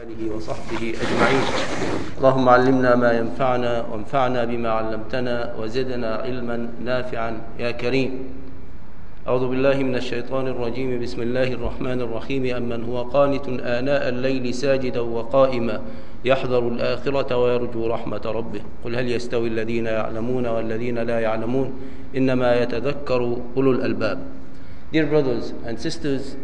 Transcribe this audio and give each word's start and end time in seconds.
آله 0.00 0.36
وصحبه 0.36 0.94
أجمعين. 1.02 1.44
اللهم 2.18 2.48
علمنا 2.48 2.96
ما 2.96 3.12
ينفعنا 3.12 3.84
وانفعنا 3.92 4.44
بما 4.44 4.68
علمتنا 4.68 5.54
وزدنا 5.60 6.14
علما 6.24 6.68
نافعا. 6.84 7.40
يا 7.58 7.70
كريم. 7.70 8.12
أعوذ 9.28 9.48
بالله 9.48 9.76
من 9.82 9.94
الشيطان 10.00 10.48
الرجيم. 10.48 11.02
بسم 11.04 11.22
الله 11.22 11.52
الرحمن 11.52 12.00
الرحيم. 12.00 12.42
أمن 12.56 12.84
هو 12.84 13.02
قانت 13.12 13.44
آناء 13.60 14.08
الليل 14.08 14.54
ساجدا 14.54 15.00
وقائما. 15.00 15.80
يحذر 16.24 16.68
الآخرة 16.68 17.36
ويرجو 17.36 17.86
رحمة 17.86 18.24
ربه. 18.24 18.60
قل 18.84 18.96
هل 18.96 19.06
يستوي 19.08 19.48
الذين 19.48 19.86
يعلمون 19.86 20.46
والذين 20.46 20.98
لا 20.98 21.20
يعلمون؟ 21.20 21.72
إنما 22.16 22.62
يتذكر 22.62 23.36
أولو 23.56 23.70
الألباب. 23.72 24.18
Dear 24.92 25.06
brothers 25.12 25.52
and 25.68 25.76
sisters, 25.76 26.40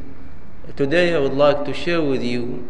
today 0.76 1.16
I 1.16 1.18
would 1.24 1.38
like 1.40 1.64
to 1.64 1.72
share 1.72 2.04
with 2.04 2.22
you, 2.22 2.62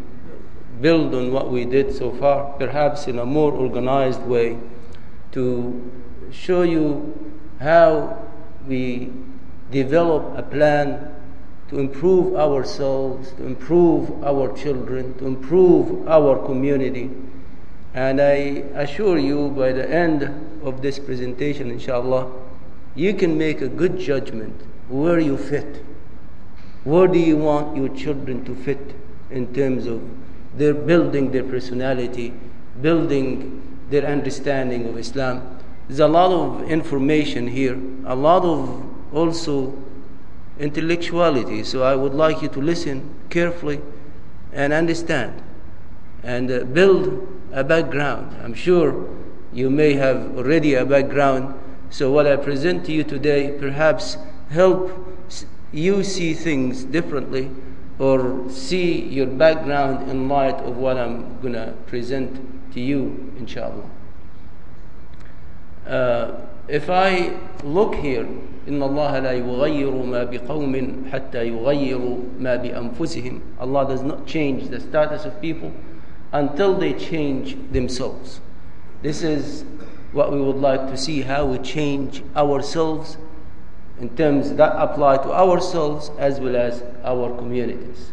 build 0.81 1.13
on 1.13 1.31
what 1.31 1.51
we 1.51 1.65
did 1.65 1.93
so 1.93 2.11
far, 2.11 2.53
perhaps 2.57 3.07
in 3.07 3.19
a 3.19 3.25
more 3.25 3.51
organized 3.51 4.21
way, 4.23 4.57
to 5.31 5.91
show 6.31 6.61
you 6.63 7.31
how 7.59 8.17
we 8.67 9.11
develop 9.71 10.37
a 10.37 10.43
plan 10.43 11.13
to 11.69 11.79
improve 11.79 12.35
ourselves, 12.35 13.31
to 13.33 13.45
improve 13.45 14.23
our 14.23 14.55
children, 14.55 15.13
to 15.17 15.27
improve 15.27 16.07
our 16.07 16.45
community. 16.45 17.11
And 17.93 18.21
I 18.21 18.63
assure 18.75 19.17
you, 19.17 19.49
by 19.49 19.73
the 19.73 19.89
end 19.89 20.23
of 20.63 20.81
this 20.81 20.99
presentation, 20.99 21.71
inshallah, 21.71 22.31
you 22.95 23.13
can 23.13 23.37
make 23.37 23.61
a 23.61 23.67
good 23.67 23.99
judgment 23.99 24.61
where 24.87 25.19
you 25.19 25.37
fit. 25.37 25.83
Where 26.83 27.07
do 27.07 27.19
you 27.19 27.37
want 27.37 27.75
your 27.75 27.89
children 27.89 28.45
to 28.45 28.55
fit 28.55 28.95
in 29.29 29.53
terms 29.53 29.87
of 29.87 30.01
their 30.57 30.73
building 30.73 31.31
their 31.31 31.43
personality, 31.43 32.33
building 32.81 33.79
their 33.89 34.05
understanding 34.05 34.87
of 34.87 34.97
Islam? 34.97 35.59
There's 35.87 35.99
a 35.99 36.07
lot 36.07 36.31
of 36.31 36.69
information 36.69 37.47
here, 37.47 37.79
a 38.05 38.15
lot 38.15 38.43
of 38.43 38.83
also 39.13 39.73
intellectuality. 40.59 41.63
So 41.63 41.83
I 41.83 41.95
would 41.95 42.13
like 42.13 42.41
you 42.41 42.49
to 42.49 42.61
listen 42.61 43.15
carefully 43.29 43.81
and 44.51 44.73
understand 44.73 45.41
and 46.23 46.51
uh, 46.51 46.63
build 46.65 47.27
a 47.53 47.63
background. 47.63 48.35
I'm 48.43 48.53
sure 48.53 49.07
you 49.53 49.69
may 49.69 49.93
have 49.93 50.37
already 50.37 50.73
a 50.73 50.85
background. 50.85 51.57
So 51.89 52.11
what 52.11 52.27
I 52.27 52.35
present 52.35 52.85
to 52.85 52.91
you 52.91 53.03
today 53.03 53.55
perhaps 53.57 54.17
help 54.49 54.91
you 55.71 56.03
see 56.03 56.33
things 56.33 56.83
differently 56.83 57.51
or 57.98 58.48
see 58.50 59.02
your 59.02 59.26
background 59.26 60.10
in 60.10 60.28
light 60.28 60.56
of 60.56 60.76
what 60.76 60.96
I'm 60.96 61.40
going 61.40 61.54
to 61.54 61.74
present 61.86 62.72
to 62.72 62.80
you, 62.80 63.32
inshallah. 63.38 63.88
Uh, 65.86 66.32
if 66.68 66.88
I 66.88 67.36
look 67.64 67.94
here, 67.94 68.26
إن 68.68 68.78
الله 68.82 69.18
لا 69.18 69.32
يغير 69.32 69.90
ما 69.90 70.24
بقوم 70.24 71.04
حتى 71.12 71.48
يغيروا 71.48 72.18
ما 72.38 72.56
بأنفسهم. 72.56 73.40
Allah 73.60 73.86
does 73.88 74.02
not 74.02 74.24
change 74.26 74.68
the 74.68 74.78
status 74.78 75.24
of 75.24 75.40
people 75.40 75.72
until 76.32 76.74
they 76.74 76.92
change 76.92 77.56
themselves. 77.72 78.40
This 79.02 79.22
is 79.22 79.64
what 80.12 80.30
we 80.30 80.40
would 80.40 80.56
like 80.56 80.88
to 80.88 80.96
see 80.96 81.22
how 81.22 81.44
we 81.46 81.58
change 81.58 82.22
ourselves 82.36 83.16
in 84.00 84.08
terms 84.16 84.54
that 84.54 84.72
apply 84.76 85.16
to 85.18 85.32
ourselves 85.32 86.10
as 86.18 86.40
well 86.40 86.56
as 86.56 86.82
our 87.04 87.34
communities. 87.36 88.12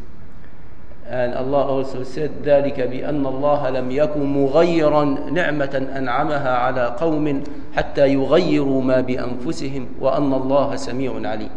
And 1.09 1.33
Allah 1.33 1.66
also 1.66 2.03
said 2.03 2.44
ذلك 2.44 2.77
بأن 2.80 3.25
الله 3.25 3.69
لم 3.69 3.91
يكن 3.91 4.23
مغيرا 4.25 5.03
نعمة 5.33 5.88
أنعمها 5.97 6.58
على 6.58 6.85
قوم 6.99 7.44
حتى 7.75 8.13
يغيروا 8.13 8.81
ما 8.81 9.02
بأنفسهم 9.02 9.88
وأن 9.99 10.34
الله 10.34 10.75
سميع 10.75 11.13
عليم. 11.25 11.50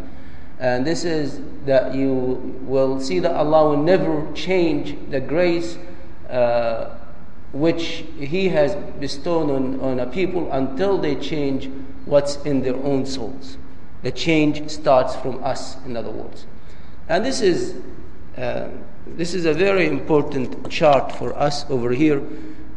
And 0.59 0.85
this 0.87 1.03
is 1.03 1.39
that 1.65 1.93
you 1.93 2.57
will 2.65 2.99
see 2.99 3.19
that 3.19 3.35
Allah 3.35 3.69
will 3.69 3.83
never 3.83 4.25
change 4.33 4.95
the 5.11 5.19
grace 5.19 5.77
uh, 6.29 6.97
which 7.51 8.05
He 8.17 8.49
has 8.49 8.75
bestowed 8.99 9.51
on, 9.51 9.79
on 9.81 9.99
a 9.99 10.07
people 10.07 10.51
until 10.51 10.97
they 10.97 11.13
change 11.15 11.69
what's 12.05 12.37
in 12.37 12.63
their 12.63 12.75
own 12.77 13.05
souls. 13.05 13.57
The 14.08 14.12
change 14.12 14.70
starts 14.70 15.14
from 15.16 15.44
us, 15.44 15.76
in 15.84 15.94
other 15.94 16.08
words. 16.08 16.46
And 17.10 17.22
this 17.22 17.42
is, 17.42 17.74
uh, 18.38 18.68
this 19.06 19.34
is 19.34 19.44
a 19.44 19.52
very 19.52 19.86
important 19.86 20.70
chart 20.70 21.12
for 21.12 21.36
us 21.36 21.68
over 21.68 21.90
here 21.90 22.22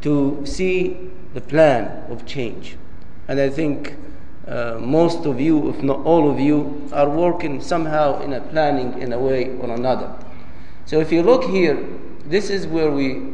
to 0.02 0.42
see 0.46 1.10
the 1.34 1.40
plan 1.40 2.04
of 2.12 2.26
change. 2.26 2.76
And 3.30 3.40
I 3.40 3.50
think 3.50 3.96
uh, 4.46 4.76
most 4.82 5.26
of 5.26 5.40
you, 5.40 5.70
if 5.70 5.82
not 5.82 6.00
all 6.00 6.30
of 6.30 6.38
you, 6.38 6.90
are 6.92 7.10
working 7.10 7.62
somehow 7.62 8.22
in 8.22 8.34
a 8.34 8.42
planning 8.42 9.02
in 9.02 9.14
a 9.14 9.18
way 9.18 9.52
or 9.52 9.74
another. 9.74 10.14
So 10.86 11.00
if 11.00 11.14
you 11.14 11.24
look 11.24 11.46
here, 11.46 11.78
this 12.26 12.50
is 12.50 12.68
where 12.68 12.92
we 12.92 13.32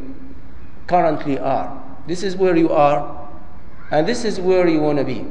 currently 0.86 1.36
are. 1.36 1.82
This 2.06 2.22
is 2.22 2.36
where 2.36 2.54
you 2.54 2.70
are, 2.70 3.28
and 3.90 4.06
this 4.06 4.24
is 4.24 4.38
where 4.38 4.68
you 4.68 4.82
want 4.82 4.98
to 4.98 5.04
be. 5.04 5.26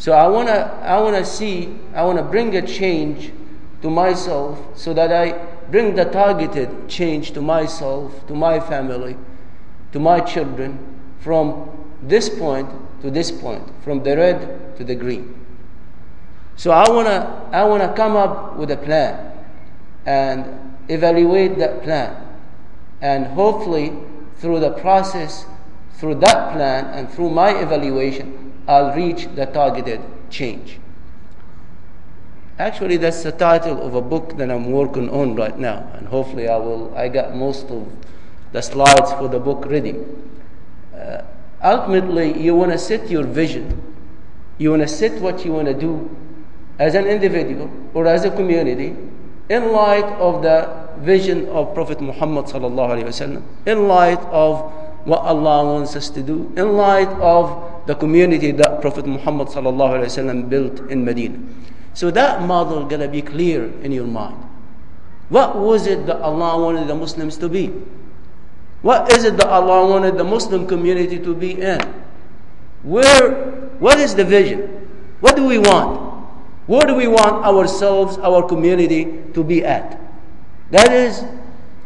So 0.00 0.12
I 0.12 0.26
want 0.28 0.48
to 0.48 0.54
I 0.54 0.98
want 0.98 1.14
to 1.16 1.26
see, 1.26 1.76
I 1.94 2.02
want 2.04 2.16
to 2.16 2.24
bring 2.24 2.56
a 2.56 2.66
change 2.66 3.32
to 3.82 3.90
myself 3.90 4.58
so 4.74 4.94
that 4.94 5.12
I 5.12 5.32
bring 5.70 5.94
the 5.94 6.06
targeted 6.06 6.88
change 6.88 7.32
to 7.32 7.42
myself, 7.42 8.26
to 8.26 8.34
my 8.34 8.60
family, 8.60 9.18
to 9.92 10.00
my 10.00 10.20
children 10.20 10.78
from 11.18 11.68
this 12.02 12.30
point 12.30 12.70
to 13.02 13.10
this 13.10 13.30
point, 13.30 13.62
from 13.84 14.02
the 14.02 14.16
red 14.16 14.74
to 14.78 14.84
the 14.84 14.94
green. 14.94 15.34
So 16.56 16.70
I 16.70 16.88
want 16.88 17.06
to 17.06 17.20
I 17.52 17.64
want 17.64 17.82
to 17.82 17.92
come 17.92 18.16
up 18.16 18.56
with 18.56 18.70
a 18.70 18.78
plan 18.78 19.36
and 20.06 20.46
evaluate 20.88 21.58
that 21.58 21.82
plan. 21.82 22.16
And 23.02 23.26
hopefully 23.26 23.92
through 24.36 24.60
the 24.60 24.70
process 24.70 25.44
through 25.92 26.14
that 26.14 26.54
plan 26.54 26.86
and 26.86 27.10
through 27.10 27.28
my 27.28 27.50
evaluation 27.50 28.49
I'll 28.68 28.94
reach 28.94 29.28
the 29.34 29.46
targeted 29.46 30.00
change. 30.30 30.78
Actually, 32.58 32.98
that's 32.98 33.22
the 33.22 33.32
title 33.32 33.80
of 33.80 33.94
a 33.94 34.02
book 34.02 34.36
that 34.36 34.50
I'm 34.50 34.70
working 34.70 35.08
on 35.08 35.34
right 35.34 35.58
now, 35.58 35.90
and 35.94 36.06
hopefully, 36.06 36.48
I 36.48 36.56
will. 36.56 36.94
I 36.94 37.08
got 37.08 37.34
most 37.34 37.66
of 37.70 37.90
the 38.52 38.60
slides 38.60 39.12
for 39.14 39.28
the 39.28 39.40
book 39.40 39.64
ready. 39.66 39.96
Uh, 40.94 41.22
ultimately, 41.64 42.38
you 42.38 42.54
want 42.54 42.72
to 42.72 42.78
set 42.78 43.08
your 43.08 43.24
vision, 43.24 43.80
you 44.58 44.70
want 44.70 44.82
to 44.82 44.88
set 44.88 45.20
what 45.22 45.44
you 45.44 45.52
want 45.52 45.68
to 45.68 45.74
do 45.74 46.14
as 46.78 46.94
an 46.94 47.06
individual 47.06 47.70
or 47.94 48.06
as 48.06 48.24
a 48.24 48.30
community 48.30 48.96
in 49.48 49.72
light 49.72 50.04
of 50.20 50.42
the 50.42 50.68
vision 50.98 51.48
of 51.48 51.74
Prophet 51.74 52.00
Muhammad 52.00 52.44
sallallahu 52.44 53.00
alaihi 53.00 53.08
wasallam, 53.08 53.42
in 53.66 53.88
light 53.88 54.20
of 54.30 54.70
what 55.04 55.20
Allah 55.20 55.64
wants 55.64 55.96
us 55.96 56.10
to 56.10 56.22
do, 56.22 56.52
in 56.56 56.76
light 56.76 57.08
of 57.20 57.79
the 57.90 57.96
community 57.96 58.52
that 58.52 58.80
Prophet 58.80 59.04
Muhammad 59.04 59.50
built 60.48 60.78
in 60.94 61.04
Medina. 61.04 61.36
So 61.92 62.12
that 62.12 62.46
model 62.46 62.84
gonna 62.86 63.08
be 63.08 63.20
clear 63.20 63.66
in 63.82 63.90
your 63.90 64.06
mind. 64.06 64.38
What 65.28 65.58
was 65.58 65.88
it 65.88 66.06
that 66.06 66.20
Allah 66.22 66.54
wanted 66.62 66.86
the 66.86 66.94
Muslims 66.94 67.36
to 67.38 67.48
be? 67.48 67.74
What 68.82 69.10
is 69.10 69.24
it 69.24 69.36
that 69.38 69.48
Allah 69.48 69.90
wanted 69.90 70.16
the 70.16 70.22
Muslim 70.22 70.68
community 70.68 71.18
to 71.18 71.34
be 71.34 71.60
in? 71.60 71.80
Where, 72.84 73.66
what 73.82 73.98
is 73.98 74.14
the 74.14 74.24
vision? 74.24 74.86
What 75.18 75.34
do 75.34 75.44
we 75.44 75.58
want? 75.58 76.30
Where 76.70 76.86
do 76.86 76.94
we 76.94 77.08
want 77.08 77.44
ourselves, 77.44 78.18
our 78.18 78.46
community 78.46 79.18
to 79.34 79.42
be 79.42 79.64
at? 79.64 79.98
That 80.70 80.92
is, 80.92 81.24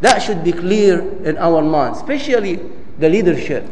that 0.03 0.19
should 0.20 0.44
be 0.44 0.53
clear 0.53 1.00
in 1.25 1.38
our 1.38 1.62
minds, 1.62 1.97
especially 2.04 2.61
the 2.99 3.08
leadership. 3.08 3.64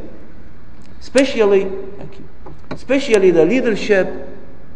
Especially, 0.98 1.64
thank 1.98 2.18
you, 2.18 2.28
especially 2.72 3.30
the 3.30 3.44
leadership 3.44 4.28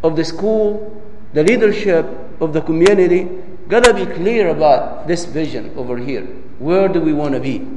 of 0.03 0.15
the 0.15 0.23
school, 0.23 1.01
the 1.33 1.43
leadership 1.43 2.05
of 2.39 2.53
the 2.53 2.61
community, 2.61 3.27
gotta 3.67 3.93
be 3.93 4.05
clear 4.05 4.49
about 4.49 5.07
this 5.07 5.25
vision 5.25 5.73
over 5.75 5.97
here. 5.97 6.23
Where 6.59 6.87
do 6.87 7.01
we 7.01 7.13
want 7.13 7.33
to 7.33 7.39
be? 7.39 7.67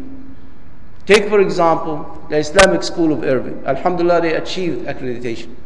Take, 1.07 1.29
for 1.29 1.41
example, 1.41 2.25
the 2.29 2.37
Islamic 2.37 2.83
School 2.83 3.13
of 3.13 3.25
Irving. 3.25 3.63
Alhamdulillah, 3.67 4.21
they 4.21 4.35
achieved 4.35 4.87
accreditation. 4.87 5.57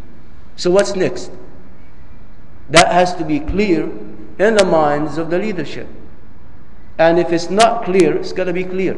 So, 0.57 0.71
what's 0.71 0.95
next? 0.95 1.31
That 2.71 2.91
has 2.93 3.15
to 3.17 3.25
be 3.25 3.41
clear 3.41 3.85
in 4.39 4.55
the 4.55 4.65
minds 4.65 5.19
of 5.19 5.31
the 5.31 5.39
leadership. 5.39 5.87
And 6.97 7.19
if 7.19 7.33
it's 7.33 7.51
not 7.51 7.85
clear, 7.85 8.17
it's 8.17 8.33
got 8.33 8.45
to 8.45 8.53
be 8.53 8.65
clear. 8.65 8.97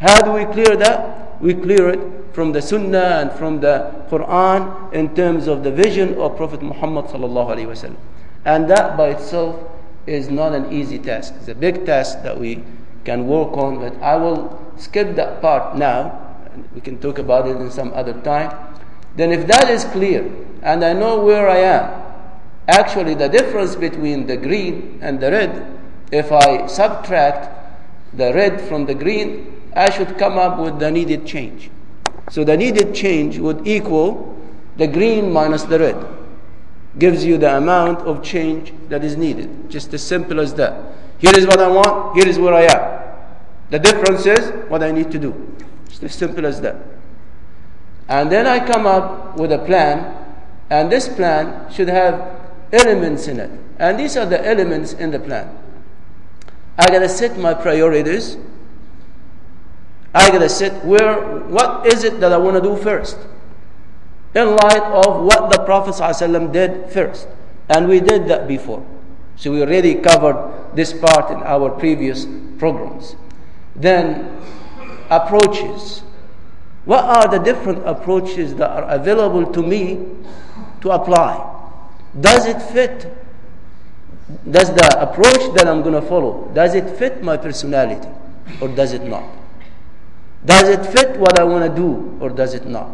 How 0.00 0.20
do 0.22 0.32
we 0.32 0.46
clear 0.46 0.76
that? 0.76 1.40
We 1.40 1.54
clear 1.54 1.90
it 1.90 2.23
from 2.34 2.50
the 2.50 2.60
Sunnah 2.60 3.22
and 3.22 3.32
from 3.32 3.60
the 3.60 4.04
Quran 4.10 4.92
in 4.92 5.14
terms 5.14 5.46
of 5.46 5.62
the 5.62 5.70
vision 5.70 6.18
of 6.18 6.36
Prophet 6.36 6.60
Muhammad 6.60 7.06
sallallahu 7.06 7.54
alaihi 7.54 7.70
wasallam. 7.70 7.96
And 8.44 8.68
that 8.68 8.96
by 8.96 9.10
itself 9.10 9.56
is 10.06 10.28
not 10.28 10.52
an 10.52 10.72
easy 10.72 10.98
task. 10.98 11.34
It's 11.38 11.48
a 11.48 11.54
big 11.54 11.86
task 11.86 12.22
that 12.24 12.38
we 12.38 12.64
can 13.04 13.28
work 13.28 13.56
on, 13.56 13.78
but 13.78 13.94
I 14.02 14.16
will 14.16 14.60
skip 14.76 15.14
that 15.14 15.40
part 15.40 15.76
now. 15.76 16.20
We 16.74 16.80
can 16.80 16.98
talk 16.98 17.18
about 17.18 17.46
it 17.46 17.56
in 17.56 17.70
some 17.70 17.92
other 17.94 18.12
time. 18.22 18.50
Then, 19.16 19.30
if 19.30 19.46
that 19.46 19.70
is 19.70 19.84
clear 19.84 20.28
and 20.62 20.84
I 20.84 20.92
know 20.92 21.22
where 21.22 21.48
I 21.48 21.58
am, 21.58 22.02
actually, 22.66 23.14
the 23.14 23.28
difference 23.28 23.76
between 23.76 24.26
the 24.26 24.36
green 24.36 24.98
and 25.00 25.20
the 25.20 25.30
red, 25.30 25.78
if 26.10 26.32
I 26.32 26.66
subtract 26.66 27.48
the 28.12 28.34
red 28.34 28.60
from 28.60 28.86
the 28.86 28.94
green, 28.94 29.62
I 29.76 29.90
should 29.90 30.18
come 30.18 30.36
up 30.36 30.58
with 30.58 30.80
the 30.80 30.90
needed 30.90 31.26
change. 31.26 31.70
So, 32.30 32.44
the 32.44 32.56
needed 32.56 32.94
change 32.94 33.38
would 33.38 33.66
equal 33.66 34.38
the 34.76 34.86
green 34.86 35.32
minus 35.32 35.62
the 35.64 35.78
red. 35.78 36.06
Gives 36.98 37.24
you 37.24 37.38
the 37.38 37.56
amount 37.56 38.00
of 38.00 38.22
change 38.22 38.72
that 38.88 39.04
is 39.04 39.16
needed. 39.16 39.70
Just 39.70 39.92
as 39.94 40.02
simple 40.02 40.40
as 40.40 40.54
that. 40.54 40.94
Here 41.18 41.36
is 41.36 41.46
what 41.46 41.60
I 41.60 41.68
want, 41.68 42.16
here 42.16 42.26
is 42.26 42.38
where 42.38 42.54
I 42.54 42.62
am. 42.62 43.04
The 43.70 43.78
difference 43.78 44.26
is 44.26 44.50
what 44.68 44.82
I 44.82 44.90
need 44.92 45.10
to 45.10 45.18
do. 45.18 45.56
It's 45.86 46.02
as 46.02 46.14
simple 46.14 46.46
as 46.46 46.60
that. 46.60 46.76
And 48.08 48.30
then 48.30 48.46
I 48.46 48.64
come 48.64 48.86
up 48.86 49.36
with 49.36 49.52
a 49.52 49.58
plan, 49.58 50.14
and 50.70 50.90
this 50.92 51.08
plan 51.08 51.70
should 51.72 51.88
have 51.88 52.40
elements 52.72 53.28
in 53.28 53.40
it. 53.40 53.50
And 53.78 53.98
these 53.98 54.16
are 54.16 54.26
the 54.26 54.46
elements 54.46 54.92
in 54.92 55.10
the 55.10 55.18
plan. 55.18 55.56
I 56.78 56.86
gotta 56.88 57.08
set 57.08 57.38
my 57.38 57.54
priorities. 57.54 58.36
I 60.14 60.30
gotta 60.30 60.48
set 60.48 60.84
where, 60.84 61.20
what 61.48 61.86
is 61.86 62.04
it 62.04 62.20
that 62.20 62.32
I 62.32 62.36
wanna 62.36 62.60
do 62.60 62.76
first? 62.76 63.18
In 64.34 64.56
light 64.56 64.82
of 64.82 65.24
what 65.24 65.50
the 65.50 65.62
Prophet 65.64 65.94
ﷺ 65.94 66.52
did 66.52 66.90
first. 66.90 67.28
And 67.68 67.88
we 67.88 68.00
did 68.00 68.28
that 68.28 68.46
before. 68.46 68.84
So 69.36 69.50
we 69.52 69.62
already 69.62 69.96
covered 69.96 70.36
this 70.74 70.92
part 70.92 71.30
in 71.30 71.38
our 71.38 71.70
previous 71.70 72.26
programs. 72.58 73.16
Then, 73.74 74.40
approaches. 75.10 76.00
What 76.84 77.04
are 77.04 77.28
the 77.28 77.38
different 77.38 77.86
approaches 77.86 78.54
that 78.56 78.70
are 78.70 78.88
available 78.90 79.50
to 79.52 79.62
me 79.62 80.06
to 80.82 80.90
apply? 80.90 81.50
Does 82.20 82.46
it 82.46 82.60
fit? 82.60 83.12
Does 84.50 84.72
the 84.74 85.00
approach 85.00 85.54
that 85.56 85.66
I'm 85.66 85.82
going 85.82 86.00
to 86.00 86.06
follow, 86.06 86.50
does 86.54 86.74
it 86.74 86.96
fit 86.96 87.22
my 87.22 87.36
personality 87.36 88.08
or 88.60 88.68
does 88.68 88.92
it 88.92 89.02
not? 89.02 89.24
Does 90.46 90.68
it 90.68 90.84
fit 90.86 91.16
what 91.18 91.38
I 91.38 91.44
want 91.44 91.64
to 91.64 91.74
do 91.74 92.16
or 92.20 92.30
does 92.30 92.54
it 92.54 92.66
not? 92.66 92.90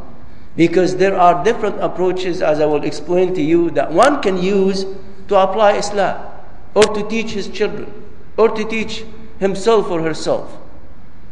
Because 0.57 0.97
there 0.97 1.17
are 1.17 1.43
different 1.45 1.81
approaches, 1.81 2.43
as 2.43 2.61
I 2.61 2.67
will 2.67 2.85
explain 2.85 3.35
to 3.35 3.43
you, 3.43 3.71
that 3.71 3.93
one 3.93 4.21
can 4.23 4.37
use 4.43 4.85
to 5.29 5.37
apply 5.37 5.73
Islam 5.73 6.31
or 6.75 6.85
to 6.85 7.09
teach 7.09 7.31
his 7.33 7.49
children 7.49 7.93
or 8.37 8.49
to 8.49 8.65
teach 8.65 9.05
himself 9.39 9.91
or 9.91 10.03
herself. 10.03 10.57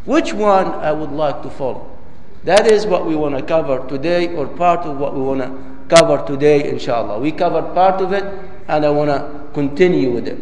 Which 0.05 0.32
one 0.32 0.67
I 0.67 0.93
would 0.93 1.12
like 1.12 1.43
to 1.43 1.50
follow? 1.50 1.99
That 2.44 2.71
is 2.71 2.87
what 2.87 3.05
we 3.05 3.14
want 3.17 3.37
to 3.37 3.43
cover 3.43 3.87
today, 3.88 4.35
or 4.35 4.47
part 4.47 4.81
of 4.87 4.99
what 4.99 5.14
we 5.14 5.21
want 5.21 5.41
to 5.41 5.94
cover 5.94 6.25
today, 6.26 6.69
inshallah. 6.71 7.19
We 7.19 7.32
covered 7.32 7.75
part 7.75 8.00
of 8.00 8.12
it, 8.12 8.25
and 8.69 8.87
I 8.87 8.91
want 8.91 9.11
to 9.11 9.53
continue 9.53 10.12
with 10.12 10.29
it. 10.29 10.38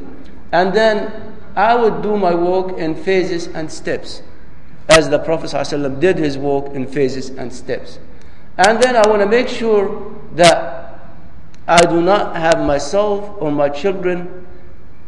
And 0.53 0.73
then 0.73 1.35
I 1.57 1.75
would 1.75 2.03
do 2.03 2.17
my 2.17 2.35
work 2.35 2.79
in 2.79 2.95
phases 2.95 3.49
and 3.49 3.73
steps, 3.73 4.23
as 4.89 5.09
the 5.09 5.19
Prophet 5.19 5.51
ﷺ 5.51 6.01
did 6.01 6.19
his 6.19 6.39
work 6.39 6.73
in 6.75 6.87
phases 6.87 7.31
and 7.31 7.53
steps. 7.53 7.99
And 8.59 8.81
then 8.83 8.97
I 8.97 9.09
want 9.09 9.21
to 9.23 9.27
make 9.29 9.49
sure 9.49 10.15
that 10.35 11.01
I 11.67 11.81
do 11.83 12.01
not 12.01 12.37
have 12.37 12.65
myself 12.65 13.37
or 13.41 13.51
my 13.51 13.69
children 13.69 14.47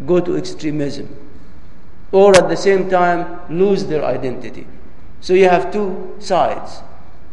go 0.07 0.21
to 0.21 0.37
extremism 0.37 1.09
or 2.13 2.37
at 2.37 2.49
the 2.49 2.57
same 2.57 2.89
time 2.91 3.41
lose 3.49 3.85
their 3.87 4.05
identity. 4.05 4.67
So 5.21 5.35
you 5.35 5.49
have 5.49 5.73
two 5.73 6.15
sides 6.19 6.83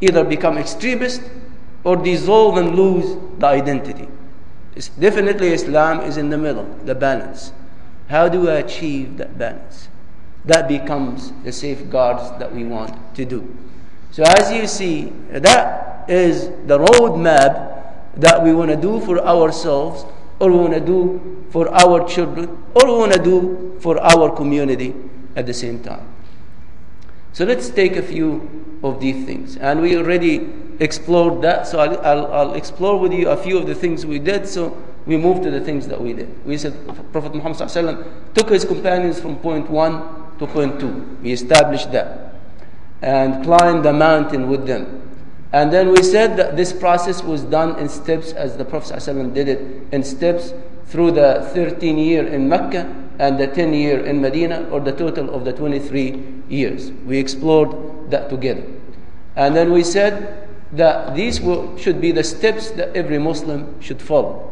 either 0.02 0.24
become 0.24 0.58
extremist 0.58 1.22
or 1.84 1.96
dissolve 1.96 2.58
and 2.58 2.76
lose 2.76 3.18
the 3.40 3.48
identity. 3.48 4.08
It's 4.76 4.90
definitely, 4.90 5.54
Islam 5.54 6.02
is 6.02 6.18
in 6.18 6.30
the 6.30 6.38
middle, 6.38 6.66
the 6.84 6.96
balance. 6.96 7.54
How 8.10 8.28
do 8.28 8.42
we 8.42 8.50
achieve 8.50 9.18
that 9.18 9.38
balance? 9.38 9.88
That 10.46 10.68
becomes 10.68 11.32
the 11.44 11.52
safeguards 11.52 12.38
that 12.40 12.54
we 12.54 12.64
want 12.64 13.16
to 13.16 13.26
do. 13.26 13.56
So, 14.12 14.24
as 14.24 14.52
you 14.52 14.68
see, 14.68 15.12
that 15.32 16.10
is 16.10 16.50
the 16.68 16.80
roadmap 16.80 18.14
that 18.18 18.42
we 18.42 18.54
want 18.54 18.72
to 18.72 18.78
do 18.78 19.00
for 19.02 19.20
ourselves, 19.20 20.06
or 20.40 20.52
we 20.52 20.58
want 20.58 20.74
to 20.74 20.80
do 20.80 21.46
for 21.50 21.68
our 21.74 22.08
children, 22.08 22.64
or 22.76 22.86
we 22.86 22.98
want 22.98 23.14
to 23.14 23.22
do 23.22 23.78
for 23.80 24.00
our 24.00 24.34
community 24.36 24.94
at 25.36 25.46
the 25.46 25.54
same 25.54 25.82
time. 25.82 26.08
So 27.34 27.44
let's 27.44 27.70
take 27.70 27.98
a 27.98 28.02
few 28.02 28.80
of 28.84 29.02
these 29.02 29.26
things. 29.26 29.58
And 29.58 29.82
we 29.82 29.98
already 29.98 30.48
explored 30.80 31.42
that, 31.42 31.68
so 31.68 31.80
I'll, 31.80 32.00
I'll, 32.00 32.34
I'll, 32.34 32.54
explore 32.54 32.98
with 32.98 33.12
you 33.12 33.30
a 33.30 33.36
few 33.36 33.58
of 33.58 33.68
the 33.68 33.76
things 33.76 34.06
we 34.06 34.20
did. 34.20 34.48
So 34.48 34.82
we 35.06 35.18
move 35.18 35.44
to 35.44 35.52
the 35.52 35.60
things 35.60 35.88
that 35.88 36.00
we 36.00 36.14
did. 36.14 36.30
We 36.46 36.58
said 36.58 36.74
Prophet 37.12 37.36
Muhammad 37.36 38.06
took 38.34 38.50
his 38.50 38.64
companions 38.64 39.20
from 39.20 39.36
point 39.38 39.70
one 39.70 40.25
to 40.40 40.48
point 40.48 40.80
two. 40.80 41.18
We 41.22 41.32
established 41.32 41.92
that. 41.92 42.36
And 43.02 43.44
climbed 43.44 43.86
the 43.86 43.94
mountain 43.94 44.50
with 44.50 44.66
them. 44.66 45.02
And 45.52 45.72
then 45.72 45.92
we 45.92 46.04
said 46.04 46.36
that 46.38 46.58
this 46.58 46.74
process 46.74 47.24
was 47.24 47.44
done 47.44 47.80
in 47.80 47.88
steps 47.88 48.34
as 48.34 48.58
the 48.58 48.66
Prophet 48.66 49.00
did 49.34 49.48
it 49.48 49.88
in 49.94 50.04
steps 50.04 50.54
through 50.88 51.12
the 51.12 51.50
13 51.54 51.98
year 51.98 52.28
in 52.28 52.50
Mecca 52.50 52.94
and 53.20 53.40
the 53.40 53.48
10 53.48 53.74
year 53.74 54.06
in 54.06 54.22
Medina, 54.22 54.68
or 54.70 54.82
the 54.82 54.92
total 54.92 55.34
of 55.34 55.46
the 55.46 55.54
23 55.54 56.44
years. 56.50 56.92
We 57.06 57.18
explored 57.18 58.12
that 58.12 58.30
together. 58.30 58.66
And 59.36 59.56
then 59.56 59.72
we 59.72 59.84
said 59.84 60.50
that 60.74 61.16
these 61.16 61.40
should 61.82 62.02
be 62.02 62.12
the 62.12 62.24
steps 62.24 62.72
that 62.72 62.96
every 62.96 63.18
Muslim 63.18 63.80
should 63.82 64.02
follow. 64.02 64.52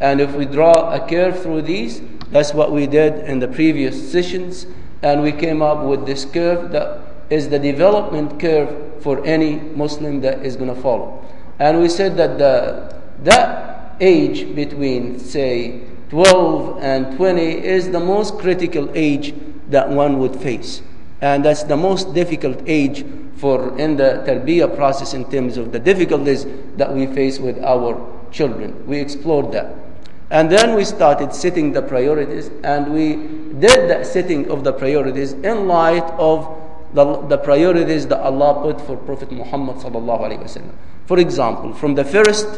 And 0.00 0.20
if 0.20 0.34
we 0.34 0.44
draw 0.44 0.92
a 0.92 1.08
curve 1.08 1.42
through 1.42 1.62
these, 1.62 2.02
that's 2.30 2.52
what 2.52 2.72
we 2.72 2.86
did 2.86 3.24
in 3.28 3.38
the 3.38 3.48
previous 3.48 4.10
sessions, 4.10 4.66
and 5.02 5.22
we 5.22 5.32
came 5.32 5.62
up 5.62 5.84
with 5.84 6.06
this 6.06 6.24
curve 6.24 6.70
that 6.72 7.00
is 7.30 7.48
the 7.48 7.58
development 7.58 8.38
curve 8.38 9.02
for 9.02 9.24
any 9.24 9.56
Muslim 9.56 10.20
that 10.20 10.44
is 10.44 10.56
going 10.56 10.72
to 10.72 10.80
follow. 10.80 11.24
And 11.58 11.80
we 11.80 11.88
said 11.88 12.16
that 12.16 12.38
the, 12.38 12.94
that 13.24 13.96
age 14.00 14.54
between, 14.54 15.18
say, 15.18 15.80
12 16.10 16.78
and 16.82 17.16
20 17.16 17.42
is 17.42 17.90
the 17.90 18.00
most 18.00 18.38
critical 18.38 18.90
age 18.94 19.34
that 19.68 19.88
one 19.88 20.18
would 20.18 20.36
face. 20.36 20.82
And 21.20 21.44
that's 21.44 21.62
the 21.62 21.76
most 21.76 22.14
difficult 22.14 22.60
age 22.66 23.04
for 23.36 23.78
in 23.78 23.96
the 23.96 24.22
tarbiyah 24.26 24.76
process 24.76 25.14
in 25.14 25.28
terms 25.30 25.56
of 25.56 25.72
the 25.72 25.78
difficulties 25.78 26.46
that 26.76 26.92
we 26.92 27.06
face 27.06 27.38
with 27.38 27.58
our 27.64 27.96
children. 28.30 28.86
We 28.86 28.98
explored 28.98 29.52
that. 29.52 29.74
And 30.32 30.50
then 30.50 30.74
we 30.74 30.86
started 30.86 31.34
setting 31.34 31.72
the 31.72 31.82
priorities, 31.82 32.50
and 32.64 32.94
we 32.94 33.16
did 33.60 33.90
the 33.90 34.02
setting 34.02 34.50
of 34.50 34.64
the 34.64 34.72
priorities 34.72 35.32
in 35.34 35.68
light 35.68 36.08
of 36.16 36.58
the, 36.94 37.20
the 37.28 37.36
priorities 37.36 38.06
that 38.06 38.18
Allah 38.20 38.62
put 38.62 38.80
for 38.80 38.96
Prophet 38.96 39.30
Muhammad. 39.30 39.76
For 41.04 41.18
example, 41.18 41.74
from 41.74 41.94
the 41.94 42.04
first 42.04 42.48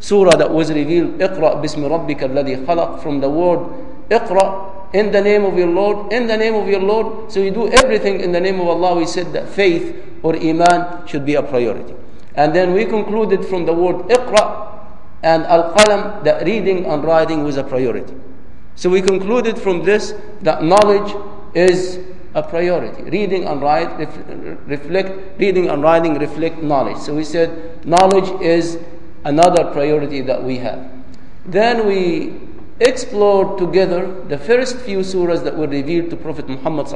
surah 0.00 0.36
that 0.36 0.50
was 0.50 0.72
revealed, 0.72 1.18
Iqra 1.18 1.62
bismi 1.62 1.84
rabbika 1.84 2.30
alladhi 2.30 2.64
khalaq, 2.64 3.02
from 3.02 3.20
the 3.20 3.28
word 3.28 3.60
Iqra, 4.08 4.94
in 4.94 5.12
the 5.12 5.20
name 5.20 5.44
of 5.44 5.58
your 5.58 5.68
Lord, 5.68 6.10
in 6.10 6.28
the 6.28 6.36
name 6.38 6.54
of 6.54 6.66
your 6.66 6.80
Lord. 6.80 7.30
So 7.30 7.42
we 7.42 7.50
do 7.50 7.68
everything 7.68 8.20
in 8.20 8.32
the 8.32 8.40
name 8.40 8.58
of 8.58 8.68
Allah. 8.68 8.94
We 8.96 9.04
said 9.04 9.34
that 9.34 9.50
faith 9.50 9.94
or 10.22 10.34
Iman 10.34 11.06
should 11.06 11.26
be 11.26 11.34
a 11.34 11.42
priority. 11.42 11.94
And 12.36 12.56
then 12.56 12.72
we 12.72 12.86
concluded 12.86 13.44
from 13.44 13.66
the 13.66 13.74
word 13.74 13.96
Iqra 14.08 14.77
and 15.22 15.44
Al 15.46 15.74
Qalam 15.74 16.24
that 16.24 16.44
reading 16.44 16.86
and 16.86 17.04
writing 17.04 17.44
was 17.44 17.56
a 17.56 17.64
priority. 17.64 18.14
So 18.76 18.88
we 18.90 19.02
concluded 19.02 19.58
from 19.58 19.84
this 19.84 20.14
that 20.42 20.62
knowledge 20.62 21.14
is 21.54 21.98
a 22.34 22.42
priority. 22.42 23.02
Reading 23.02 23.44
and 23.44 23.60
writing 23.60 24.58
reflect 24.66 25.38
reading 25.40 25.68
and 25.68 25.82
writing 25.82 26.14
reflect 26.18 26.62
knowledge. 26.62 26.98
So 26.98 27.14
we 27.14 27.24
said 27.24 27.84
knowledge 27.86 28.30
is 28.40 28.78
another 29.24 29.64
priority 29.72 30.20
that 30.22 30.42
we 30.42 30.58
have. 30.58 30.90
Then 31.44 31.86
we 31.86 32.40
explored 32.80 33.58
together 33.58 34.06
the 34.28 34.38
first 34.38 34.76
few 34.78 34.98
surahs 34.98 35.42
that 35.42 35.56
were 35.56 35.66
revealed 35.66 36.10
to 36.10 36.16
Prophet 36.16 36.48
Muhammad 36.48 36.86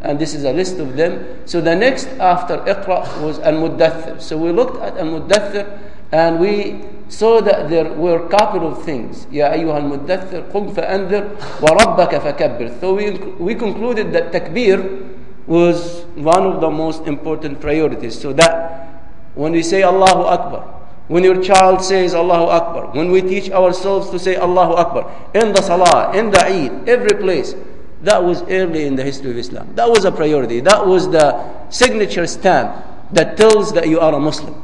and 0.00 0.18
this 0.18 0.34
is 0.34 0.44
a 0.44 0.52
list 0.52 0.78
of 0.78 0.96
them. 0.96 1.42
So 1.44 1.60
the 1.60 1.76
next 1.76 2.06
after 2.18 2.56
Iqra 2.58 3.20
was 3.22 3.38
Al-Muddathir. 3.40 4.22
So 4.22 4.38
we 4.38 4.50
looked 4.52 4.80
at 4.80 4.96
Al-Muddathir 4.96 5.91
and 6.12 6.38
we 6.38 6.80
saw 7.08 7.40
that 7.40 7.68
there 7.68 7.92
were 7.94 8.26
a 8.26 8.28
couple 8.28 8.66
of 8.66 8.84
things. 8.84 9.26
Ya 9.30 9.50
ayyuha 9.50 9.76
al-muddathir, 9.82 10.50
qum 10.52 10.74
fa'anzir, 10.74 11.28
wa 11.60 11.70
rabbaka 11.76 12.20
fakabbir. 12.20 12.78
So 12.80 12.94
we, 12.94 13.10
we 13.40 13.54
concluded 13.54 14.12
that 14.12 14.32
takbir 14.32 15.16
was 15.46 16.04
one 16.14 16.46
of 16.46 16.60
the 16.60 16.70
most 16.70 17.06
important 17.06 17.60
priorities. 17.60 18.18
So 18.20 18.32
that 18.34 19.02
when 19.34 19.52
we 19.52 19.62
say 19.62 19.82
Allahu 19.82 20.22
Akbar, 20.22 20.62
when 21.08 21.24
your 21.24 21.42
child 21.42 21.82
says 21.82 22.14
Allahu 22.14 22.44
Akbar, 22.44 22.92
when 22.94 23.10
we 23.10 23.22
teach 23.22 23.50
ourselves 23.50 24.10
to 24.10 24.18
say 24.18 24.36
Allahu 24.36 24.74
Akbar, 24.74 25.10
in 25.34 25.52
the 25.52 25.60
Salah, 25.62 26.16
in 26.16 26.30
the 26.30 26.40
Eid, 26.44 26.88
every 26.88 27.18
place, 27.18 27.54
That 28.02 28.24
was 28.24 28.42
early 28.50 28.84
in 28.84 28.96
the 28.96 29.04
history 29.04 29.30
of 29.30 29.38
Islam. 29.38 29.74
That 29.76 29.88
was 29.88 30.04
a 30.04 30.10
priority. 30.10 30.58
That 30.60 30.86
was 30.86 31.08
the 31.08 31.38
signature 31.70 32.26
stamp 32.26 32.74
that 33.12 33.36
tells 33.36 33.72
that 33.74 33.88
you 33.88 34.00
are 34.00 34.12
a 34.12 34.18
Muslim. 34.18 34.54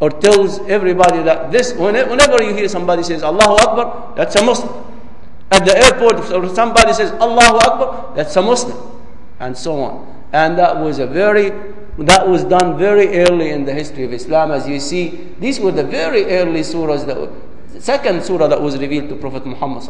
Or 0.00 0.10
tells 0.10 0.60
everybody 0.60 1.22
that 1.22 1.52
this, 1.52 1.74
whenever 1.74 2.42
you 2.42 2.54
hear 2.54 2.68
somebody 2.68 3.02
says 3.02 3.22
Allahu 3.22 3.54
Akbar, 3.54 4.14
that's 4.16 4.34
a 4.34 4.42
Muslim. 4.42 4.72
At 5.50 5.66
the 5.66 5.76
airport, 5.76 6.20
if 6.20 6.54
somebody 6.54 6.92
says 6.94 7.12
Allahu 7.12 7.56
Akbar, 7.56 8.16
that's 8.16 8.34
a 8.36 8.42
Muslim. 8.42 8.76
And 9.40 9.56
so 9.56 9.80
on. 9.82 10.24
And 10.32 10.58
that 10.58 10.76
was 10.76 10.98
a 10.98 11.06
very 11.06 11.52
that 11.98 12.26
was 12.26 12.44
done 12.44 12.78
very 12.78 13.18
early 13.18 13.50
in 13.50 13.64
the 13.64 13.74
history 13.74 14.04
of 14.04 14.12
Islam. 14.12 14.52
As 14.52 14.66
you 14.66 14.80
see, 14.80 15.28
these 15.38 15.60
were 15.60 15.72
the 15.72 15.84
very 15.84 16.24
early 16.24 16.60
surahs, 16.60 17.04
the 17.04 17.80
second 17.80 18.22
surah 18.22 18.46
that 18.48 18.60
was 18.60 18.78
revealed 18.78 19.08
to 19.10 19.16
Prophet 19.16 19.44
Muhammad. 19.44 19.82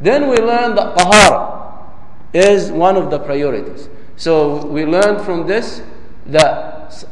Then 0.00 0.28
we 0.28 0.36
learned 0.36 0.78
that 0.78 0.96
tahara 0.96 1.90
is 2.32 2.70
one 2.70 2.96
of 2.96 3.10
the 3.10 3.18
priorities. 3.18 3.88
So 4.16 4.64
we 4.66 4.84
learned 4.84 5.24
from 5.24 5.46
this 5.46 5.82
that 6.26 7.04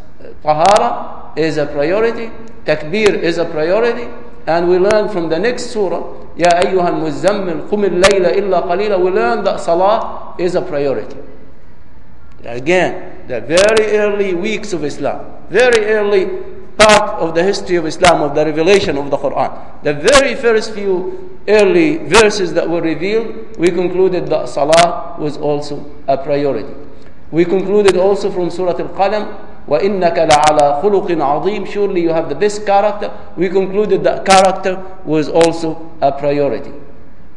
tahara 0.42 1.25
is 1.36 1.56
a 1.56 1.66
priority, 1.66 2.30
takbir 2.64 3.14
is 3.14 3.38
a 3.38 3.44
priority, 3.44 4.08
and 4.46 4.68
we 4.68 4.78
learn 4.78 5.08
from 5.08 5.28
the 5.28 5.38
next 5.38 5.70
surah, 5.70 6.26
Ya 6.36 6.50
ayyuhan 6.50 7.00
muzammil 7.00 7.68
qum 7.68 7.84
al-layla 7.84 8.36
illa 8.36 8.62
qalila, 8.62 9.02
we 9.02 9.10
learn 9.10 9.42
that 9.44 9.60
salah 9.60 10.34
is 10.38 10.54
a 10.54 10.62
priority. 10.62 11.16
Again, 12.44 13.26
the 13.26 13.40
very 13.40 13.96
early 13.96 14.34
weeks 14.34 14.72
of 14.72 14.84
Islam, 14.84 15.24
very 15.50 15.86
early 15.86 16.26
part 16.76 17.18
of 17.20 17.34
the 17.34 17.42
history 17.42 17.76
of 17.76 17.86
Islam, 17.86 18.22
of 18.22 18.34
the 18.34 18.44
revelation 18.44 18.98
of 18.98 19.10
the 19.10 19.16
Quran. 19.16 19.82
The 19.82 19.94
very 19.94 20.34
first 20.34 20.74
few 20.74 21.40
early 21.48 21.96
verses 21.96 22.52
that 22.54 22.68
were 22.68 22.82
revealed, 22.82 23.56
we 23.58 23.70
concluded 23.70 24.26
that 24.28 24.48
Salah 24.48 25.16
was 25.18 25.36
also 25.36 25.84
a 26.06 26.16
priority. 26.16 26.74
We 27.30 27.44
concluded 27.44 27.96
also 27.96 28.30
from 28.30 28.50
Surah 28.50 28.78
Al 28.78 28.88
Qalam, 28.90 29.45
وَإِنَّكَ 29.67 30.29
لَعَلَى 30.29 30.81
خُلُقٍ 30.81 31.07
عَظِيمٍ 31.07 31.67
Surely 31.67 32.01
you 32.01 32.09
have 32.09 32.29
the 32.29 32.35
best 32.35 32.65
character. 32.65 33.11
We 33.37 33.49
concluded 33.49 34.03
that 34.03 34.25
character 34.25 34.83
was 35.05 35.29
also 35.29 35.91
a 36.01 36.11
priority. 36.11 36.71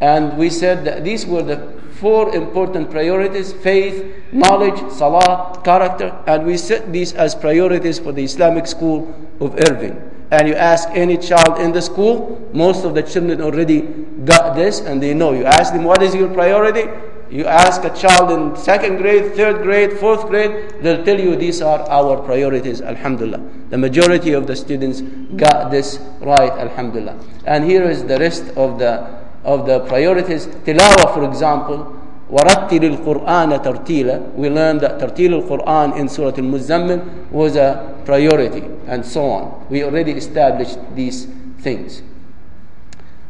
And 0.00 0.37
we 0.37 0.50
said 0.50 0.85
that 0.85 1.04
these 1.04 1.26
were 1.26 1.42
the 1.42 1.75
four 2.00 2.35
important 2.35 2.90
priorities 2.90 3.52
faith, 3.52 4.04
knowledge, 4.33 4.78
salah, 4.92 5.61
character, 5.64 6.12
and 6.26 6.44
we 6.44 6.56
set 6.56 6.92
these 6.92 7.12
as 7.14 7.35
priorities 7.35 7.99
for 7.99 8.12
the 8.12 8.23
Islamic 8.25 8.66
school 8.66 9.14
of 9.40 9.54
Irving. 9.71 9.97
And 10.30 10.49
you 10.49 10.54
ask 10.54 10.88
any 10.92 11.16
child 11.16 11.61
in 11.61 11.73
the 11.73 11.80
school, 11.80 12.50
most 12.52 12.85
of 12.85 12.94
the 12.94 13.02
children 13.02 13.40
already 13.40 13.83
got 14.25 14.56
this 14.56 14.80
and 14.80 15.02
they 15.02 15.14
know. 15.14 15.33
You 15.33 15.44
ask 15.44 15.73
them, 15.73 15.85
What 15.85 16.02
is 16.02 16.14
your 16.14 16.28
priority? 16.28 16.90
You 17.30 17.47
ask 17.47 17.83
a 17.85 17.90
child 17.90 18.30
in 18.30 18.56
second 18.56 18.99
grade, 18.99 19.35
third 19.35 19.62
grade, 19.62 19.94
fourth 19.94 20.28
grade, 20.28 20.75
they'll 20.83 21.04
tell 21.04 21.18
you 21.18 21.35
these 21.37 21.61
are 21.62 21.80
our 21.90 22.16
priorities, 22.23 22.80
Alhamdulillah. 22.80 23.40
The 23.71 23.78
majority 23.78 24.33
of 24.33 24.47
the 24.47 24.54
students 24.54 25.00
got 25.37 25.71
this 25.71 25.99
right, 26.21 26.52
Alhamdulillah. 26.52 27.18
And 27.44 27.64
here 27.64 27.83
is 27.83 28.04
the 28.04 28.18
rest 28.18 28.44
of 28.56 28.78
the 28.78 29.25
of 29.44 29.66
the 29.66 29.80
priorities. 29.80 30.47
Tilawah, 30.47 31.12
for 31.12 31.25
example, 31.25 32.00
وَرَتِّلِ 32.30 33.04
الْقُرْآنَ 33.04 33.62
تَرْتِيلًا 33.62 34.35
We 34.35 34.49
learned 34.49 34.80
that 34.80 34.99
tartil 34.99 35.42
al-Quran 35.42 35.99
in 35.99 36.09
Surah 36.09 36.28
Al-Muzammil 36.28 37.30
was 37.30 37.54
a 37.56 37.94
priority 38.04 38.64
and 38.87 39.04
so 39.04 39.25
on. 39.30 39.66
We 39.68 39.85
already 39.85 40.12
established 40.12 40.78
these 40.94 41.26
things. 41.61 42.02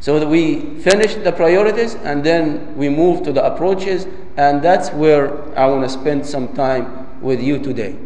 So 0.00 0.18
that 0.18 0.26
we 0.26 0.78
finished 0.80 1.24
the 1.24 1.32
priorities 1.32 1.94
and 1.94 2.24
then 2.24 2.74
we 2.74 2.88
move 2.88 3.22
to 3.24 3.32
the 3.32 3.44
approaches 3.44 4.06
and 4.36 4.62
that's 4.62 4.90
where 4.90 5.56
I 5.58 5.66
want 5.66 5.82
to 5.82 5.90
spend 5.90 6.24
some 6.26 6.54
time 6.54 7.20
with 7.20 7.40
you 7.40 7.58
today. 7.58 7.96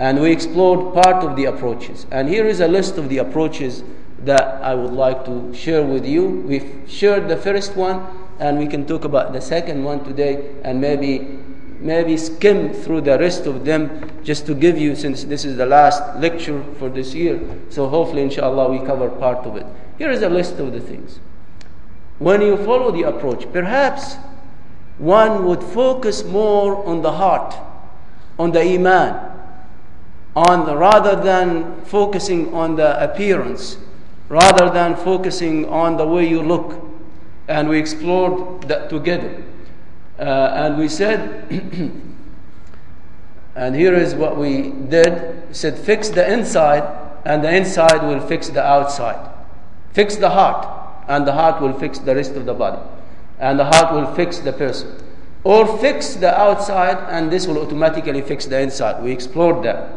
And 0.00 0.20
we 0.20 0.32
explored 0.32 0.94
part 0.94 1.24
of 1.24 1.36
the 1.36 1.46
approaches. 1.46 2.06
And 2.10 2.28
here 2.28 2.46
is 2.46 2.60
a 2.60 2.68
list 2.68 2.98
of 2.98 3.08
the 3.08 3.18
approaches 3.18 3.82
that 4.24 4.62
I 4.62 4.74
would 4.74 4.92
like 4.92 5.24
to 5.26 5.54
share 5.54 5.84
with 5.84 6.04
you. 6.04 6.24
We've 6.46 6.84
shared 6.88 7.28
the 7.28 7.36
first 7.36 7.76
one, 7.76 8.06
and 8.38 8.58
we 8.58 8.66
can 8.66 8.86
talk 8.86 9.04
about 9.04 9.32
the 9.32 9.40
second 9.40 9.84
one 9.84 10.04
today, 10.04 10.54
and 10.64 10.80
maybe 10.80 11.38
maybe 11.80 12.16
skim 12.16 12.72
through 12.72 13.00
the 13.00 13.16
rest 13.20 13.46
of 13.46 13.64
them 13.64 14.10
just 14.24 14.46
to 14.46 14.54
give 14.54 14.76
you, 14.76 14.96
since 14.96 15.22
this 15.24 15.44
is 15.44 15.56
the 15.56 15.66
last 15.66 16.02
lecture 16.18 16.64
for 16.76 16.88
this 16.88 17.14
year. 17.14 17.40
So 17.70 17.88
hopefully, 17.88 18.22
inshallah, 18.22 18.68
we 18.68 18.84
cover 18.84 19.08
part 19.08 19.46
of 19.46 19.56
it. 19.56 19.66
Here 19.96 20.10
is 20.10 20.22
a 20.22 20.28
list 20.28 20.58
of 20.58 20.72
the 20.72 20.80
things. 20.80 21.20
When 22.18 22.42
you 22.42 22.56
follow 22.56 22.90
the 22.90 23.02
approach, 23.02 23.50
perhaps 23.52 24.16
one 24.98 25.44
would 25.46 25.62
focus 25.62 26.24
more 26.24 26.84
on 26.84 27.02
the 27.02 27.12
heart, 27.12 27.54
on 28.38 28.52
the 28.52 28.60
iman, 28.60 29.32
on 30.34 30.66
the, 30.66 30.76
rather 30.76 31.16
than 31.16 31.80
focusing 31.82 32.52
on 32.54 32.76
the 32.76 33.02
appearance 33.02 33.78
rather 34.28 34.70
than 34.70 34.94
focusing 34.96 35.66
on 35.66 35.96
the 35.96 36.06
way 36.06 36.28
you 36.28 36.42
look. 36.42 36.84
And 37.48 37.68
we 37.68 37.78
explored 37.78 38.62
that 38.68 38.90
together. 38.90 39.42
Uh, 40.18 40.52
and 40.54 40.78
we 40.78 40.88
said, 40.88 41.46
and 43.56 43.74
here 43.74 43.94
is 43.94 44.14
what 44.14 44.36
we 44.36 44.70
did 44.70 45.48
we 45.48 45.54
said, 45.54 45.78
fix 45.78 46.10
the 46.10 46.30
inside, 46.30 46.84
and 47.24 47.42
the 47.42 47.54
inside 47.54 48.02
will 48.02 48.20
fix 48.20 48.48
the 48.48 48.62
outside. 48.62 49.30
Fix 49.92 50.16
the 50.16 50.28
heart, 50.30 50.66
and 51.08 51.26
the 51.26 51.32
heart 51.32 51.60
will 51.60 51.72
fix 51.72 51.98
the 51.98 52.14
rest 52.14 52.32
of 52.36 52.46
the 52.46 52.54
body. 52.54 52.80
And 53.40 53.58
the 53.58 53.64
heart 53.64 53.92
will 53.94 54.14
fix 54.14 54.38
the 54.38 54.52
person. 54.52 54.94
Or 55.44 55.78
fix 55.78 56.14
the 56.14 56.38
outside, 56.38 56.98
and 57.08 57.30
this 57.30 57.46
will 57.46 57.58
automatically 57.58 58.20
fix 58.22 58.46
the 58.46 58.60
inside. 58.60 59.02
We 59.02 59.12
explored 59.12 59.64
that. 59.64 59.92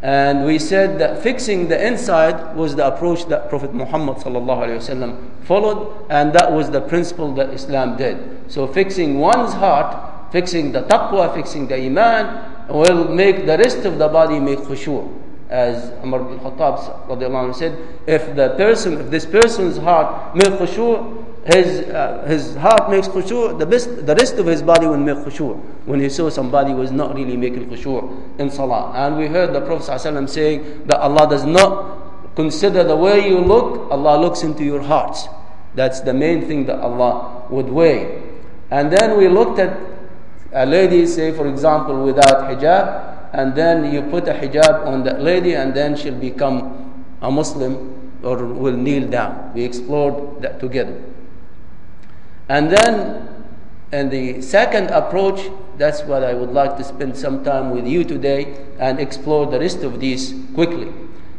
And 0.00 0.44
we 0.44 0.58
said 0.58 0.98
that 0.98 1.22
fixing 1.22 1.68
the 1.68 1.86
inside 1.86 2.56
was 2.56 2.74
the 2.74 2.86
approach 2.86 3.26
that 3.26 3.48
Prophet 3.48 3.72
Muhammad 3.72 4.20
followed, 4.22 6.06
and 6.10 6.32
that 6.32 6.50
was 6.50 6.70
the 6.70 6.80
principle 6.80 7.32
that 7.34 7.50
Islam 7.50 7.96
did. 7.96 8.18
So 8.50 8.66
fixing 8.66 9.18
one's 9.18 9.52
heart, 9.52 10.32
fixing 10.32 10.72
the 10.72 10.82
taqwa, 10.82 11.32
fixing 11.34 11.68
the 11.68 11.76
iman, 11.76 12.66
will 12.68 13.04
make 13.08 13.46
the 13.46 13.58
rest 13.58 13.84
of 13.84 13.98
the 13.98 14.08
body 14.08 14.40
make 14.40 14.60
khushu'. 14.60 15.08
As 15.52 15.92
Umar 16.02 16.24
bin 16.24 16.38
Khattab 16.38 17.54
said, 17.54 17.76
if 18.06 18.34
the 18.34 18.54
person, 18.56 18.98
if 18.98 19.10
this 19.10 19.26
person's 19.26 19.76
heart 19.76 20.34
make 20.34 20.46
khushu', 20.54 21.26
his, 21.44 21.86
uh, 21.90 22.24
his 22.26 22.56
heart 22.56 22.90
makes 22.90 23.06
khushu', 23.06 23.58
the, 23.58 23.66
best, 23.66 24.06
the 24.06 24.14
rest 24.14 24.36
of 24.38 24.46
his 24.46 24.62
body 24.62 24.86
will 24.86 24.96
make 24.96 25.18
khushu' 25.18 25.60
when 25.84 26.00
he 26.00 26.08
saw 26.08 26.30
somebody 26.30 26.72
was 26.72 26.90
not 26.90 27.14
really 27.14 27.36
making 27.36 27.68
khushu' 27.68 28.40
in 28.40 28.50
salah. 28.50 28.92
And 28.94 29.18
we 29.18 29.26
heard 29.26 29.52
the 29.52 29.60
Prophet 29.60 29.92
ﷺ 29.92 30.26
saying 30.30 30.86
that 30.86 31.00
Allah 31.00 31.28
does 31.28 31.44
not 31.44 32.34
consider 32.34 32.82
the 32.82 32.96
way 32.96 33.28
you 33.28 33.36
look, 33.38 33.90
Allah 33.92 34.16
looks 34.18 34.42
into 34.44 34.64
your 34.64 34.80
hearts. 34.80 35.28
That's 35.74 36.00
the 36.00 36.14
main 36.14 36.46
thing 36.46 36.64
that 36.64 36.78
Allah 36.80 37.44
would 37.50 37.68
weigh. 37.68 38.22
And 38.70 38.90
then 38.90 39.18
we 39.18 39.28
looked 39.28 39.58
at 39.58 39.78
a 40.54 40.64
lady, 40.64 41.04
say 41.04 41.30
for 41.32 41.46
example, 41.46 42.02
without 42.04 42.48
hijab, 42.48 43.11
and 43.32 43.54
then 43.54 43.92
you 43.92 44.02
put 44.02 44.28
a 44.28 44.34
hijab 44.34 44.86
on 44.86 45.04
that 45.04 45.20
lady, 45.20 45.54
and 45.54 45.74
then 45.74 45.96
she'll 45.96 46.14
become 46.14 47.06
a 47.22 47.30
Muslim 47.30 48.12
or 48.22 48.44
will 48.44 48.76
kneel 48.76 49.08
down. 49.08 49.52
We 49.54 49.64
explored 49.64 50.42
that 50.42 50.60
together. 50.60 51.02
And 52.48 52.70
then, 52.70 53.44
in 53.92 54.10
the 54.10 54.42
second 54.42 54.90
approach, 54.90 55.50
that's 55.78 56.02
what 56.02 56.22
I 56.22 56.34
would 56.34 56.50
like 56.50 56.76
to 56.76 56.84
spend 56.84 57.16
some 57.16 57.42
time 57.44 57.70
with 57.70 57.86
you 57.86 58.04
today 58.04 58.66
and 58.78 59.00
explore 59.00 59.46
the 59.46 59.58
rest 59.58 59.82
of 59.82 60.00
these 60.00 60.34
quickly. 60.54 60.92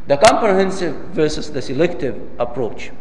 The 0.08 0.18
comprehensive 0.18 0.96
versus 1.14 1.52
the 1.52 1.62
selective 1.62 2.20
approach. 2.40 2.92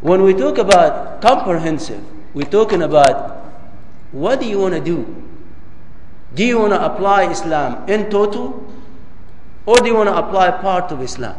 When 0.00 0.22
we 0.22 0.34
talk 0.34 0.58
about 0.58 1.20
comprehensive, 1.20 2.02
we're 2.34 2.50
talking 2.50 2.82
about 2.82 3.44
what 4.10 4.40
do 4.40 4.46
you 4.46 4.58
want 4.58 4.74
to 4.74 4.80
do? 4.80 5.31
Do 6.34 6.44
you 6.44 6.58
want 6.58 6.72
to 6.72 6.84
apply 6.84 7.30
Islam 7.30 7.88
in 7.88 8.10
total? 8.10 8.66
Or 9.66 9.76
do 9.76 9.86
you 9.86 9.94
want 9.94 10.08
to 10.08 10.16
apply 10.16 10.50
part 10.50 10.90
of 10.90 11.02
Islam? 11.02 11.36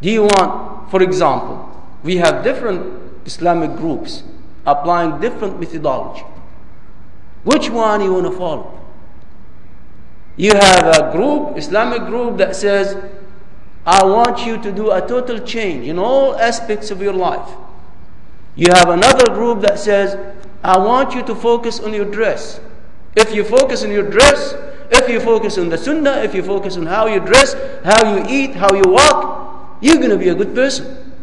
Do 0.00 0.10
you 0.10 0.22
want, 0.22 0.90
for 0.90 1.02
example, 1.02 1.68
we 2.02 2.16
have 2.16 2.42
different 2.42 3.26
Islamic 3.26 3.76
groups 3.76 4.22
applying 4.66 5.20
different 5.20 5.58
methodology. 5.58 6.24
Which 7.44 7.70
one 7.70 8.02
you 8.02 8.12
want 8.12 8.26
to 8.26 8.32
follow? 8.32 8.78
You 10.36 10.52
have 10.52 10.96
a 10.96 11.12
group, 11.12 11.56
Islamic 11.56 12.06
group, 12.06 12.38
that 12.38 12.56
says, 12.56 12.96
I 13.86 14.04
want 14.04 14.46
you 14.46 14.60
to 14.62 14.72
do 14.72 14.90
a 14.90 15.00
total 15.06 15.38
change 15.40 15.86
in 15.86 15.98
all 15.98 16.36
aspects 16.36 16.90
of 16.90 17.00
your 17.02 17.12
life. 17.12 17.48
You 18.56 18.66
have 18.74 18.88
another 18.88 19.32
group 19.34 19.60
that 19.62 19.78
says, 19.78 20.16
I 20.62 20.78
want 20.78 21.14
you 21.14 21.22
to 21.22 21.34
focus 21.34 21.80
on 21.80 21.94
your 21.94 22.04
dress. 22.04 22.60
If 23.16 23.34
you 23.34 23.44
focus 23.44 23.82
on 23.84 23.90
your 23.90 24.08
dress, 24.08 24.54
if 24.90 25.08
you 25.08 25.20
focus 25.20 25.58
on 25.58 25.68
the 25.68 25.78
sunnah, 25.78 26.18
if 26.22 26.34
you 26.34 26.42
focus 26.42 26.76
on 26.76 26.86
how 26.86 27.06
you 27.06 27.20
dress, 27.20 27.54
how 27.84 28.14
you 28.14 28.24
eat, 28.28 28.54
how 28.54 28.72
you 28.74 28.82
walk, 28.86 29.78
you're 29.80 29.96
going 29.96 30.10
to 30.10 30.18
be 30.18 30.28
a 30.28 30.34
good 30.34 30.54
person. 30.54 31.14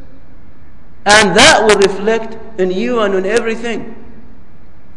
And 1.06 1.36
that 1.38 1.64
will 1.64 1.78
reflect 1.78 2.38
in 2.60 2.72
you 2.72 3.00
and 3.00 3.16
in 3.16 3.26
everything. 3.26 3.96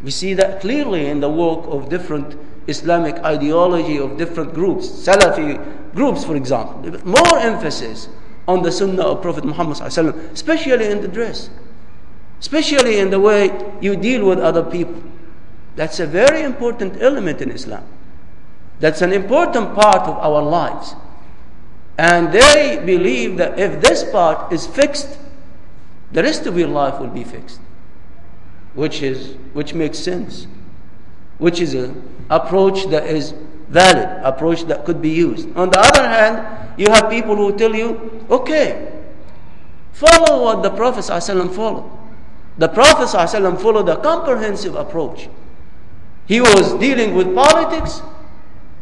We 0.03 0.11
see 0.11 0.35
that 0.35 0.61
clearly 0.61 1.07
in 1.07 1.21
the 1.21 1.29
work 1.29 1.67
of 1.67 1.89
different 1.89 2.39
Islamic 2.67 3.17
ideology 3.17 3.99
of 3.99 4.17
different 4.17 4.55
groups, 4.55 4.89
Salafi 4.89 5.95
groups, 5.95 6.25
for 6.25 6.37
example. 6.37 6.99
More 7.05 7.39
emphasis 7.39 8.09
on 8.49 8.63
the 8.63 8.73
Sunnah 8.73 9.03
of 9.03 9.23
Prophet 9.23 9.45
Muhammad, 9.45 9.81
especially 9.81 10.87
in 10.87 11.03
the 11.03 11.09
dress, 11.09 11.51
especially 12.41 12.99
in 12.99 13.11
the 13.11 13.21
way 13.21 13.51
you 13.81 13.97
deal 13.97 14.27
with 14.27 14.39
other 14.39 14.63
people. 14.63 15.03
That's 15.77 16.01
a 16.01 16.07
very 16.07 16.43
important 16.43 17.01
element 17.01 17.41
in 17.41 17.51
Islam. 17.51 17.85
That's 18.81 19.03
an 19.03 19.13
important 19.13 19.75
part 19.75 20.09
of 20.09 20.17
our 20.19 20.43
lives. 20.43 20.95
And 21.99 22.33
they 22.33 22.83
believe 22.85 23.37
that 23.37 23.59
if 23.59 23.81
this 23.81 24.11
part 24.11 24.53
is 24.53 24.67
fixed, 24.67 25.19
the 26.13 26.23
rest 26.23 26.47
of 26.47 26.59
your 26.59 26.69
life 26.69 26.99
will 26.99 27.09
be 27.09 27.25
fixed. 27.25 27.61
Which 28.75 29.03
is 29.03 29.37
which 29.53 29.75
makes 29.75 29.99
sense. 29.99 30.47
Which 31.39 31.61
is 31.61 31.75
an 31.75 32.03
approach 32.31 32.87
that 32.87 33.05
is 33.05 33.35
valid, 33.69 34.09
approach 34.25 34.65
that 34.65 34.85
could 34.85 35.01
be 35.01 35.11
used. 35.11 35.49
On 35.57 35.71
the 35.71 35.79
other 35.79 36.07
hand, 36.07 36.79
you 36.79 36.87
have 36.91 37.09
people 37.11 37.37
who 37.37 37.57
tell 37.57 37.75
you, 37.75 38.25
okay, 38.31 38.93
follow 39.93 40.43
what 40.45 40.63
the 40.63 40.71
Prophet 40.71 41.01
ﷺ 41.01 41.55
followed. 41.55 41.89
The 42.59 42.69
Prophet 42.69 43.09
ﷺ 43.17 43.61
followed 43.63 43.89
a 43.89 43.97
comprehensive 43.97 44.75
approach. 44.75 45.29
He 46.31 46.41
was 46.41 46.75
dealing 46.75 47.17
with 47.17 47.35
politics 47.35 48.03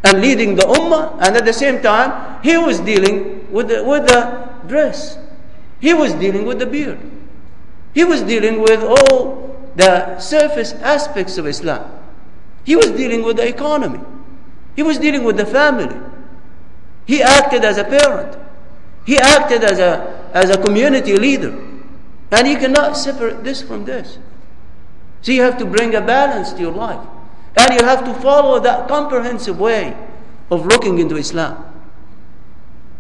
and 0.05 0.21
leading 0.21 0.55
the 0.55 0.65
ummah, 0.65 1.17
and 1.19 1.35
at 1.35 1.47
the 1.47 1.53
same 1.55 1.81
time, 1.81 2.43
he 2.43 2.59
was 2.59 2.79
dealing 2.79 3.51
with 3.51 3.69
the, 3.69 3.83
with 3.83 4.07
the 4.07 4.51
dress. 4.67 5.17
He 5.81 5.95
was 5.95 6.13
dealing 6.13 6.45
with 6.45 6.59
the 6.59 6.67
beard. 6.67 7.01
He 7.95 8.05
was 8.05 8.21
dealing 8.21 8.61
with 8.61 8.85
all 8.85 9.57
the 9.77 10.19
surface 10.19 10.75
aspects 10.75 11.39
of 11.39 11.47
Islam. 11.47 11.91
He 12.65 12.77
was 12.77 12.91
dealing 12.91 13.23
with 13.25 13.39
the 13.39 13.49
economy. 13.49 14.01
He 14.77 14.83
was 14.83 14.99
dealing 14.99 15.25
with 15.25 15.39
the 15.39 15.47
family. 15.47 15.97
He 17.07 17.23
acted 17.23 17.65
as 17.65 17.79
a 17.79 17.85
parent. 17.85 18.37
He 19.07 19.17
acted 19.17 19.65
as 19.65 19.79
a, 19.79 20.29
as 20.35 20.51
a 20.51 20.63
community 20.63 21.17
leader. 21.17 21.59
And 22.31 22.47
you 22.47 22.59
cannot 22.59 22.95
separate 22.95 23.43
this 23.43 23.63
from 23.63 23.87
this. 23.87 24.19
So 25.23 25.33
you 25.33 25.41
have 25.41 25.57
to 25.57 25.65
bring 25.65 25.95
a 25.95 26.03
balance 26.03 26.53
to 26.53 26.61
your 26.61 26.73
life. 26.73 27.09
And 27.57 27.81
you 27.81 27.87
have 27.87 28.05
to 28.05 28.15
follow 28.21 28.61
that 28.61 28.89
comprehensive 28.89 29.59
way 29.59 29.97
of 30.51 30.67
looking 30.67 30.99
into 30.99 31.17
Islam. 31.17 31.65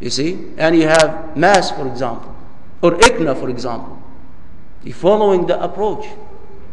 You 0.00 0.10
see? 0.10 0.52
And 0.56 0.76
you 0.76 0.88
have 0.88 1.36
MAS, 1.36 1.70
for 1.70 1.86
example, 1.86 2.34
or 2.82 2.92
ICNA, 2.92 3.38
for 3.38 3.50
example. 3.50 4.00
You're 4.84 4.94
following 4.94 5.46
the 5.46 5.62
approach. 5.62 6.06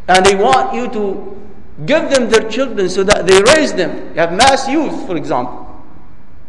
And 0.08 0.26
they 0.26 0.36
want 0.36 0.76
you 0.76 0.88
to 0.90 1.42
give 1.86 2.10
them 2.10 2.30
their 2.30 2.48
children 2.50 2.90
so 2.90 3.04
that 3.04 3.26
they 3.26 3.42
raise 3.54 3.74
them. 3.74 4.14
You 4.14 4.22
have 4.22 4.34
MAS 4.34 4.68
Youth, 4.68 5.08
for 5.08 5.18
example. 5.18 5.66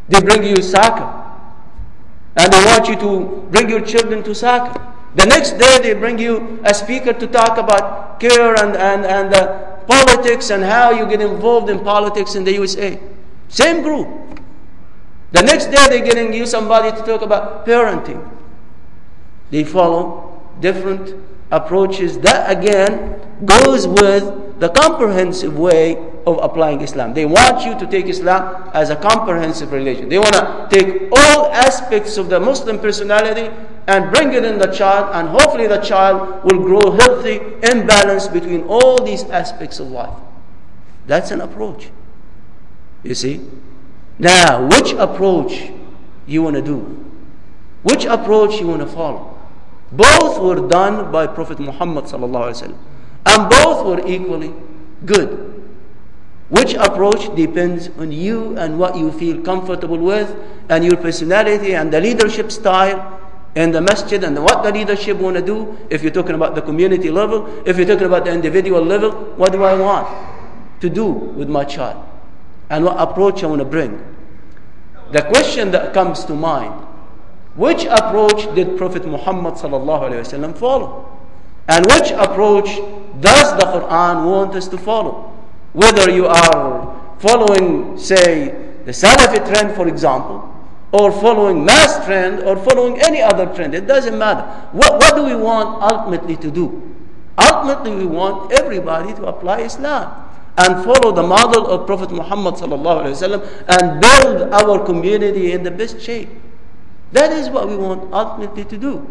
They 0.08 0.20
bring 0.20 0.44
you 0.44 0.62
soccer. 0.62 1.24
And 2.36 2.52
they 2.52 2.64
want 2.66 2.88
you 2.88 2.96
to 2.96 3.48
bring 3.50 3.70
your 3.70 3.80
children 3.80 4.22
to 4.24 4.34
soccer. 4.34 4.80
The 5.14 5.24
next 5.24 5.52
day, 5.52 5.78
they 5.80 5.94
bring 5.94 6.18
you 6.18 6.60
a 6.64 6.74
speaker 6.74 7.14
to 7.14 7.26
talk 7.26 7.56
about 7.56 8.20
care 8.20 8.54
and, 8.62 8.76
and, 8.76 9.06
and 9.06 9.34
uh, 9.34 9.75
politics 9.86 10.50
and 10.50 10.62
how 10.62 10.90
you 10.90 11.06
get 11.06 11.20
involved 11.20 11.70
in 11.70 11.80
politics 11.80 12.34
in 12.34 12.44
the 12.44 12.52
USA. 12.52 13.00
Same 13.48 13.82
group. 13.82 14.08
The 15.32 15.42
next 15.42 15.66
day 15.66 15.86
they're 15.88 16.04
getting 16.04 16.32
you 16.32 16.46
somebody 16.46 16.90
to 16.96 17.04
talk 17.04 17.22
about 17.22 17.66
parenting. 17.66 18.26
They 19.50 19.64
follow 19.64 20.42
different 20.60 21.14
approaches. 21.50 22.18
That 22.18 22.50
again 22.50 23.20
goes 23.44 23.86
with 23.86 24.58
the 24.60 24.68
comprehensive 24.70 25.58
way 25.58 25.96
of 26.26 26.38
applying 26.42 26.80
Islam. 26.80 27.14
They 27.14 27.26
want 27.26 27.64
you 27.64 27.78
to 27.78 27.86
take 27.86 28.06
Islam 28.06 28.70
as 28.74 28.90
a 28.90 28.96
comprehensive 28.96 29.72
religion. 29.72 30.08
They 30.08 30.18
want 30.18 30.34
to 30.34 30.66
take 30.70 31.10
all 31.12 31.46
aspects 31.52 32.16
of 32.16 32.28
the 32.28 32.40
Muslim 32.40 32.78
personality 32.78 33.54
and 33.86 34.12
bring 34.12 34.32
it 34.32 34.44
in 34.44 34.58
the 34.58 34.66
child, 34.66 35.14
and 35.14 35.28
hopefully 35.28 35.66
the 35.66 35.78
child 35.78 36.44
will 36.44 36.58
grow 36.62 36.90
healthy 36.92 37.40
and 37.62 37.86
balanced 37.86 38.32
between 38.32 38.64
all 38.64 39.02
these 39.02 39.24
aspects 39.24 39.78
of 39.78 39.90
life. 39.90 40.16
That's 41.06 41.30
an 41.30 41.40
approach. 41.40 41.90
You 43.02 43.14
see? 43.14 43.40
Now, 44.18 44.66
which 44.66 44.92
approach 44.92 45.70
you 46.26 46.42
want 46.42 46.56
to 46.56 46.62
do? 46.62 47.04
Which 47.84 48.04
approach 48.04 48.60
you 48.60 48.66
want 48.66 48.80
to 48.80 48.88
follow? 48.88 49.38
Both 49.92 50.40
were 50.40 50.66
done 50.68 51.12
by 51.12 51.28
Prophet 51.28 51.60
Muhammad 51.60 52.12
and 52.12 53.50
both 53.50 53.86
were 53.86 54.06
equally 54.06 54.52
good. 55.04 55.52
Which 56.48 56.74
approach 56.74 57.34
depends 57.36 57.90
on 57.98 58.10
you 58.10 58.56
and 58.56 58.78
what 58.78 58.96
you 58.96 59.12
feel 59.12 59.42
comfortable 59.42 59.98
with, 59.98 60.34
and 60.68 60.84
your 60.84 60.96
personality 60.96 61.74
and 61.74 61.92
the 61.92 62.00
leadership 62.00 62.50
style 62.50 63.15
in 63.56 63.72
the 63.72 63.80
masjid 63.80 64.22
and 64.22 64.38
what 64.44 64.62
the 64.62 64.70
leadership 64.70 65.16
want 65.16 65.34
to 65.34 65.42
do. 65.42 65.76
If 65.88 66.02
you're 66.02 66.12
talking 66.12 66.34
about 66.34 66.54
the 66.54 66.62
community 66.62 67.10
level, 67.10 67.48
if 67.66 67.78
you're 67.78 67.86
talking 67.86 68.06
about 68.06 68.26
the 68.26 68.32
individual 68.32 68.82
level, 68.82 69.10
what 69.36 69.50
do 69.50 69.64
I 69.64 69.74
want 69.74 70.06
to 70.82 70.90
do 70.90 71.06
with 71.06 71.48
my 71.48 71.64
child? 71.64 72.04
And 72.68 72.84
what 72.84 73.00
approach 73.00 73.42
I 73.42 73.46
want 73.46 73.60
to 73.60 73.64
bring? 73.64 73.98
The 75.12 75.22
question 75.22 75.70
that 75.70 75.94
comes 75.94 76.24
to 76.26 76.34
mind, 76.34 76.74
which 77.54 77.86
approach 77.86 78.54
did 78.54 78.76
Prophet 78.76 79.06
Muhammad 79.06 79.58
follow? 79.58 81.18
And 81.68 81.86
which 81.86 82.10
approach 82.10 82.66
does 83.20 83.52
the 83.56 83.66
Quran 83.72 84.30
want 84.30 84.54
us 84.54 84.68
to 84.68 84.76
follow? 84.76 85.32
Whether 85.72 86.10
you 86.10 86.26
are 86.26 87.16
following, 87.18 87.96
say, 87.96 88.48
the 88.84 88.92
Salafi 88.92 89.48
trend, 89.48 89.74
for 89.74 89.88
example, 89.88 90.52
or 90.92 91.10
following 91.12 91.64
MAS 91.64 92.04
trend 92.04 92.42
or 92.44 92.56
following 92.56 93.00
any 93.00 93.20
other 93.20 93.46
trend. 93.54 93.74
It 93.74 93.86
doesn't 93.86 94.16
matter. 94.16 94.42
What, 94.72 94.94
what 94.94 95.16
do 95.16 95.24
we 95.24 95.34
want 95.34 95.82
ultimately 95.82 96.36
to 96.36 96.50
do? 96.50 96.94
Ultimately, 97.38 97.94
we 97.96 98.06
want 98.06 98.52
everybody 98.52 99.12
to 99.14 99.26
apply 99.26 99.60
Islam 99.60 100.24
and 100.56 100.84
follow 100.84 101.12
the 101.12 101.22
model 101.22 101.66
of 101.66 101.86
Prophet 101.86 102.10
Muhammad 102.10 102.54
and 102.62 104.00
build 104.00 104.52
our 104.54 104.84
community 104.86 105.52
in 105.52 105.62
the 105.62 105.70
best 105.70 106.00
shape. 106.00 106.30
That 107.12 107.30
is 107.32 107.50
what 107.50 107.68
we 107.68 107.76
want 107.76 108.12
ultimately 108.12 108.64
to 108.64 108.78
do. 108.78 109.06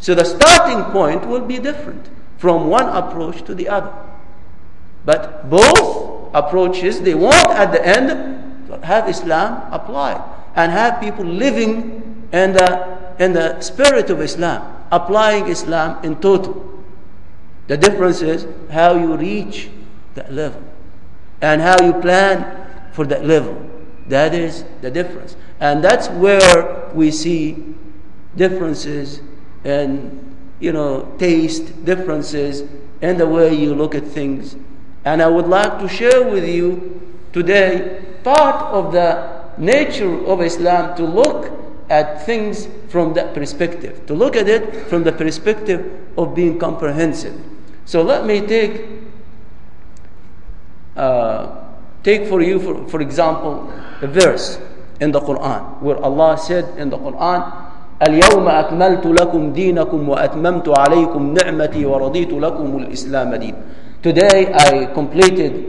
So 0.00 0.14
the 0.14 0.24
starting 0.24 0.90
point 0.92 1.26
will 1.28 1.44
be 1.46 1.58
different 1.58 2.10
from 2.36 2.66
one 2.66 2.88
approach 2.88 3.44
to 3.44 3.54
the 3.54 3.68
other. 3.68 3.92
But 5.04 5.48
both 5.48 6.30
approaches, 6.34 7.00
they 7.02 7.14
want 7.14 7.48
at 7.50 7.70
the 7.70 7.86
end 7.86 8.66
to 8.68 8.84
have 8.84 9.08
Islam 9.08 9.72
applied 9.72 10.20
and 10.56 10.70
have 10.72 11.00
people 11.00 11.24
living 11.24 12.28
in 12.32 12.52
the, 12.52 13.14
in 13.18 13.32
the 13.32 13.60
spirit 13.60 14.10
of 14.10 14.20
Islam, 14.20 14.84
applying 14.90 15.48
Islam 15.48 16.02
in 16.04 16.16
total. 16.16 16.68
The 17.68 17.76
difference 17.76 18.22
is 18.22 18.46
how 18.70 18.94
you 18.94 19.16
reach 19.16 19.70
that 20.14 20.32
level 20.32 20.62
and 21.40 21.60
how 21.60 21.82
you 21.84 21.94
plan 21.94 22.90
for 22.92 23.06
that 23.06 23.24
level. 23.24 23.70
That 24.08 24.34
is 24.34 24.64
the 24.80 24.90
difference. 24.90 25.36
And 25.60 25.82
that's 25.82 26.08
where 26.08 26.90
we 26.92 27.10
see 27.10 27.74
differences 28.36 29.20
in, 29.64 30.34
you 30.60 30.72
know, 30.72 31.14
taste, 31.18 31.84
differences 31.84 32.64
in 33.00 33.16
the 33.16 33.26
way 33.26 33.54
you 33.54 33.74
look 33.74 33.94
at 33.94 34.04
things. 34.04 34.56
And 35.04 35.22
I 35.22 35.28
would 35.28 35.46
like 35.46 35.78
to 35.80 35.88
share 35.88 36.22
with 36.28 36.48
you 36.48 37.00
today 37.32 38.04
part 38.22 38.56
of 38.72 38.92
the 38.92 39.41
nature 39.57 40.25
of 40.25 40.41
Islam 40.41 40.95
to 40.97 41.03
look 41.03 41.51
at 41.89 42.25
things 42.25 42.67
from 42.89 43.13
that 43.13 43.33
perspective, 43.33 44.05
to 44.07 44.13
look 44.13 44.35
at 44.35 44.47
it 44.49 44.87
from 44.87 45.03
the 45.03 45.11
perspective 45.11 45.85
of 46.17 46.35
being 46.35 46.59
comprehensive. 46.59 47.33
So 47.85 48.01
let 48.03 48.25
me 48.25 48.41
take 48.41 48.83
uh, 50.95 51.63
take 52.03 52.27
for 52.27 52.41
you, 52.41 52.59
for, 52.59 52.87
for 52.89 53.01
example, 53.01 53.71
a 54.01 54.07
verse 54.07 54.59
in 54.99 55.11
the 55.11 55.21
Quran 55.21 55.79
where 55.81 55.97
Allah 56.03 56.37
said 56.37 56.77
in 56.77 56.89
the 56.89 56.97
Quran, 56.97 57.67
اليوم 57.97 58.47
أكملت 58.47 59.05
لكم 59.05 59.53
دينكم 59.53 60.09
وأتممت 60.09 60.79
عليكم 60.79 61.33
نعمتي 61.33 61.85
ورضيت 61.85 62.33
لكم 62.33 62.77
الإسلام 62.77 63.35
دين. 63.35 63.55
Today 64.03 64.53
I 64.53 64.85
completed 64.93 65.65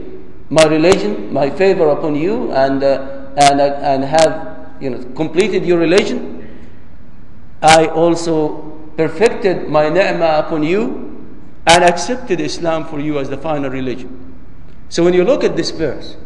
my 0.49 0.63
religion, 0.65 1.33
my 1.33 1.49
favor 1.49 1.89
upon 1.89 2.13
you, 2.15 2.51
and 2.51 2.83
uh, 2.83 3.22
and, 3.36 3.60
and 3.60 4.04
have 4.04 4.74
you 4.80 4.90
know, 4.90 5.02
completed 5.14 5.64
your 5.64 5.78
religion, 5.78 6.40
I 7.62 7.86
also 7.86 8.60
perfected 8.96 9.68
my 9.68 9.88
ni'mah 9.88 10.44
upon 10.46 10.62
you 10.62 11.32
and 11.66 11.82
accepted 11.82 12.40
Islam 12.40 12.84
for 12.86 13.00
you 13.00 13.18
as 13.18 13.28
the 13.28 13.36
final 13.38 13.70
religion. 13.70 14.34
So 14.88 15.02
when 15.02 15.14
you 15.14 15.24
look 15.24 15.42
at 15.42 15.56
this 15.56 15.70
verse, 15.70 16.16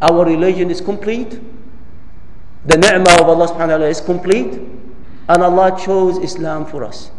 our 0.00 0.24
religion 0.24 0.70
is 0.70 0.80
complete. 0.80 1.40
The 2.66 2.76
ni'mah 2.76 3.20
of 3.20 3.28
Allah 3.28 3.48
subhanahu 3.48 3.58
wa 3.58 3.66
ta'ala 3.80 3.88
is 3.88 4.00
complete. 4.00 4.60
And 5.28 5.42
Allah 5.42 5.78
chose 5.80 6.18
Islam 6.18 6.66
for 6.66 6.84
us. 6.84 7.10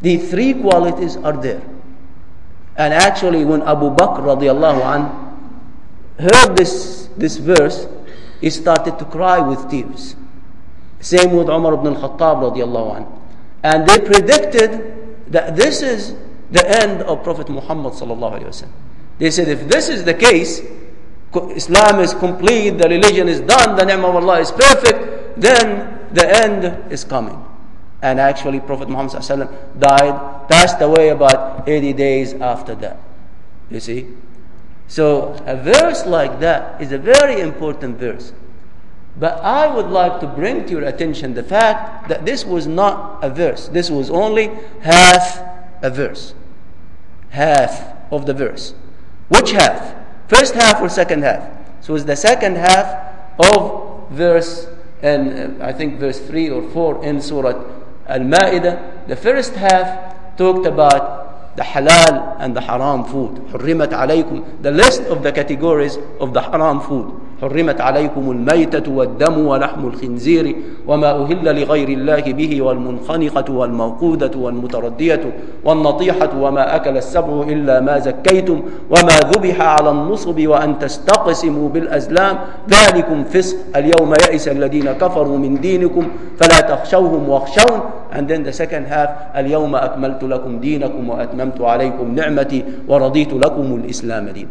The 0.00 0.16
three 0.16 0.54
qualities 0.54 1.16
are 1.18 1.36
there. 1.36 1.60
And 2.76 2.94
actually, 2.94 3.44
when 3.44 3.60
Abu 3.62 3.90
Bakr 3.90 4.24
radiallahu 4.24 4.80
anh 4.80 5.27
heard 6.18 6.56
this, 6.56 7.08
this 7.16 7.36
verse, 7.36 7.86
he 8.40 8.50
started 8.50 8.98
to 8.98 9.04
cry 9.04 9.38
with 9.38 9.70
tears. 9.70 10.16
Same 11.00 11.32
with 11.32 11.48
Umar 11.48 11.74
ibn 11.74 11.94
al-Khattab 11.94 12.52
radiallahu 12.52 12.96
anh. 12.96 13.06
And 13.62 13.88
they 13.88 13.98
predicted 13.98 15.24
that 15.28 15.56
this 15.56 15.82
is 15.82 16.16
the 16.50 16.64
end 16.82 17.02
of 17.02 17.22
Prophet 17.22 17.48
Muhammad 17.48 17.92
sallallahu 17.92 18.40
alayhi 18.40 18.62
wa 18.62 18.68
They 19.18 19.30
said, 19.30 19.48
if 19.48 19.68
this 19.68 19.88
is 19.88 20.04
the 20.04 20.14
case, 20.14 20.62
Islam 21.34 22.00
is 22.00 22.14
complete, 22.14 22.70
the 22.78 22.88
religion 22.88 23.28
is 23.28 23.40
done, 23.40 23.76
the 23.76 23.84
name 23.84 24.04
of 24.04 24.16
Allah 24.16 24.40
is 24.40 24.50
perfect, 24.50 25.40
then 25.40 25.98
the 26.12 26.26
end 26.26 26.92
is 26.92 27.04
coming. 27.04 27.44
And 28.00 28.20
actually, 28.20 28.60
Prophet 28.60 28.88
Muhammad 28.88 29.12
sallallahu 29.12 29.46
alayhi 29.46 29.50
wasallam 29.50 29.80
died, 29.80 30.48
passed 30.48 30.80
away 30.80 31.08
about 31.10 31.68
80 31.68 31.92
days 31.92 32.32
after 32.34 32.74
that. 32.76 32.98
You 33.70 33.80
see? 33.80 34.06
So, 34.88 35.36
a 35.46 35.54
verse 35.54 36.06
like 36.06 36.40
that 36.40 36.80
is 36.80 36.92
a 36.92 36.98
very 36.98 37.40
important 37.40 37.98
verse. 37.98 38.32
But 39.18 39.38
I 39.44 39.66
would 39.66 39.88
like 39.88 40.20
to 40.20 40.26
bring 40.26 40.64
to 40.66 40.70
your 40.72 40.84
attention 40.84 41.34
the 41.34 41.42
fact 41.42 42.08
that 42.08 42.24
this 42.24 42.44
was 42.44 42.66
not 42.66 43.22
a 43.22 43.28
verse, 43.28 43.68
this 43.68 43.90
was 43.90 44.10
only 44.10 44.50
half 44.80 45.40
a 45.82 45.90
verse. 45.90 46.34
Half 47.30 48.12
of 48.12 48.26
the 48.26 48.32
verse. 48.32 48.74
Which 49.28 49.50
half? 49.50 49.94
First 50.28 50.54
half 50.54 50.80
or 50.80 50.88
second 50.88 51.22
half? 51.22 51.50
So 51.80 51.94
it's 51.94 52.04
the 52.04 52.16
second 52.16 52.56
half 52.56 53.14
of 53.38 54.08
verse, 54.10 54.68
and 55.02 55.60
uh, 55.60 55.64
I 55.66 55.72
think 55.72 55.98
verse 55.98 56.18
3 56.20 56.50
or 56.50 56.62
4 56.70 57.04
in 57.04 57.20
Surah 57.20 57.64
Al 58.06 58.20
Ma'idah. 58.20 59.06
The 59.06 59.16
first 59.16 59.54
half 59.54 60.36
talked 60.36 60.66
about 60.66 61.27
the 61.58 61.64
halal 61.64 62.36
and 62.38 62.54
the 62.56 62.60
haram 62.60 63.04
food. 63.04 63.32
حرمت 63.52 63.92
عليكم. 63.94 64.42
The 64.62 64.70
list 64.70 65.02
of 65.10 65.22
the 65.22 65.32
categories 65.32 65.98
of 66.20 66.32
the 66.32 66.40
haram 66.40 66.80
food. 66.80 67.10
حرمت 67.42 67.80
عليكم 67.80 68.30
الميتة 68.30 68.92
والدم 68.92 69.46
ولحم 69.46 69.86
الخنزير 69.86 70.56
وما 70.86 71.10
أهل 71.22 71.60
لغير 71.60 71.88
الله 71.88 72.20
به 72.20 72.62
والمنخنقة 72.62 73.52
والموقودة 73.52 74.30
والمتردية 74.38 75.34
والنطيحة 75.64 76.30
وما 76.40 76.76
أكل 76.76 76.96
السبع 76.96 77.42
إلا 77.42 77.80
ما 77.80 77.98
زكيتم 77.98 78.62
وما 78.90 79.16
ذبح 79.34 79.60
على 79.60 79.90
النصب 79.90 80.46
وأن 80.46 80.78
تستقسموا 80.78 81.68
بالأزلام 81.68 82.38
ذلكم 82.70 83.24
فسق 83.24 83.56
اليوم 83.76 84.12
يئس 84.12 84.48
الذين 84.48 84.92
كفروا 84.92 85.38
من 85.38 85.60
دينكم 85.60 86.08
فلا 86.40 86.60
تخشوهم 86.60 87.28
واخشون 87.28 87.80
and 88.11 88.27
then 88.27 88.43
the 88.43 88.53
second 88.53 88.85
half 88.87 89.09
اليوم 89.35 89.75
أكملت 89.75 90.23
لكم 90.23 90.59
دينكم 90.59 91.09
وأتممت 91.09 91.61
عليكم 91.61 92.15
نعمتي 92.15 92.63
ورضيت 92.87 93.33
لكم 93.33 93.75
الإسلام 93.75 94.29
دين 94.29 94.47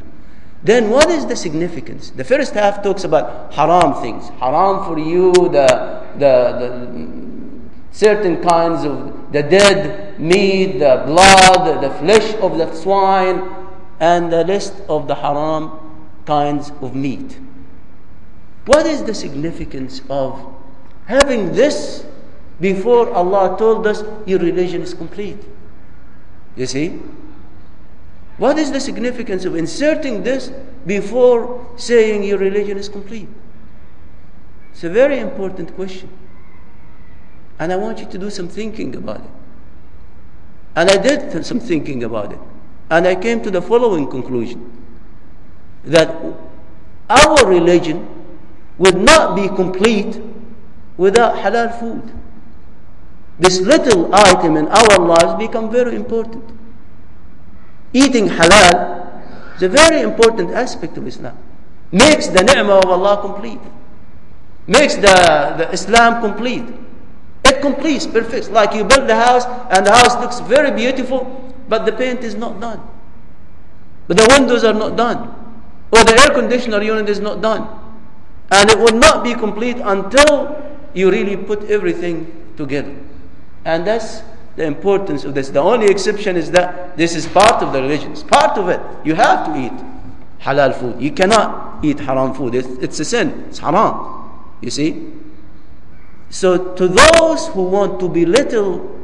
Then 0.64 0.90
what 0.90 1.11
is 1.11 1.27
the 1.27 1.35
significance? 1.35 2.11
The 2.11 2.23
first 2.23 2.55
half 2.55 2.85
talks 2.85 3.03
about 3.03 3.53
haram 3.53 3.95
things. 4.01 4.29
Haram 4.38 4.85
for 4.87 4.97
you, 4.97 5.33
the, 5.33 5.66
the, 6.23 6.35
the 6.62 7.09
certain 7.90 8.40
kinds 8.42 8.85
of 8.85 9.33
the 9.33 9.42
dead 9.42 10.21
meat, 10.21 10.79
the 10.79 11.03
blood, 11.05 11.83
the 11.83 11.90
flesh 11.99 12.35
of 12.37 12.59
the 12.59 12.73
swine, 12.75 13.42
and 13.99 14.33
the 14.33 14.45
list 14.45 14.75
of 14.88 15.09
the 15.09 15.16
haram 15.16 15.73
kinds 16.27 16.71
of 16.81 16.95
meat. 16.95 17.38
What 18.66 18.87
is 18.87 19.03
the 19.03 19.14
significance 19.14 20.01
of 20.09 20.55
having 21.07 21.53
this 21.53 22.07
before 22.60 23.12
Allah 23.13 23.56
told 23.58 23.86
us 23.86 24.04
your 24.26 24.39
religion 24.39 24.82
is 24.82 24.93
complete? 24.93 25.38
You 26.56 26.65
see? 26.65 27.00
What 28.38 28.58
is 28.60 28.72
the 28.72 28.80
significance 28.80 29.46
of 29.46 29.56
inserting 29.56 30.24
this 30.24 30.52
before 30.86 31.65
saying 31.78 32.24
your 32.24 32.38
religion 32.38 32.78
is 32.78 32.89
complete? 32.89 33.28
It's 34.72 34.84
a 34.84 34.89
very 34.89 35.20
important 35.20 35.76
question. 35.76 36.10
And 37.60 37.74
I 37.74 37.76
want 37.78 38.00
you 38.00 38.06
to 38.06 38.17
do 38.17 38.30
some 38.30 38.48
thinking 38.48 38.96
about 38.96 39.22
it. 39.22 39.32
And 40.76 40.89
I 40.91 40.98
did 40.98 41.43
some 41.46 41.60
thinking 41.60 42.04
about 42.04 42.32
it. 42.32 42.39
And 42.91 43.08
I 43.08 43.15
came 43.15 43.41
to 43.41 43.50
the 43.50 43.62
following 43.62 44.08
conclusion 44.08 44.72
that 45.84 46.15
our 47.10 47.46
religion 47.48 48.08
would 48.78 48.98
not 48.98 49.36
be 49.36 49.48
complete 49.48 50.22
without 50.98 51.36
halal 51.36 51.80
food. 51.80 52.16
This 53.39 53.60
little 53.62 54.13
item 54.13 54.58
in 54.58 54.67
our 54.67 54.97
lives 55.00 55.38
become 55.38 55.71
very 55.71 55.95
important 55.95 56.58
eating 57.93 58.28
halal 58.28 59.08
is 59.56 59.63
a 59.63 59.69
very 59.69 60.02
important 60.02 60.52
aspect 60.52 60.97
of 60.97 61.08
Islam. 61.08 61.38
Makes 61.91 62.28
the 62.28 62.43
ni'mah 62.43 62.80
of 62.84 62.89
Allah 62.89 63.21
complete. 63.21 63.62
Makes 64.67 64.95
the, 64.95 65.15
the 65.58 65.71
Islam 65.71 66.21
complete. 66.21 66.65
It 67.45 67.62
completes, 67.62 68.06
perfect. 68.06 68.52
Like 68.52 68.73
you 68.76 68.84
build 68.84 69.08
the 69.08 69.15
house 69.15 69.45
and 69.71 69.86
the 69.86 69.91
house 69.91 70.19
looks 70.19 70.39
very 70.41 70.71
beautiful, 70.71 71.26
but 71.69 71.86
the 71.86 71.93
paint 71.93 72.23
is 72.23 72.36
not 72.36 72.60
done. 72.60 72.82
But 74.08 74.17
the 74.17 74.28
windows 74.38 74.63
are 74.63 74.73
not 74.73 74.95
done. 74.95 75.34
Or 75.91 76.04
the 76.04 76.19
air 76.19 76.36
conditioner 76.36 76.84
unit 76.84 77.08
is 77.10 77.19
not 77.19 77.41
done. 77.41 77.67
And 78.52 78.69
it 78.69 78.78
will 78.78 78.97
not 79.00 79.23
be 79.23 79.34
complete 79.34 79.78
until 79.80 80.56
you 80.93 81.10
really 81.10 81.38
put 81.38 81.63
everything 81.69 82.28
together. 82.58 82.93
And 83.67 83.86
that's 83.86 84.21
the 84.56 84.63
importance 84.63 85.25
of 85.25 85.36
this. 85.36 85.49
The 85.49 85.60
only 85.62 85.88
exception 85.88 86.38
is 86.38 86.49
that 86.51 86.95
this 86.95 87.15
is 87.15 87.27
part 87.27 87.62
of 87.62 87.73
the 87.73 87.82
religion. 87.82 88.13
It's 88.13 88.23
part 88.23 88.58
of 88.58 88.69
it. 88.69 88.80
You 89.03 89.13
have 89.13 89.45
to 89.47 89.60
eat 89.60 89.73
halal 90.39 90.73
food. 90.73 91.01
You 91.01 91.12
cannot 91.12 91.84
eat 91.84 91.99
haram 91.99 92.34
food. 92.34 92.56
It's, 92.56 92.67
it's 92.82 92.99
a 93.01 93.06
sin. 93.06 93.45
It's 93.49 93.60
haram. 93.60 94.32
You 94.62 94.71
see? 94.71 95.12
So 96.30 96.73
to 96.75 96.88
those 96.88 97.47
who 97.49 97.63
want 97.63 97.99
to 97.99 98.08
belittle 98.08 98.95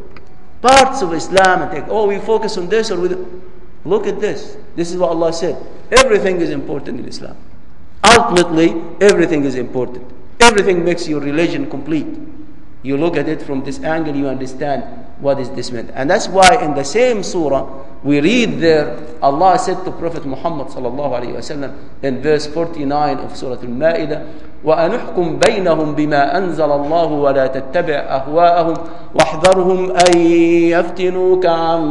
parts 0.62 1.02
of 1.02 1.14
Islam 1.14 1.64
and 1.64 1.72
think, 1.72 1.86
oh, 1.90 2.08
we 2.08 2.20
focus 2.20 2.58
on 2.58 2.70
this 2.70 2.90
or 2.90 3.02
we 3.02 3.10
look 3.84 4.08
at 4.08 4.22
this. 4.22 4.56
This 4.78 4.92
is 4.92 4.98
what 4.98 5.10
Allah 5.10 5.34
said. 5.34 5.62
Everything 5.92 6.40
is 6.40 6.52
important 6.52 7.02
in 7.02 7.06
Islam. 7.06 7.36
Ultimately, 8.06 8.82
everything 9.02 9.44
is 9.44 9.56
important. 9.56 10.10
Everything 10.40 10.86
makes 10.86 11.06
your 11.06 11.20
religion 11.20 11.70
complete. 11.70 12.08
You 12.84 12.98
look 12.98 13.16
at 13.18 13.28
it 13.28 13.42
from 13.42 13.64
this 13.64 13.82
angle, 13.82 14.16
you 14.16 14.28
understand 14.28 14.84
what 15.20 15.40
is 15.40 15.50
this 15.52 15.72
meant. 15.72 15.90
And 15.96 16.10
that's 16.10 16.28
why 16.28 16.62
in 16.62 16.76
the 16.76 16.84
same 16.84 17.24
surah, 17.24 17.64
we 18.04 18.20
read 18.20 18.60
there, 18.60 19.00
Allah 19.22 19.58
said 19.58 19.84
to 19.86 19.92
Prophet 19.92 20.26
Muhammad 20.26 20.68
sallallahu 20.68 21.16
alayhi 21.16 21.34
wasallam 21.34 21.76
in 22.04 22.22
verse 22.22 22.46
49 22.48 23.20
of 23.20 23.36
Surah 23.36 23.60
Al-Ma'idah, 23.64 24.52
وأنحكم 24.64 25.40
بينهم 25.48 25.96
بما 25.96 26.38
أنزل 26.38 26.72
الله 26.72 27.06
ولا 27.06 27.48
تتبع 27.48 27.94
أهواءهم 27.94 28.74
واحذرهم 29.16 29.92
أن 29.92 30.18
يفتنوك 30.72 31.46
عن 31.46 31.82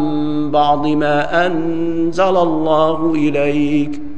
بعض 0.50 0.86
ما 0.86 1.46
أنزل 1.46 2.36
الله 2.36 3.12
إليك 3.14 4.11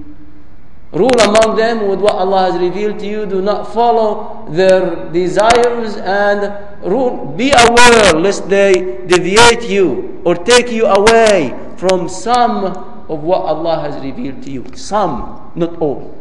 Rule 0.94 1.11
among 1.20 1.57
them 1.57 1.88
with 1.88 1.98
what 1.98 2.14
Allah 2.14 2.52
has 2.52 2.61
revealed 2.61 3.00
to 3.00 3.07
you. 3.07 3.26
Do 3.26 3.42
not 3.42 3.74
follow 3.74 4.46
their 4.48 5.11
desires 5.11 5.96
and 5.96 6.54
rule. 6.87 7.35
Be 7.37 7.50
aware 7.50 8.12
lest 8.14 8.48
they 8.48 9.02
deviate 9.07 9.68
you 9.68 10.22
or 10.24 10.37
take 10.37 10.70
you 10.70 10.87
away 10.87 11.50
from 11.76 12.09
some 12.09 12.66
of 13.11 13.24
what 13.24 13.42
Allah 13.42 13.80
has 13.80 14.00
revealed 14.04 14.44
to 14.44 14.50
you. 14.52 14.64
Some, 14.74 15.50
not 15.57 15.76
all. 15.83 16.14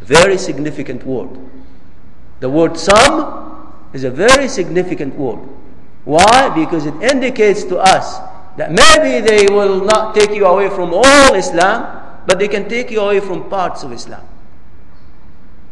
Very 0.00 0.36
significant 0.36 1.06
word. 1.06 1.30
The 2.40 2.48
word 2.50 2.76
some 2.76 3.70
is 3.92 4.02
a 4.02 4.10
very 4.10 4.48
significant 4.48 5.14
word. 5.14 5.38
Why? 6.04 6.48
Because 6.54 6.86
it 6.86 6.94
indicates 7.02 7.62
to 7.64 7.78
us 7.78 8.18
that 8.56 8.72
maybe 8.72 9.24
they 9.24 9.46
will 9.54 9.84
not 9.84 10.16
take 10.16 10.30
you 10.30 10.44
away 10.46 10.68
from 10.70 10.92
all 10.92 11.34
Islam 11.34 11.97
but 12.28 12.38
they 12.38 12.46
can 12.46 12.68
take 12.68 12.90
you 12.90 13.00
away 13.00 13.20
from 13.20 13.48
parts 13.48 13.82
of 13.82 13.90
Islam. 13.90 14.20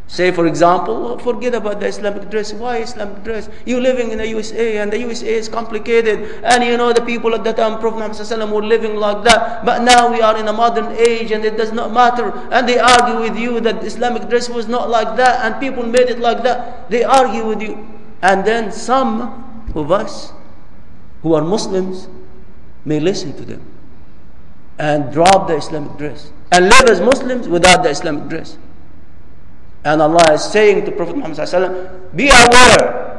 Say, 0.08 0.30
for 0.30 0.46
example, 0.46 1.06
oh, 1.06 1.18
forget 1.18 1.54
about 1.54 1.80
the 1.80 1.86
Islamic 1.86 2.30
dress. 2.30 2.54
Why 2.54 2.78
Islamic 2.78 3.22
dress? 3.24 3.50
You're 3.66 3.82
living 3.82 4.10
in 4.10 4.18
the 4.18 4.28
USA, 4.28 4.78
and 4.78 4.90
the 4.90 4.98
USA 5.00 5.34
is 5.34 5.50
complicated. 5.50 6.42
And 6.44 6.64
you 6.64 6.78
know, 6.78 6.94
the 6.94 7.02
people 7.02 7.34
at 7.34 7.44
that 7.44 7.58
time, 7.58 7.78
Prophet 7.78 7.98
Muhammad 7.98 8.50
were 8.50 8.64
living 8.64 8.96
like 8.96 9.22
that. 9.24 9.66
But 9.66 9.82
now 9.82 10.10
we 10.10 10.22
are 10.22 10.38
in 10.38 10.48
a 10.48 10.52
modern 10.52 10.96
age, 10.96 11.30
and 11.30 11.44
it 11.44 11.58
does 11.58 11.72
not 11.72 11.92
matter. 11.92 12.32
And 12.50 12.66
they 12.66 12.78
argue 12.78 13.20
with 13.20 13.36
you 13.36 13.60
that 13.60 13.84
Islamic 13.84 14.30
dress 14.30 14.48
was 14.48 14.66
not 14.66 14.88
like 14.88 15.14
that, 15.18 15.44
and 15.44 15.60
people 15.60 15.84
made 15.84 16.08
it 16.08 16.20
like 16.20 16.42
that. 16.44 16.88
They 16.88 17.04
argue 17.04 17.46
with 17.46 17.60
you. 17.60 17.86
And 18.22 18.46
then 18.46 18.72
some 18.72 19.68
of 19.74 19.92
us 19.92 20.32
who 21.20 21.34
are 21.34 21.42
Muslims 21.42 22.08
may 22.86 22.98
listen 22.98 23.36
to 23.36 23.44
them 23.44 23.60
and 24.78 25.12
drop 25.12 25.48
the 25.48 25.56
Islamic 25.56 25.98
dress 25.98 26.32
and 26.51 26.65
live 26.65 26.89
as 26.89 26.99
Muslims 27.01 27.47
without 27.47 27.83
the 27.83 27.89
Islamic 27.89 28.27
dress. 28.27 28.57
And 29.83 30.01
Allah 30.01 30.33
is 30.33 30.43
saying 30.43 30.85
to 30.85 30.91
Prophet 30.91 31.15
Muhammad 31.17 32.15
be 32.15 32.29
aware 32.29 33.11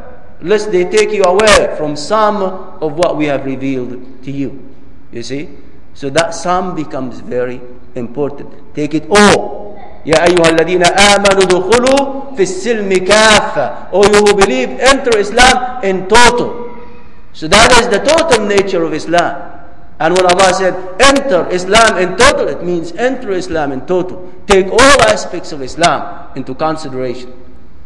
lest 0.42 0.70
they 0.70 0.84
take 0.84 1.10
you 1.10 1.22
away 1.24 1.74
from 1.76 1.96
some 1.96 2.42
of 2.82 2.98
what 2.98 3.16
we 3.16 3.26
have 3.26 3.44
revealed 3.44 4.22
to 4.24 4.30
you. 4.30 4.58
You 5.10 5.22
see? 5.22 5.48
So 5.94 6.10
that 6.10 6.34
sum 6.34 6.74
becomes 6.74 7.20
very 7.20 7.60
important. 7.94 8.74
Take 8.74 8.94
it 8.94 9.06
all. 9.10 9.62
يا 10.06 10.18
أيها 10.26 10.48
الذين 10.58 10.82
آمنوا 10.84 11.44
دخلوا 11.46 12.34
في 12.36 12.42
السلم 12.42 12.90
كافة. 13.06 13.92
O 13.92 14.02
you 14.02 14.18
who 14.26 14.34
believe, 14.34 14.70
enter 14.80 15.16
Islam 15.18 15.84
in 15.84 16.08
total. 16.08 16.74
So 17.32 17.46
that 17.46 17.70
is 17.80 17.88
the 17.88 18.00
total 18.02 18.44
nature 18.46 18.82
of 18.82 18.92
Islam. 18.94 19.55
And 19.99 20.13
when 20.15 20.25
Allah 20.25 20.53
said, 20.53 20.75
enter 21.01 21.49
Islam 21.49 21.97
in 21.97 22.15
total, 22.17 22.47
it 22.47 22.63
means 22.63 22.91
enter 22.93 23.31
Islam 23.31 23.71
in 23.71 23.85
total. 23.87 24.31
Take 24.45 24.67
all 24.67 25.01
aspects 25.09 25.51
of 25.51 25.61
Islam 25.61 26.29
into 26.35 26.53
consideration. 26.53 27.33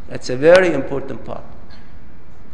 That's 0.10 0.30
a 0.30 0.36
very 0.36 0.74
important 0.74 1.24
part. 1.24 1.44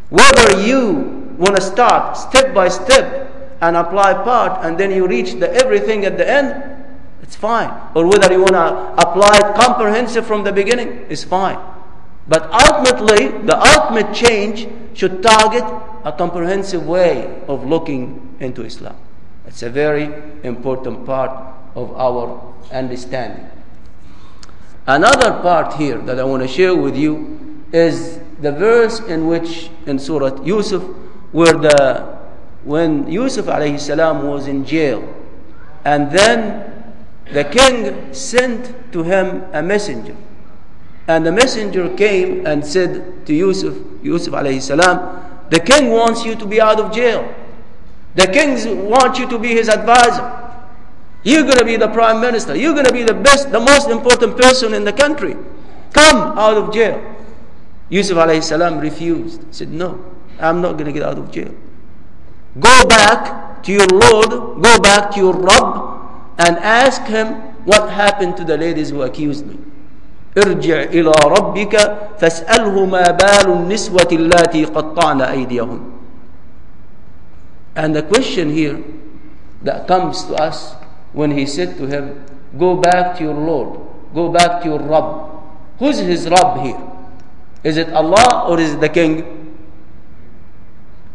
Whether 0.09 0.61
you 0.61 1.35
want 1.37 1.55
to 1.55 1.61
start 1.61 2.17
step 2.17 2.53
by 2.53 2.69
step 2.69 3.57
and 3.59 3.75
apply 3.75 4.13
part 4.23 4.63
and 4.63 4.77
then 4.77 4.91
you 4.91 5.07
reach 5.07 5.33
the 5.33 5.51
everything 5.51 6.05
at 6.05 6.17
the 6.17 6.29
end, 6.29 6.85
it's 7.23 7.35
fine. 7.35 7.73
Or 7.95 8.05
whether 8.05 8.31
you 8.31 8.41
want 8.41 8.53
to 8.53 8.93
apply 9.01 9.37
it 9.41 9.55
comprehensive 9.55 10.25
from 10.27 10.43
the 10.43 10.51
beginning, 10.51 11.07
it's 11.09 11.23
fine. 11.23 11.57
But 12.27 12.47
ultimately, 12.53 13.29
the 13.45 13.57
ultimate 13.57 14.13
change 14.13 14.67
should 14.93 15.23
target 15.23 15.63
a 16.05 16.11
comprehensive 16.11 16.85
way 16.85 17.41
of 17.47 17.65
looking 17.65 18.35
into 18.39 18.63
Islam. 18.63 18.95
It's 19.47 19.63
a 19.63 19.69
very 19.69 20.13
important 20.43 21.05
part 21.05 21.31
of 21.73 21.95
our 21.95 22.53
understanding. 22.71 23.49
Another 24.85 25.31
part 25.41 25.73
here 25.75 25.97
that 25.99 26.19
I 26.19 26.23
want 26.23 26.43
to 26.43 26.47
share 26.47 26.75
with 26.75 26.95
you 26.95 27.63
is 27.71 28.19
the 28.41 28.51
verse 28.51 28.99
in 28.99 29.27
which 29.27 29.69
in 29.85 29.99
Surah 29.99 30.43
Yusuf, 30.43 30.83
where 31.31 31.53
the 31.53 32.17
when 32.63 33.09
Yusuf 33.09 33.45
alayhi 33.45 33.79
salam 33.79 34.27
was 34.27 34.47
in 34.47 34.65
jail, 34.65 35.01
and 35.85 36.11
then 36.11 36.93
the 37.31 37.45
king 37.45 38.13
sent 38.13 38.91
to 38.91 39.03
him 39.03 39.43
a 39.53 39.63
messenger. 39.63 40.15
And 41.07 41.25
the 41.25 41.31
messenger 41.31 41.89
came 41.95 42.45
and 42.45 42.65
said 42.65 43.25
to 43.25 43.33
Yusuf, 43.33 43.77
Yusuf 44.03 44.33
alayhi 44.33 44.61
salam, 44.61 45.47
the 45.49 45.61
king 45.61 45.89
wants 45.89 46.25
you 46.25 46.35
to 46.35 46.45
be 46.45 46.59
out 46.59 46.81
of 46.81 46.91
jail. 46.93 47.33
The 48.16 48.26
king 48.26 48.88
wants 48.88 49.18
you 49.18 49.28
to 49.28 49.38
be 49.38 49.48
his 49.48 49.68
advisor. 49.68 50.42
You're 51.24 51.44
going 51.44 51.58
to 51.58 51.64
be 51.64 51.76
the 51.76 51.88
prime 51.88 52.20
minister. 52.20 52.56
You're 52.56 52.74
going 52.74 52.86
to 52.86 52.92
be 52.92 53.04
the 53.04 53.14
best, 53.14 53.50
the 53.52 53.60
most 53.60 53.88
important 53.88 54.36
person 54.36 54.74
in 54.74 54.84
the 54.84 54.92
country. 54.92 55.36
Come 55.92 56.38
out 56.38 56.56
of 56.56 56.74
jail. 56.74 57.00
Yusuf 57.88 58.16
alayhi 58.16 58.42
salam 58.42 58.78
refused. 58.78 59.40
He 59.44 59.52
said, 59.52 59.70
No, 59.70 60.02
I'm 60.40 60.60
not 60.60 60.72
going 60.72 60.86
to 60.86 60.92
get 60.92 61.02
out 61.02 61.18
of 61.18 61.30
jail. 61.30 61.54
Go 62.58 62.84
back 62.86 63.62
to 63.62 63.72
your 63.72 63.86
Lord, 63.86 64.62
go 64.62 64.78
back 64.80 65.12
to 65.12 65.20
your 65.20 65.34
Rabb, 65.34 66.34
and 66.38 66.58
ask 66.58 67.02
him 67.04 67.28
what 67.64 67.90
happened 67.90 68.36
to 68.38 68.44
the 68.44 68.56
ladies 68.56 68.90
who 68.90 69.02
accused 69.02 69.46
me. 69.46 69.58
ارجع 70.32 70.82
إلى 70.96 71.12
ربك 71.24 71.74
فاسأله 72.18 72.84
ما 72.86 73.02
بال 73.10 73.52
النسوة 73.52 74.08
اللاتي 74.12 74.64
قطعن 74.64 75.20
أيديهن. 75.20 75.80
and 77.77 77.95
the 77.95 78.01
question 78.01 78.49
here 78.49 78.81
that 79.61 79.87
comes 79.87 80.25
to 80.25 80.33
us 80.33 80.73
when 81.13 81.29
he 81.29 81.45
said 81.45 81.77
to 81.77 81.85
him, 81.85 82.25
Go 82.57 82.75
back 82.75 83.17
to 83.17 83.23
your 83.23 83.35
Lord, 83.37 83.79
go 84.15 84.29
back 84.33 84.63
to 84.63 84.69
your 84.69 84.79
Rabb. 84.81 85.29
Who's 85.77 85.99
his 85.99 86.27
Rabb 86.27 86.65
here? 86.65 86.81
Is 87.63 87.77
it 87.77 87.93
Allah 87.93 88.49
or 88.49 88.59
is 88.59 88.73
it 88.73 88.81
the 88.81 88.89
king? 88.89 89.21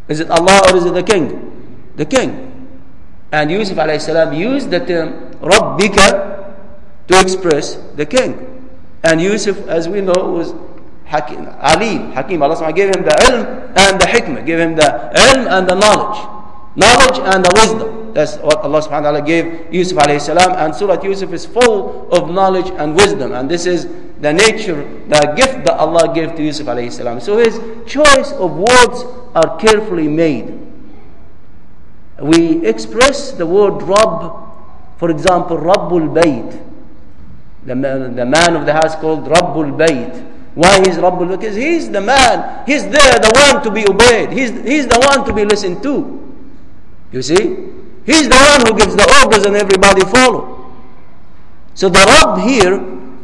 Is 0.07 0.21
it 0.21 0.31
Allah 0.31 0.71
or 0.71 0.77
is 0.77 0.85
it 0.85 0.93
the 0.93 1.03
king? 1.03 1.51
The 1.97 2.05
king. 2.05 2.49
And 3.33 3.51
Yusuf 3.51 3.75
salam 3.99 4.31
used 4.31 4.71
the 4.71 4.79
term 4.79 5.35
Rabbika 5.43 6.55
to 7.09 7.19
express 7.19 7.75
the 7.99 8.05
king. 8.05 8.69
And 9.03 9.19
Yusuf, 9.19 9.59
as 9.67 9.89
we 9.89 9.99
know, 9.99 10.31
was 10.31 10.53
Hakim, 11.05 11.43
Alim, 11.59 12.13
Hakim. 12.13 12.41
Allah 12.41 12.71
gave 12.71 12.95
him 12.95 13.03
the 13.03 13.11
ilm 13.27 13.43
and 13.75 13.99
the 13.99 14.05
hikmah, 14.05 14.45
gave 14.45 14.59
him 14.59 14.75
the 14.75 15.11
ilm 15.11 15.43
and 15.51 15.67
the 15.67 15.75
knowledge. 15.75 16.42
Knowledge 16.75 17.19
and 17.19 17.45
the 17.45 17.51
wisdom. 17.53 18.13
That's 18.13 18.37
what 18.37 18.59
Allah 18.59 18.81
subhanahu 18.81 18.89
wa 18.89 19.11
ta'ala 19.11 19.21
gave 19.21 19.73
Yusuf 19.73 19.97
alayhi 19.97 20.21
salam. 20.21 20.53
And 20.57 20.73
Surah 20.75 21.01
Yusuf 21.01 21.31
is 21.33 21.45
full 21.45 22.09
of 22.11 22.29
knowledge 22.29 22.71
and 22.77 22.95
wisdom. 22.95 23.33
And 23.33 23.49
this 23.49 23.65
is 23.65 23.87
the 24.21 24.33
nature, 24.33 24.81
the 25.07 25.33
gift 25.35 25.65
that 25.65 25.77
Allah 25.77 26.13
gave 26.13 26.35
to 26.35 26.43
Yusuf 26.43 26.67
alayhi 26.67 26.91
salam. 26.91 27.19
So 27.19 27.37
his 27.37 27.59
choice 27.85 28.31
of 28.33 28.57
words 28.57 29.03
are 29.35 29.57
carefully 29.57 30.07
made 30.07 30.63
we 32.23 32.65
express 32.65 33.31
the 33.31 33.45
word 33.45 33.81
Rabb, 33.83 34.33
for 34.97 35.09
example, 35.09 35.57
Rabbul 35.57 36.13
Bayt. 36.13 36.61
The 37.65 37.75
man, 37.75 38.15
the 38.15 38.25
man 38.25 38.55
of 38.55 38.65
the 38.65 38.73
house 38.73 38.95
called 38.95 39.25
Rabbul 39.25 39.77
Bayt. 39.77 40.29
Why 40.55 40.79
is 40.81 40.97
Rabbul 40.97 41.27
Bayt? 41.29 41.39
Because 41.41 41.55
he's 41.55 41.89
the 41.89 42.01
man, 42.01 42.65
he's 42.65 42.83
there, 42.83 43.19
the 43.19 43.31
one 43.51 43.63
to 43.63 43.71
be 43.71 43.85
obeyed. 43.87 44.31
He's, 44.31 44.51
he's 44.63 44.87
the 44.87 44.99
one 44.99 45.25
to 45.25 45.33
be 45.33 45.45
listened 45.45 45.81
to. 45.83 46.19
You 47.13 47.21
see? 47.21 47.71
He's 48.05 48.27
the 48.27 48.35
one 48.35 48.67
who 48.67 48.77
gives 48.77 48.95
the 48.97 49.07
orders 49.23 49.45
and 49.45 49.55
everybody 49.55 50.01
follow. 50.01 50.73
So 51.75 51.87
the 51.87 51.99
Rabb 51.99 52.41
here, 52.41 52.75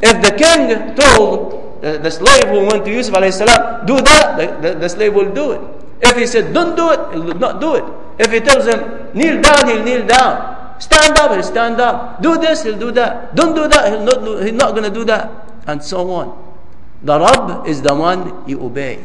if 0.01 0.15
the 0.23 0.31
king 0.37 0.95
told 0.95 1.81
the, 1.81 1.97
the 1.97 2.09
slave 2.11 2.47
who 2.47 2.65
went 2.67 2.85
to 2.85 2.91
Yusuf 2.91 3.15
salam, 3.33 3.85
do 3.85 3.99
that, 4.01 4.37
the, 4.37 4.69
the, 4.69 4.79
the 4.79 4.89
slave 4.89 5.13
will 5.13 5.33
do 5.33 5.51
it. 5.51 5.61
If 6.01 6.15
he 6.15 6.25
said, 6.25 6.53
don't 6.53 6.75
do 6.77 6.91
it, 6.91 7.13
he 7.13 7.19
will 7.19 7.39
not 7.39 7.59
do 7.59 7.75
it. 7.75 7.83
If 8.19 8.31
he 8.31 8.39
tells 8.39 8.65
him, 8.65 9.09
kneel 9.13 9.41
down, 9.41 9.67
he'll 9.67 9.83
kneel 9.83 10.05
down. 10.05 10.79
Stand 10.79 11.17
up, 11.17 11.31
he'll 11.31 11.43
stand 11.43 11.81
up. 11.81 12.21
Do 12.21 12.37
this, 12.37 12.63
he'll 12.63 12.79
do 12.79 12.91
that. 12.91 13.35
Don't 13.35 13.55
do 13.55 13.67
that, 13.67 13.91
he'll 13.91 14.03
not 14.03 14.23
do, 14.23 14.37
he's 14.37 14.53
not 14.53 14.71
going 14.71 14.83
to 14.83 14.93
do 14.93 15.03
that. 15.05 15.29
And 15.67 15.83
so 15.83 16.09
on. 16.11 16.55
The 17.03 17.19
Rabb 17.19 17.67
is 17.67 17.81
the 17.81 17.93
one 17.95 18.47
you 18.47 18.63
obey. 18.63 19.03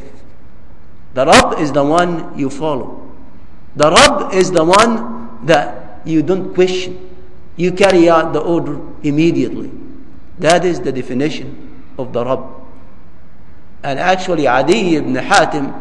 The 1.15 1.27
Rabb 1.27 1.59
is 1.59 1.73
the 1.73 1.85
one 1.85 2.37
you 2.39 2.51
follow. 2.51 3.04
The 3.77 3.91
Rabb 3.91 4.33
is 4.35 4.51
the 4.51 4.65
one 4.65 5.45
that 5.47 6.01
you 6.05 6.23
don't 6.23 6.55
question. 6.55 7.11
You 7.57 7.73
carry 7.73 8.09
out 8.09 8.33
the 8.33 8.41
order 8.41 8.81
immediately. 9.03 9.71
That 10.39 10.65
is 10.65 10.81
the 10.81 10.93
definition 10.93 11.85
of 11.99 12.13
the 12.13 12.25
Rabb. 12.25 12.45
And 13.83 13.99
actually, 13.99 14.47
Adi 14.47 14.97
ibn 14.97 15.15
Hatim 15.15 15.73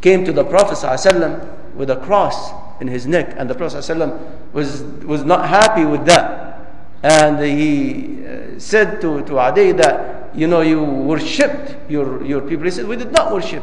came 0.00 0.24
to 0.24 0.32
the 0.32 0.44
Prophet 0.44 0.74
ﷺ 0.78 1.74
with 1.74 1.90
a 1.90 1.96
cross 1.96 2.50
in 2.80 2.88
his 2.88 3.06
neck, 3.06 3.34
and 3.36 3.48
the 3.48 3.54
Prophet 3.54 3.78
ﷺ 3.78 4.52
was, 4.52 4.82
was 5.04 5.24
not 5.24 5.48
happy 5.48 5.84
with 5.84 6.04
that. 6.06 6.66
And 7.02 7.38
he 7.42 8.26
uh, 8.26 8.58
said 8.58 9.00
to, 9.00 9.22
to 9.24 9.38
Adi 9.38 9.72
that, 9.72 10.34
you 10.34 10.46
know, 10.46 10.60
you 10.60 10.82
worshipped 10.82 11.90
your, 11.90 12.24
your 12.24 12.40
people. 12.42 12.64
He 12.64 12.70
said, 12.70 12.86
We 12.86 12.96
did 12.96 13.12
not 13.12 13.32
worship. 13.32 13.62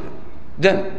Then, 0.57 0.97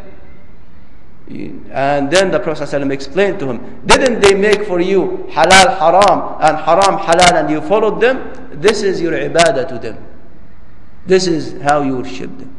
and 1.29 2.11
then 2.11 2.31
the 2.31 2.41
Prophet 2.41 2.65
ﷺ 2.69 2.91
explained 2.91 3.39
to 3.41 3.51
him, 3.51 3.83
Didn't 3.85 4.21
they 4.21 4.35
make 4.35 4.65
for 4.65 4.81
you 4.81 5.27
halal 5.31 5.79
haram 5.79 6.37
and 6.41 6.57
haram 6.57 6.99
halal 6.99 7.41
and 7.41 7.51
you 7.51 7.61
followed 7.61 8.01
them? 8.01 8.33
This 8.61 8.83
is 8.83 9.01
your 9.01 9.13
ibadah 9.13 9.69
to 9.69 9.79
them. 9.79 9.99
This 11.07 11.27
is 11.27 11.61
how 11.63 11.83
you 11.83 11.97
worship 11.99 12.31
them. 12.39 12.55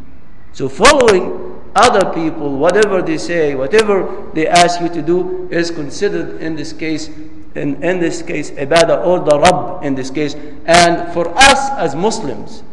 So 0.53 0.69
following 0.69 1.61
other 1.75 2.13
people, 2.13 2.57
whatever 2.57 3.01
they 3.01 3.17
say, 3.17 3.55
whatever 3.55 4.29
they 4.33 4.47
ask 4.47 4.81
you 4.81 4.89
to 4.89 5.01
do, 5.01 5.47
is 5.51 5.71
considered 5.71 6.41
in 6.41 6.55
this 6.55 6.71
case, 6.73 7.07
in, 7.55 7.81
in 7.83 7.99
this 7.99 8.21
case, 8.21 8.51
ibadah 8.51 9.05
or 9.05 9.19
the 9.19 9.39
Rabb 9.39 9.83
in 9.83 9.95
this 9.95 10.11
case. 10.11 10.35
And 10.65 11.11
for 11.13 11.27
us 11.37 11.69
as 11.77 11.95
Muslims, 11.95 12.63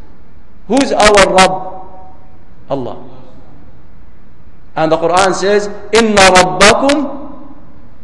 who's 0.68 0.92
our 0.92 1.34
Rabb? 1.34 1.72
Allah. 2.68 3.16
And 4.76 4.92
the 4.92 4.96
Quran 5.00 5.32
says, 5.34 5.68
Inna 5.92 6.20
Rabbakum 6.36 7.16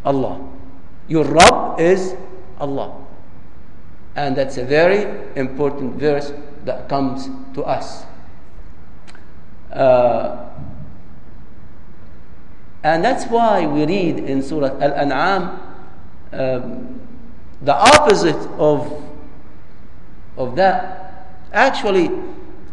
Allah. 0.05 0.41
Your 1.07 1.25
Rabb 1.25 1.79
is 1.79 2.17
Allah. 2.59 2.97
And 4.17 4.37
that's 4.37 4.57
a 4.57 4.65
very 4.65 5.05
important 5.37 5.97
verse 6.01 6.33
that 6.65 6.89
comes 6.89 7.29
to 7.55 7.63
us. 7.65 8.05
Uh, 9.71 10.49
and 12.83 13.05
that's 13.05 13.27
why 13.27 13.67
we 13.67 13.87
read 13.87 14.19
in 14.21 14.43
Surah 14.43 14.77
Al 14.81 14.93
An'am 14.97 15.61
um, 16.33 17.01
the 17.63 17.75
opposite 17.75 18.37
of, 18.59 18.91
of 20.37 20.57
that. 20.57 21.29
Actually, 21.53 22.09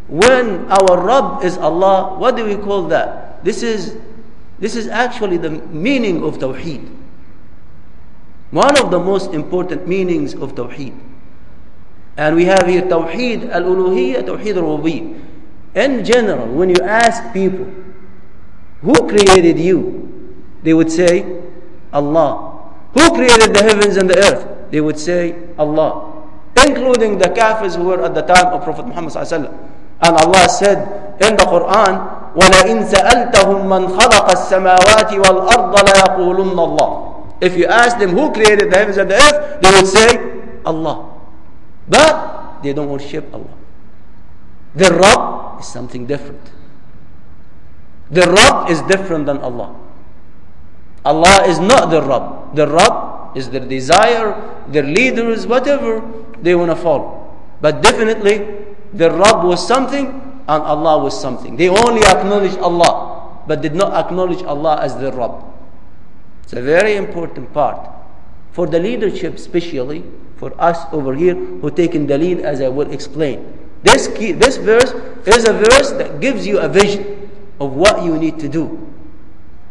when 0.08 0.66
our 0.72 0.98
Rabb 1.04 1.44
is 1.44 1.56
Allah, 1.58 2.18
what 2.18 2.36
do 2.36 2.44
we 2.44 2.56
call 2.56 2.88
that? 2.88 3.29
This 3.42 3.62
is, 3.62 3.96
this 4.58 4.76
is 4.76 4.88
actually 4.88 5.36
the 5.36 5.50
meaning 5.50 6.22
of 6.22 6.38
Tawheed. 6.38 6.88
One 8.50 8.78
of 8.78 8.90
the 8.90 8.98
most 8.98 9.32
important 9.32 9.86
meanings 9.86 10.34
of 10.34 10.54
Tawheed. 10.54 10.98
And 12.16 12.36
we 12.36 12.44
have 12.46 12.66
here 12.66 12.82
Tawheed 12.82 13.48
al 13.50 13.62
Uluhiyyah, 13.62 14.22
Tawheed 14.26 14.56
al 14.56 14.78
Rubiyyah. 14.78 15.22
In 15.74 16.04
general, 16.04 16.46
when 16.48 16.68
you 16.70 16.82
ask 16.82 17.32
people, 17.32 17.66
who 18.82 18.94
created 19.08 19.58
you? 19.58 20.34
They 20.62 20.74
would 20.74 20.90
say, 20.90 21.40
Allah. 21.92 22.72
Who 22.94 23.14
created 23.14 23.54
the 23.54 23.62
heavens 23.62 23.96
and 23.96 24.10
the 24.10 24.18
earth? 24.18 24.60
they 24.70 24.80
would 24.80 24.98
say 24.98 25.34
Allah, 25.58 26.22
including 26.66 27.18
the 27.18 27.26
kafirs 27.28 27.76
who 27.76 27.84
were 27.84 28.02
at 28.04 28.14
the 28.14 28.22
time 28.22 28.46
of 28.54 28.62
Prophet 28.62 28.86
Muhammad 28.86 29.14
And 29.16 30.16
Allah 30.16 30.48
said 30.48 30.78
in 31.20 31.36
the 31.36 31.44
Quran, 31.44 32.19
وَلَئِن 32.35 32.85
سَأَلْتَهُم 32.85 33.59
مَّنْ 33.69 33.83
خَلَقَ 33.99 34.27
السَّمَاوَاتِ 34.31 35.11
وَالْأَرْضَ 35.13 35.73
لَيَقُولُنَّ 35.89 36.57
اللَّهِ 36.57 36.91
If 37.41 37.57
you 37.57 37.65
ask 37.67 37.97
them 37.99 38.11
who 38.11 38.31
created 38.31 38.71
the 38.71 38.77
heavens 38.77 38.97
and 38.97 39.09
the 39.11 39.15
earth, 39.15 39.61
they 39.61 39.71
would 39.71 39.87
say 39.87 40.07
Allah. 40.65 41.11
But 41.87 42.61
they 42.63 42.73
don't 42.73 42.89
worship 42.89 43.27
Allah. 43.33 43.55
The 44.75 44.91
Rabb 44.91 45.59
is 45.61 45.67
something 45.67 46.05
different. 46.05 46.41
The 48.11 48.21
Rabb 48.27 48.69
is 48.69 48.81
different 48.83 49.25
than 49.25 49.39
Allah. 49.39 49.75
Allah 51.05 51.45
is 51.47 51.59
not 51.59 51.89
the 51.89 52.01
Rabb. 52.01 52.55
The 52.55 52.67
Rabb 52.67 53.37
is 53.37 53.49
their 53.49 53.65
desire, 53.65 54.33
their 54.67 54.83
leaders, 54.83 55.45
whatever 55.47 56.01
they 56.41 56.55
want 56.55 56.71
to 56.71 56.75
follow. 56.75 57.31
But 57.61 57.81
definitely, 57.81 58.45
the 58.93 59.11
Rabb 59.11 59.43
was 59.43 59.65
something 59.65 60.28
and 60.50 60.64
Allah 60.64 60.98
was 60.98 61.14
something. 61.18 61.54
They 61.56 61.68
only 61.68 62.02
acknowledged 62.02 62.58
Allah, 62.58 63.38
but 63.46 63.62
did 63.62 63.74
not 63.74 63.94
acknowledge 63.94 64.42
Allah 64.42 64.80
as 64.82 64.96
their 64.98 65.12
Rabb. 65.12 65.44
It's 66.42 66.52
a 66.52 66.60
very 66.60 66.96
important 66.96 67.52
part. 67.54 67.78
For 68.50 68.66
the 68.66 68.80
leadership, 68.80 69.36
especially 69.36 70.02
for 70.36 70.52
us 70.60 70.78
over 70.90 71.14
here 71.14 71.36
who 71.36 71.70
taken 71.70 72.08
the 72.08 72.18
lead, 72.18 72.40
as 72.40 72.60
I 72.60 72.66
will 72.66 72.90
explain. 72.90 73.46
This, 73.84 74.08
key, 74.08 74.32
this 74.32 74.56
verse 74.56 74.90
is 75.24 75.48
a 75.48 75.52
verse 75.52 75.92
that 75.92 76.18
gives 76.18 76.44
you 76.44 76.58
a 76.58 76.68
vision 76.68 77.30
of 77.60 77.74
what 77.74 78.02
you 78.02 78.18
need 78.18 78.40
to 78.40 78.48
do. 78.48 78.90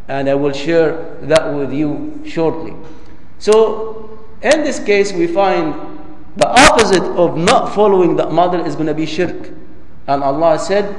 And 0.08 0.30
I 0.30 0.36
will 0.36 0.54
share 0.54 1.18
that 1.24 1.54
with 1.54 1.74
you 1.74 2.24
shortly. 2.26 2.74
So, 3.38 4.18
in 4.42 4.64
this 4.64 4.80
case, 4.80 5.12
we 5.12 5.28
find 5.28 5.76
the 6.38 6.48
opposite 6.48 7.04
of 7.04 7.36
not 7.36 7.76
following 7.76 8.16
that 8.16 8.32
model 8.32 8.66
is 8.66 8.76
going 8.76 8.88
to 8.88 8.94
be 8.94 9.06
shirk. 9.06 9.59
And 10.10 10.24
Allah 10.26 10.58
said, 10.58 10.90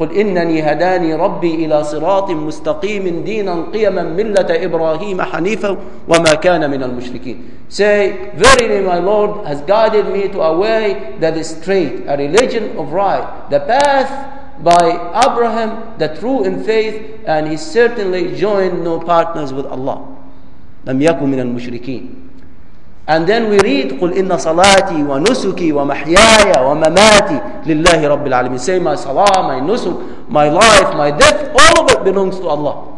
قل 0.00 0.16
إنني 0.16 0.62
هداني 0.62 1.14
ربي 1.14 1.66
إلى 1.66 1.84
صراط 1.84 2.30
مستقيم 2.30 3.22
دينا 3.24 3.66
قيما 3.74 4.02
ملة 4.02 4.48
إبراهيم 4.48 5.22
حنيفا 5.22 5.76
وما 6.08 6.34
كان 6.34 6.70
من 6.70 6.82
المشركين 6.82 7.36
Say, 7.68 8.30
verily 8.34 8.80
my 8.80 8.98
Lord 8.98 9.46
has 9.46 9.60
guided 9.62 10.08
me 10.08 10.28
to 10.28 10.40
a 10.40 10.56
way 10.58 11.14
that 11.20 11.36
is 11.36 11.50
straight, 11.50 12.02
a 12.06 12.16
religion 12.16 12.76
of 12.78 12.92
right, 12.92 13.26
the 13.50 13.60
path 13.60 14.10
by 14.64 14.90
Abraham, 15.26 15.98
the 15.98 16.08
true 16.18 16.44
in 16.44 16.64
faith, 16.64 17.20
and 17.26 17.46
he 17.48 17.56
certainly 17.56 18.34
joined 18.34 18.82
no 18.82 18.98
partners 19.00 19.52
with 19.52 19.66
Allah. 19.66 20.06
لم 20.86 21.02
يكن 21.02 21.26
من 21.28 21.40
المشركين 21.40 22.29
And 23.09 23.27
then 23.29 23.49
we 23.53 23.59
read 23.61 24.01
قل 24.01 24.17
إن 24.17 24.33
صلاتي 24.37 25.03
ونسكي 25.05 25.71
ومحياي 25.73 26.51
ومماتي 26.65 27.39
لله 27.69 27.99
رب 28.07 28.25
العالمين 28.27 28.57
Say 28.57 28.79
my 28.79 28.95
salah, 28.97 29.29
my 29.45 29.61
nusuk, 29.61 30.25
my 30.29 30.49
life, 30.49 30.89
my 30.97 31.11
death, 31.13 31.53
all 31.53 31.85
of 31.85 31.91
it 31.93 32.03
belongs 32.03 32.39
to 32.41 32.47
Allah. 32.49 32.97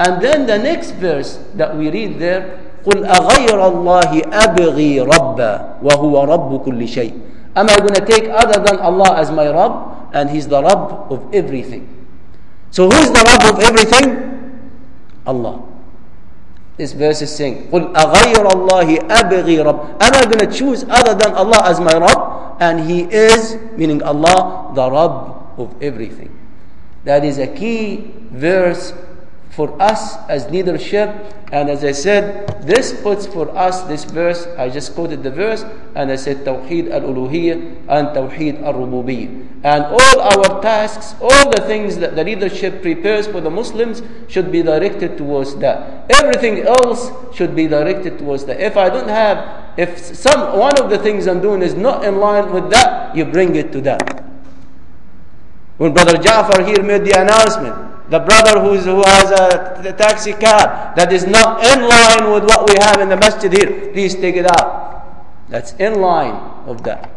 And 0.00 0.22
then 0.22 0.46
the 0.46 0.56
next 0.56 0.92
verse 0.96 1.44
that 1.60 1.76
we 1.76 1.90
read 1.90 2.18
there 2.18 2.64
قل 2.88 3.04
أغير 3.04 3.58
الله 3.68 4.10
أبغي 4.32 5.00
ربا 5.04 5.52
وهو 5.82 6.14
رب 6.24 6.50
كل 6.64 6.80
شيء 6.88 7.12
Am 7.56 7.68
I 7.68 7.76
going 7.76 7.94
to 8.00 8.06
take 8.06 8.30
other 8.30 8.62
than 8.64 8.78
Allah 8.78 9.18
as 9.18 9.30
my 9.34 9.50
Rabb? 9.50 10.08
And 10.14 10.30
He's 10.30 10.46
the 10.46 10.62
Rabb 10.62 11.10
of 11.12 11.26
everything. 11.34 11.84
So 12.70 12.88
who's 12.88 13.10
the 13.10 13.18
Rabb 13.26 13.44
of 13.50 13.56
everything? 13.60 14.14
Allah. 15.26 15.68
This 16.78 16.92
verse 16.92 17.22
is 17.22 17.34
saying, 17.34 17.68
قُلْ 17.74 17.92
أَغَيْرَ 17.92 18.46
اللَّهِ 18.46 19.10
أَبْغِي 19.10 19.58
رَبْ 19.66 19.78
Am 20.00 20.12
I 20.14 20.22
going 20.30 20.38
to 20.38 20.50
choose 20.50 20.84
other 20.88 21.14
than 21.14 21.34
Allah 21.34 21.62
as 21.66 21.80
my 21.80 21.90
Rabb? 21.92 22.56
And 22.62 22.88
He 22.88 23.02
is, 23.02 23.58
meaning 23.76 24.00
Allah, 24.02 24.70
the 24.74 24.86
Rabb 24.90 25.58
of 25.58 25.74
everything. 25.82 26.30
That 27.04 27.24
is 27.24 27.38
a 27.38 27.46
key 27.48 28.12
verse 28.30 28.92
for 29.55 29.79
us 29.81 30.17
as 30.29 30.49
leadership. 30.49 31.09
And 31.51 31.69
as 31.69 31.83
I 31.83 31.91
said, 31.91 32.63
this 32.65 32.99
puts 33.01 33.27
for 33.27 33.55
us 33.55 33.83
this 33.83 34.03
verse, 34.03 34.47
I 34.57 34.69
just 34.69 34.95
quoted 34.95 35.21
the 35.21 35.29
verse, 35.29 35.63
and 35.93 36.09
I 36.11 36.15
said 36.15 36.37
Tawheed 36.37 36.89
al 36.89 37.01
Uluhiyyah 37.01 37.85
and 37.87 38.07
Tawheed 38.09 38.63
al 38.63 38.73
Rububiyyah. 38.73 39.61
And 39.63 39.85
all 39.85 40.19
our 40.19 40.61
tasks, 40.61 41.13
all 41.21 41.51
the 41.51 41.61
things 41.61 41.97
that 41.97 42.15
the 42.15 42.23
leadership 42.23 42.81
prepares 42.81 43.27
for 43.27 43.39
the 43.39 43.51
Muslims 43.51 44.01
should 44.27 44.51
be 44.51 44.63
directed 44.63 45.17
towards 45.17 45.55
that. 45.57 46.09
Everything 46.09 46.65
else 46.65 47.11
should 47.35 47.55
be 47.55 47.67
directed 47.67 48.17
towards 48.17 48.45
that. 48.45 48.59
If 48.59 48.75
I 48.75 48.89
don't 48.89 49.07
have, 49.07 49.77
if 49.77 49.99
some 49.99 50.57
one 50.57 50.77
of 50.81 50.89
the 50.89 50.97
things 50.97 51.27
I'm 51.27 51.41
doing 51.41 51.61
is 51.61 51.75
not 51.75 52.03
in 52.03 52.17
line 52.17 52.51
with 52.51 52.71
that, 52.71 53.15
you 53.15 53.25
bring 53.25 53.55
it 53.55 53.71
to 53.73 53.81
that. 53.81 54.25
When 55.77 55.93
Brother 55.93 56.17
Ja'far 56.17 56.65
here 56.65 56.81
made 56.83 57.05
the 57.05 57.21
announcement, 57.21 57.92
the 58.09 58.19
brother 58.19 58.59
who's, 58.59 58.85
who 58.85 59.01
has 59.05 59.31
a, 59.31 59.93
taxi 59.97 60.33
cab 60.33 60.95
that 60.95 61.11
is 61.13 61.25
not 61.25 61.63
in 61.65 61.81
line 61.87 62.31
with 62.33 62.43
what 62.43 62.67
we 62.69 62.75
have 62.81 62.99
in 62.99 63.09
the 63.09 63.17
masjid 63.17 63.51
here, 63.51 63.91
please 63.91 64.15
take 64.15 64.35
it 64.35 64.45
out. 64.59 65.25
That's 65.49 65.73
in 65.73 66.01
line 66.01 66.33
of 66.67 66.83
that. 66.83 67.09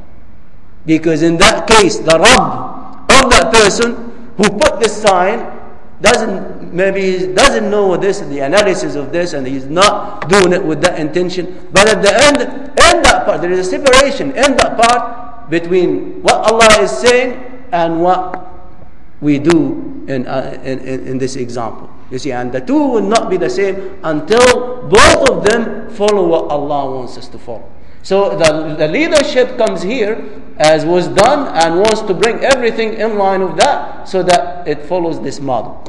Because 0.85 1.23
in 1.23 1.37
that 1.39 1.67
case, 1.67 1.99
the 1.99 2.19
Rabb 2.19 3.11
of 3.11 3.31
that 3.31 3.53
person 3.53 3.95
who 4.37 4.45
put 4.59 4.79
this 4.81 5.01
sign 5.03 5.53
doesn't 6.01 6.73
maybe 6.75 7.01
he 7.19 7.27
doesn't 7.33 7.71
know 7.71 7.97
this 7.97 8.21
the 8.21 8.41
analysis 8.41 8.95
of 8.97 9.11
this 9.13 9.33
and 9.33 9.47
he's 9.47 9.65
not 9.65 10.29
doing 10.29 10.53
it 10.53 10.63
with 10.63 10.83
that 10.83 10.99
intention 10.99 11.69
but 11.73 11.89
at 11.89 12.03
the 12.03 12.13
end 12.13 12.37
in 12.43 13.03
that 13.03 13.25
part 13.25 13.41
there 13.41 13.51
is 13.51 13.61
a 13.61 13.65
separation 13.65 14.29
in 14.33 14.57
that 14.61 14.77
part 14.77 15.49
between 15.49 16.21
what 16.23 16.35
Allah 16.53 16.83
is 16.83 16.91
saying 16.91 17.41
and 17.73 18.03
what 18.03 18.56
we 19.21 19.39
do 19.39 20.05
in, 20.09 20.27
uh, 20.27 20.61
in, 20.63 20.79
in, 20.81 21.19
this 21.19 21.37
example. 21.37 21.89
You 22.11 22.19
see, 22.19 22.33
and 22.33 22.53
the 22.53 22.61
two 22.61 22.77
will 22.79 23.03
not 23.03 23.31
be 23.31 23.37
the 23.37 23.49
same 23.49 23.99
until 24.05 24.89
both 24.89 25.31
of 25.31 25.45
them 25.45 25.89
follow 25.91 26.27
what 26.27 26.51
Allah 26.51 26.95
wants 26.95 27.17
us 27.17 27.29
to 27.29 27.39
follow. 27.39 27.71
So 28.03 28.37
the, 28.37 28.77
the 28.79 28.87
leadership 28.89 29.57
comes 29.57 29.83
here 29.83 30.43
as 30.59 30.85
was 30.85 31.09
done 31.09 31.49
and 31.57 31.81
wants 31.81 32.03
to 32.03 32.15
bring 32.15 32.39
everything 32.45 32.95
in 32.95 33.19
line 33.19 33.43
with 33.45 33.57
that 33.57 34.09
so 34.09 34.23
that 34.23 34.69
it 34.69 34.85
follows 34.85 35.21
this 35.23 35.41
model. 35.41 35.83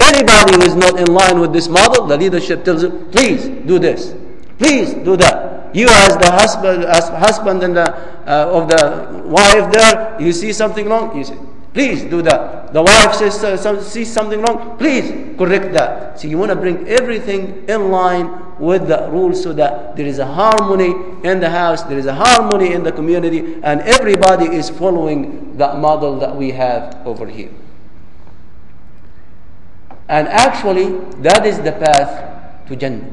Anybody 0.00 0.56
who 0.56 0.62
is 0.62 0.74
not 0.74 0.98
in 0.98 1.06
line 1.06 1.40
with 1.40 1.52
this 1.52 1.68
model, 1.68 2.06
the 2.06 2.16
leadership 2.18 2.64
tells 2.64 2.82
you, 2.82 2.90
please 3.12 3.46
do 3.66 3.78
this, 3.78 4.14
please 4.58 4.92
do 4.92 5.16
that. 5.16 5.74
You 5.74 5.86
as 5.88 6.18
the 6.18 6.30
husband, 6.30 6.84
as 6.84 7.08
husband 7.08 7.62
and 7.62 7.76
the, 7.76 7.88
uh, 8.28 8.50
of 8.50 8.68
the 8.68 9.22
wife 9.24 9.72
there, 9.72 10.20
you 10.20 10.32
see 10.32 10.52
something 10.52 10.88
wrong, 10.88 11.16
you 11.16 11.24
say, 11.24 11.38
Please 11.72 12.02
do 12.02 12.20
that. 12.22 12.72
The 12.72 12.82
wife 12.82 13.14
says 13.14 13.42
uh, 13.44 13.56
some, 13.56 13.80
sees 13.80 14.12
something 14.12 14.40
wrong. 14.40 14.76
Please 14.76 15.36
correct 15.38 15.72
that. 15.74 16.18
So 16.18 16.26
you 16.26 16.36
want 16.36 16.50
to 16.50 16.56
bring 16.56 16.88
everything 16.88 17.64
in 17.68 17.90
line 17.90 18.58
with 18.58 18.88
the 18.88 19.08
rules 19.10 19.42
so 19.42 19.52
that 19.52 19.96
there 19.96 20.06
is 20.06 20.18
a 20.18 20.26
harmony 20.26 20.94
in 21.22 21.38
the 21.38 21.48
house, 21.48 21.82
there 21.84 21.98
is 21.98 22.06
a 22.06 22.14
harmony 22.14 22.72
in 22.72 22.82
the 22.82 22.92
community, 22.92 23.54
and 23.62 23.80
everybody 23.82 24.46
is 24.46 24.68
following 24.68 25.56
that 25.58 25.78
model 25.78 26.18
that 26.18 26.34
we 26.34 26.50
have 26.50 27.06
over 27.06 27.26
here. 27.26 27.50
And 30.08 30.26
actually, 30.26 30.98
that 31.22 31.46
is 31.46 31.58
the 31.58 31.72
path 31.72 32.66
to 32.66 32.74
Jannah. 32.74 33.12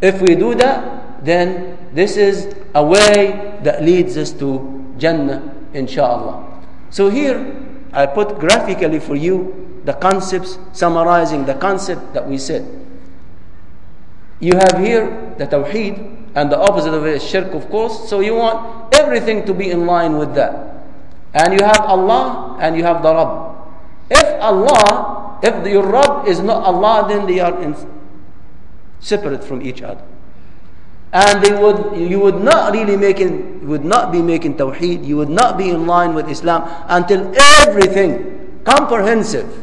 If 0.00 0.22
we 0.22 0.36
do 0.36 0.54
that, 0.54 1.24
then 1.24 1.78
this 1.92 2.16
is 2.16 2.54
a 2.74 2.84
way 2.84 3.58
that 3.64 3.82
leads 3.82 4.16
us 4.16 4.30
to 4.34 4.94
Jannah, 4.98 5.54
inshallah. 5.74 6.48
So 6.90 7.10
here, 7.10 7.71
I 7.92 8.06
put 8.06 8.38
graphically 8.38 8.98
for 9.00 9.14
you 9.16 9.80
the 9.84 9.92
concepts, 9.92 10.58
summarizing 10.72 11.44
the 11.44 11.54
concept 11.54 12.14
that 12.14 12.26
we 12.26 12.38
said. 12.38 12.64
You 14.40 14.54
have 14.56 14.78
here 14.78 15.34
the 15.38 15.46
Tawheed, 15.46 15.96
and 16.34 16.50
the 16.50 16.58
opposite 16.58 16.94
of 16.94 17.04
it 17.06 17.16
is 17.16 17.22
Shirk, 17.22 17.52
of 17.52 17.68
course. 17.68 18.08
So 18.08 18.20
you 18.20 18.34
want 18.34 18.94
everything 18.94 19.44
to 19.46 19.54
be 19.54 19.70
in 19.70 19.86
line 19.86 20.16
with 20.16 20.34
that. 20.34 20.84
And 21.34 21.58
you 21.58 21.64
have 21.64 21.80
Allah 21.80 22.56
and 22.60 22.76
you 22.76 22.84
have 22.84 23.02
the 23.02 23.12
Rabb. 23.14 23.56
If 24.10 24.42
Allah, 24.42 25.38
if 25.42 25.66
your 25.66 25.86
Rabb 25.86 26.26
is 26.28 26.40
not 26.40 26.62
Allah, 26.64 27.06
then 27.08 27.26
they 27.26 27.40
are 27.40 27.60
in, 27.60 27.76
separate 29.00 29.44
from 29.44 29.62
each 29.62 29.82
other 29.82 30.02
and 31.12 31.44
they 31.44 31.52
would 31.52 31.96
you 31.96 32.18
would 32.18 32.40
not 32.42 32.72
really 32.72 32.96
making 32.96 33.66
would 33.68 33.84
not 33.84 34.10
be 34.10 34.22
making 34.22 34.54
tawheed 34.56 35.04
you 35.04 35.16
would 35.16 35.28
not 35.28 35.58
be 35.58 35.68
in 35.68 35.86
line 35.86 36.14
with 36.14 36.28
islam 36.28 36.64
until 36.88 37.20
everything 37.60 38.60
comprehensive 38.64 39.62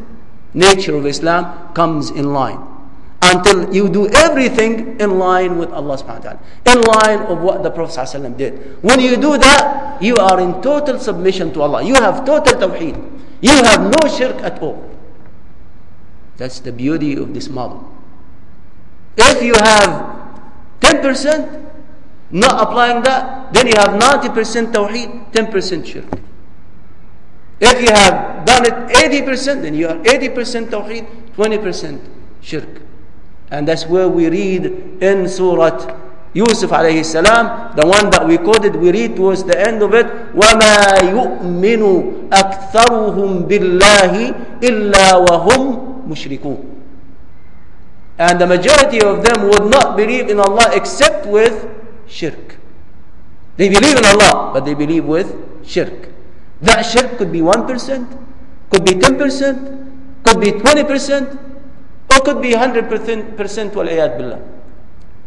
nature 0.54 0.96
of 0.96 1.06
islam 1.06 1.74
comes 1.74 2.10
in 2.10 2.34
line. 2.34 2.60
Until 3.22 3.74
you 3.74 3.90
do 3.90 4.08
everything 4.10 5.00
in 5.00 5.20
line 5.20 5.58
with 5.60 5.70
Allah 5.72 5.98
subhanahu 6.00 6.24
wa 6.24 6.40
ta'ala. 6.40 6.40
In 6.66 6.78
line 6.82 7.20
of 7.30 7.40
what 7.44 7.62
the 7.64 7.70
Prophet 7.70 8.00
ﷺ 8.00 8.38
did. 8.38 8.82
When 8.82 9.00
you 9.00 9.18
do 9.18 9.38
that 9.38 10.02
you 10.02 10.16
are 10.16 10.40
in 10.40 10.62
total 10.62 10.98
submission 10.98 11.54
to 11.54 11.62
Allah. 11.62 11.84
You 11.84 11.96
have 11.96 12.26
total 12.26 12.56
tawheed. 12.58 12.96
You 13.42 13.52
have 13.64 13.82
no 13.84 14.02
shirk 14.10 14.40
at 14.42 14.60
all. 14.64 14.80
That's 16.38 16.60
the 16.62 16.72
beauty 16.72 17.16
of 17.20 17.34
this 17.34 17.50
model. 17.50 17.84
If 19.18 19.44
you 19.44 19.54
have 19.60 20.29
10%, 20.89 21.71
not 22.31 22.63
applying 22.69 23.03
that, 23.03 23.53
then 23.53 23.67
you 23.67 23.75
have 23.77 23.91
90% 24.01 24.73
tawheed, 24.73 25.33
10% 25.33 25.87
shirk. 25.87 26.05
If 27.61 27.81
you 27.81 27.95
have 27.95 28.45
done 28.45 28.67
it 28.67 28.75
80%, 29.25 29.63
then 29.63 29.75
you 29.75 29.89
are 29.89 29.97
80% 29.97 30.71
tawheed, 30.71 31.07
20% 31.37 32.01
shirk. 32.41 32.83
And 33.51 33.69
that's 33.69 33.87
where 33.87 34.09
we 34.09 34.29
read 34.29 34.67
in 35.03 35.29
Surah 35.29 36.01
Yusuf 36.35 36.71
alayhi 36.71 37.05
salam, 37.07 37.77
the 37.77 37.87
one 37.87 38.11
that 38.11 38.27
we 38.27 38.39
quoted, 38.39 38.75
we 38.75 38.91
read 38.91 39.15
towards 39.15 39.45
the 39.45 39.55
end 39.55 39.83
of 39.83 39.95
it, 39.95 40.07
وَمَا 40.35 40.99
يُؤْمِنُ 41.15 41.83
أَكْثَرُهُم 42.35 43.47
بِاللَّهِ 43.47 44.13
إِلَّا 44.59 45.07
وَهُمْ 45.31 46.11
مُشْرِكُونَ 46.11 46.75
and 48.20 48.40
the 48.40 48.46
majority 48.46 49.02
of 49.02 49.24
them 49.24 49.48
would 49.48 49.72
not 49.72 49.96
believe 49.96 50.30
in 50.30 50.40
Allah 50.40 50.70
except 50.74 51.26
with 51.26 51.66
shirk. 52.06 52.58
They 53.56 53.70
believe 53.70 53.98
in 53.98 54.04
Allah, 54.04 54.52
but 54.54 54.66
they 54.66 54.74
believe 54.74 55.06
with 55.06 55.66
shirk. 55.66 56.10
That 56.62 56.84
shirk 56.84 57.18
could 57.18 57.32
be 57.32 57.40
1%, 57.40 57.66
could 58.70 58.84
be 58.84 58.92
10%, 58.92 60.24
could 60.24 60.42
be 60.42 60.52
20%, 60.52 61.40
or 62.12 62.20
could 62.20 62.42
be 62.42 62.52
100% 62.52 63.38
wal'iyad 63.38 64.18
billah. 64.18 64.42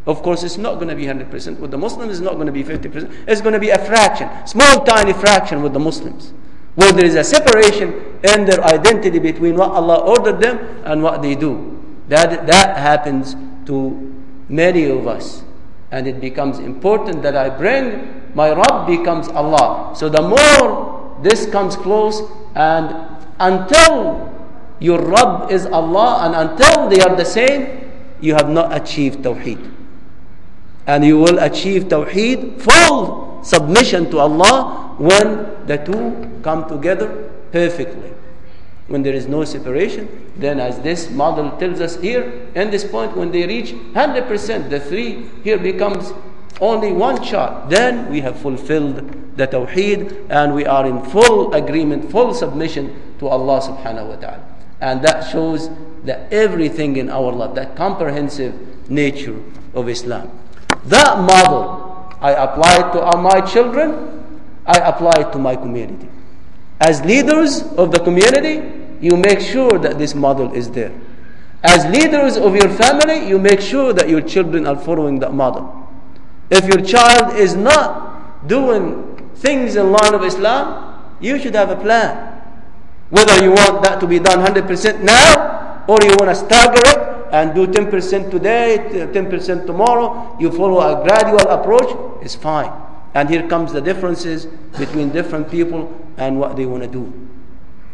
Of 0.04 0.22
course, 0.22 0.42
it's 0.42 0.58
not 0.58 0.74
going 0.74 0.88
to 0.88 0.96
be 0.96 1.04
100%. 1.04 1.60
With 1.60 1.70
the 1.70 1.78
Muslims, 1.78 2.12
it's 2.12 2.20
not 2.20 2.34
going 2.34 2.46
to 2.46 2.52
be 2.52 2.64
50%. 2.64 3.24
It's 3.26 3.40
going 3.40 3.54
to 3.54 3.60
be 3.60 3.70
a 3.70 3.78
fraction, 3.78 4.28
small, 4.46 4.84
tiny 4.84 5.14
fraction 5.14 5.62
with 5.62 5.72
the 5.72 5.78
Muslims. 5.78 6.34
Where 6.74 6.92
there 6.92 7.06
is 7.06 7.14
a 7.14 7.24
separation 7.24 8.18
in 8.24 8.44
their 8.44 8.62
identity 8.64 9.18
between 9.18 9.56
what 9.56 9.70
Allah 9.70 10.00
ordered 10.00 10.42
them 10.42 10.58
and 10.84 11.02
what 11.02 11.22
they 11.22 11.34
do. 11.34 11.71
That, 12.12 12.46
that 12.46 12.76
happens 12.76 13.32
to 13.64 13.96
many 14.48 14.84
of 14.84 15.08
us. 15.08 15.42
And 15.90 16.06
it 16.06 16.20
becomes 16.20 16.58
important 16.58 17.22
that 17.22 17.36
I 17.36 17.48
bring 17.48 18.20
my 18.34 18.52
Rabb 18.52 18.86
becomes 18.86 19.28
Allah. 19.28 19.92
So 19.96 20.08
the 20.08 20.20
more 20.20 21.16
this 21.22 21.48
comes 21.48 21.76
close, 21.76 22.20
and 22.54 22.92
until 23.40 24.28
your 24.80 25.00
Rabb 25.00 25.50
is 25.52 25.64
Allah, 25.66 26.28
and 26.28 26.50
until 26.50 26.88
they 26.88 27.00
are 27.00 27.14
the 27.16 27.24
same, 27.28 27.92
you 28.20 28.34
have 28.34 28.48
not 28.48 28.76
achieved 28.76 29.20
Tawheed 29.24 29.72
and 30.86 31.04
you 31.04 31.18
will 31.18 31.38
achieve 31.38 31.84
tawheed 31.84 32.60
full 32.60 33.38
submission 33.42 34.10
to 34.10 34.18
Allah 34.18 34.94
when 34.98 35.46
the 35.66 35.78
two 35.78 36.12
come 36.42 36.66
together 36.68 37.30
perfectly 37.52 38.10
when 38.88 39.02
there 39.02 39.14
is 39.14 39.26
no 39.26 39.44
separation 39.44 40.08
then 40.36 40.58
as 40.60 40.80
this 40.80 41.10
model 41.10 41.50
tells 41.58 41.80
us 41.80 42.00
here 42.00 42.48
in 42.54 42.70
this 42.70 42.84
point 42.84 43.16
when 43.16 43.30
they 43.30 43.46
reach 43.46 43.72
100% 43.72 44.70
the 44.70 44.80
three 44.80 45.28
here 45.44 45.58
becomes 45.58 46.12
only 46.60 46.92
one 46.92 47.22
shot 47.22 47.68
then 47.70 48.10
we 48.10 48.20
have 48.20 48.38
fulfilled 48.38 48.96
the 49.36 49.46
tawheed 49.46 50.26
and 50.30 50.54
we 50.54 50.64
are 50.66 50.86
in 50.86 51.02
full 51.04 51.52
agreement 51.54 52.10
full 52.10 52.34
submission 52.34 52.92
to 53.18 53.28
Allah 53.28 53.62
subhanahu 53.62 54.10
wa 54.10 54.16
ta'ala. 54.18 54.42
And 54.82 55.00
that 55.06 55.30
shows 55.30 55.70
that 56.02 56.26
everything 56.34 56.96
in 56.98 57.08
our 57.08 57.30
life 57.30 57.54
that 57.54 57.76
comprehensive 57.78 58.52
nature 58.90 59.38
of 59.74 59.88
Islam. 59.88 60.26
That 60.90 61.22
model, 61.22 62.10
I 62.20 62.34
apply 62.34 62.90
to 62.90 62.98
my 63.22 63.40
children, 63.46 64.26
I 64.66 64.78
apply 64.82 65.22
it 65.22 65.30
to 65.32 65.38
my 65.38 65.54
community. 65.54 66.10
As 66.82 67.00
leaders 67.04 67.62
of 67.78 67.92
the 67.92 68.00
community, 68.00 68.58
you 69.00 69.16
make 69.16 69.38
sure 69.38 69.78
that 69.78 69.98
this 69.98 70.16
model 70.16 70.52
is 70.52 70.68
there. 70.70 70.92
As 71.62 71.86
leaders 71.86 72.36
of 72.36 72.56
your 72.56 72.68
family, 72.70 73.28
you 73.28 73.38
make 73.38 73.60
sure 73.60 73.92
that 73.92 74.08
your 74.08 74.20
children 74.20 74.66
are 74.66 74.76
following 74.76 75.20
that 75.20 75.32
model. 75.32 75.88
If 76.50 76.66
your 76.66 76.84
child 76.84 77.36
is 77.36 77.54
not 77.54 78.48
doing 78.48 79.30
things 79.36 79.76
in 79.76 79.92
line 79.92 80.12
of 80.12 80.24
Islam, 80.24 80.98
you 81.20 81.38
should 81.38 81.54
have 81.54 81.70
a 81.70 81.76
plan. 81.76 82.42
Whether 83.10 83.44
you 83.44 83.52
want 83.52 83.84
that 83.84 84.00
to 84.00 84.08
be 84.08 84.18
done 84.18 84.44
100% 84.44 85.02
now 85.04 85.84
or 85.86 85.98
you 86.02 86.16
want 86.18 86.30
to 86.30 86.34
stagger 86.34 86.82
it 86.84 87.28
and 87.30 87.54
do 87.54 87.68
10% 87.68 88.28
today, 88.28 88.78
10% 88.90 89.66
tomorrow, 89.66 90.36
you 90.40 90.50
follow 90.50 90.80
a 90.80 91.06
gradual 91.06 91.46
approach, 91.48 91.94
it's 92.22 92.34
fine. 92.34 92.72
And 93.14 93.30
here 93.30 93.46
comes 93.46 93.72
the 93.72 93.80
differences 93.80 94.46
between 94.78 95.10
different 95.10 95.48
people 95.48 96.01
and 96.16 96.38
what 96.38 96.56
they 96.56 96.66
want 96.66 96.82
to 96.82 96.88
do. 96.88 97.12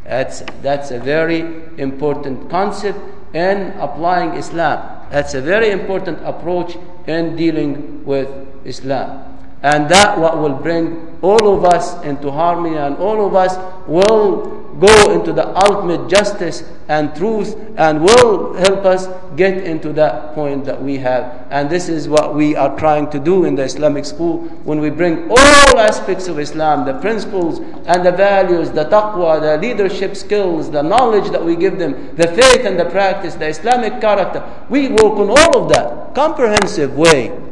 That's, 0.05 0.43
that's 0.63 0.91
a 0.91 0.99
very 0.99 1.41
important 1.77 2.51
concept 2.51 2.99
in 3.35 3.73
applying 3.79 4.35
Islam. 4.35 5.07
That's 5.11 5.35
a 5.35 5.41
very 5.41 5.71
important 5.71 6.19
approach 6.25 6.77
in 7.07 7.37
dealing 7.37 8.05
with 8.05 8.29
Islam. 8.65 9.28
And 9.63 9.89
that 9.91 10.19
what 10.19 10.39
will 10.39 10.55
bring 10.55 11.19
all 11.21 11.57
of 11.57 11.65
us 11.65 12.01
into 12.05 12.31
harmony 12.31 12.77
and 12.77 12.97
all 12.99 13.27
of 13.27 13.35
us 13.35 13.57
will 13.89 14.59
go 14.79 15.11
into 15.13 15.33
the 15.33 15.49
ultimate 15.67 16.09
justice 16.09 16.63
and 16.89 17.15
truth 17.17 17.57
and 17.77 18.01
will 18.01 18.55
help 18.55 18.85
us 18.85 19.09
get 19.37 19.59
into 19.65 19.93
that 19.93 20.35
point 20.35 20.65
that 20.65 20.81
we 20.81 20.97
have. 20.99 21.47
And 21.51 21.69
this 21.69 21.89
is 21.89 22.09
what 22.09 22.37
we 22.37 22.55
are 22.55 22.79
trying 22.79 23.11
to 23.11 23.19
do 23.19 23.45
in 23.45 23.57
the 23.57 23.65
Islamic 23.65 24.05
school 24.05 24.43
when 24.63 24.79
we 24.79 24.91
bring 24.91 25.29
all 25.29 25.79
aspects 25.79 26.29
of 26.29 26.39
Islam, 26.39 26.87
the 26.87 26.95
principles 27.01 27.59
and 27.87 28.07
the 28.07 28.13
values, 28.13 28.71
the 28.71 28.85
taqwa, 28.85 29.41
the 29.41 29.59
leadership 29.59 30.17
skills, 30.17 30.71
the 30.71 30.83
knowledge 30.83 31.31
that 31.33 31.45
we 31.45 31.57
give 31.57 31.79
them, 31.79 32.15
the 32.17 32.29
faith 32.29 32.65
and 32.65 32.79
the 32.79 32.85
practice, 32.85 33.35
the 33.35 33.49
Islamic 33.49 34.01
character. 34.01 34.43
We 34.71 34.89
work 34.89 35.19
on 35.19 35.31
all 35.31 35.65
of 35.65 35.69
that. 35.71 36.15
Comprehensive 36.15 36.97
way, 36.97 37.48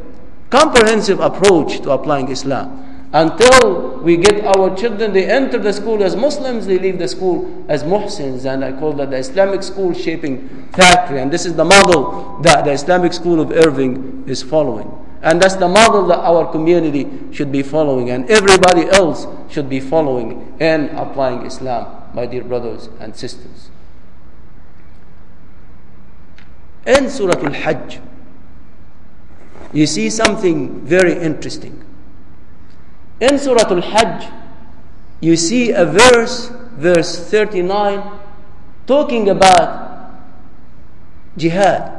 comprehensive 0.51 1.21
approach 1.21 1.81
to 1.81 1.91
applying 1.91 2.29
Islam 2.29 2.87
until 3.13 3.99
we 4.01 4.17
get 4.17 4.45
our 4.45 4.77
children, 4.77 5.13
they 5.13 5.27
enter 5.27 5.59
the 5.59 5.73
school 5.73 6.03
as 6.03 6.17
Muslims, 6.17 6.67
they 6.67 6.79
leave 6.79 6.99
the 6.99 7.09
school 7.09 7.65
as 7.69 7.83
Muhsins. 7.83 8.45
And 8.45 8.65
I 8.65 8.73
call 8.73 8.93
that 8.95 9.11
the 9.11 9.17
Islamic 9.17 9.63
school 9.63 9.95
shaping 9.95 10.69
factory. 10.73 11.21
And 11.21 11.33
this 11.33 11.47
is 11.47 11.55
the 11.55 11.65
model 11.65 12.39
that 12.43 12.65
the 12.65 12.73
Islamic 12.73 13.13
school 13.13 13.41
of 13.41 13.53
Irving 13.53 14.25
is 14.27 14.43
following. 14.43 14.91
And 15.23 15.41
that's 15.41 15.57
the 15.57 15.69
model 15.69 16.07
that 16.09 16.19
our 16.19 16.51
community 16.53 17.09
should 17.33 17.51
be 17.51 17.63
following, 17.63 18.11
and 18.11 18.29
everybody 18.31 18.89
else 18.91 19.27
should 19.49 19.69
be 19.69 19.81
following 19.81 20.55
and 20.61 20.91
applying 20.91 21.47
Islam, 21.47 22.03
my 22.15 22.27
dear 22.27 22.45
brothers 22.45 22.91
and 23.01 23.17
sisters. 23.17 23.71
In 26.87 27.09
Surah 27.09 27.43
Al 27.43 27.55
Hajj, 27.55 27.99
you 29.77 29.87
see 29.87 30.09
something 30.09 30.81
very 30.87 31.13
interesting. 31.13 31.85
In 33.21 33.39
Surah 33.39 33.69
Al 33.69 33.83
Hajj, 33.83 34.33
you 35.21 35.37
see 35.37 35.71
a 35.71 35.85
verse, 35.85 36.49
verse 36.79 37.29
39, 37.29 38.19
talking 38.87 39.29
about 39.29 40.15
jihad. 41.37 41.93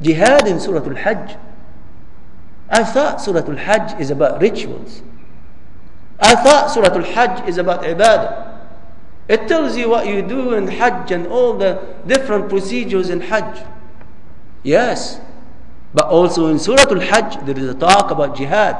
Jihad 0.00 0.48
in 0.48 0.58
Surah 0.58 0.84
Al 0.84 0.96
Hajj. 0.96 1.36
I 2.68 2.82
thought 2.82 3.20
Surah 3.20 3.46
Al 3.46 3.56
Hajj 3.56 4.00
is 4.00 4.10
about 4.10 4.40
rituals. 4.40 5.02
I 6.18 6.34
thought 6.34 6.72
Surah 6.72 6.92
Al 6.92 7.04
Hajj 7.04 7.48
is 7.48 7.56
about 7.56 7.84
ibadah. 7.84 8.66
It 9.28 9.46
tells 9.46 9.76
you 9.76 9.88
what 9.88 10.08
you 10.08 10.22
do 10.22 10.54
in 10.54 10.66
Hajj 10.66 11.12
and 11.12 11.28
all 11.28 11.54
the 11.54 11.80
different 12.08 12.48
procedures 12.48 13.10
in 13.10 13.20
Hajj. 13.20 13.64
Yes, 14.64 15.20
but 15.93 16.05
also 16.07 16.47
in 16.47 16.59
Surah 16.59 16.83
Al 16.89 16.99
Hajj 16.99 17.45
there 17.45 17.57
is 17.57 17.69
a 17.69 17.73
talk 17.73 18.11
about 18.11 18.35
jihad. 18.35 18.77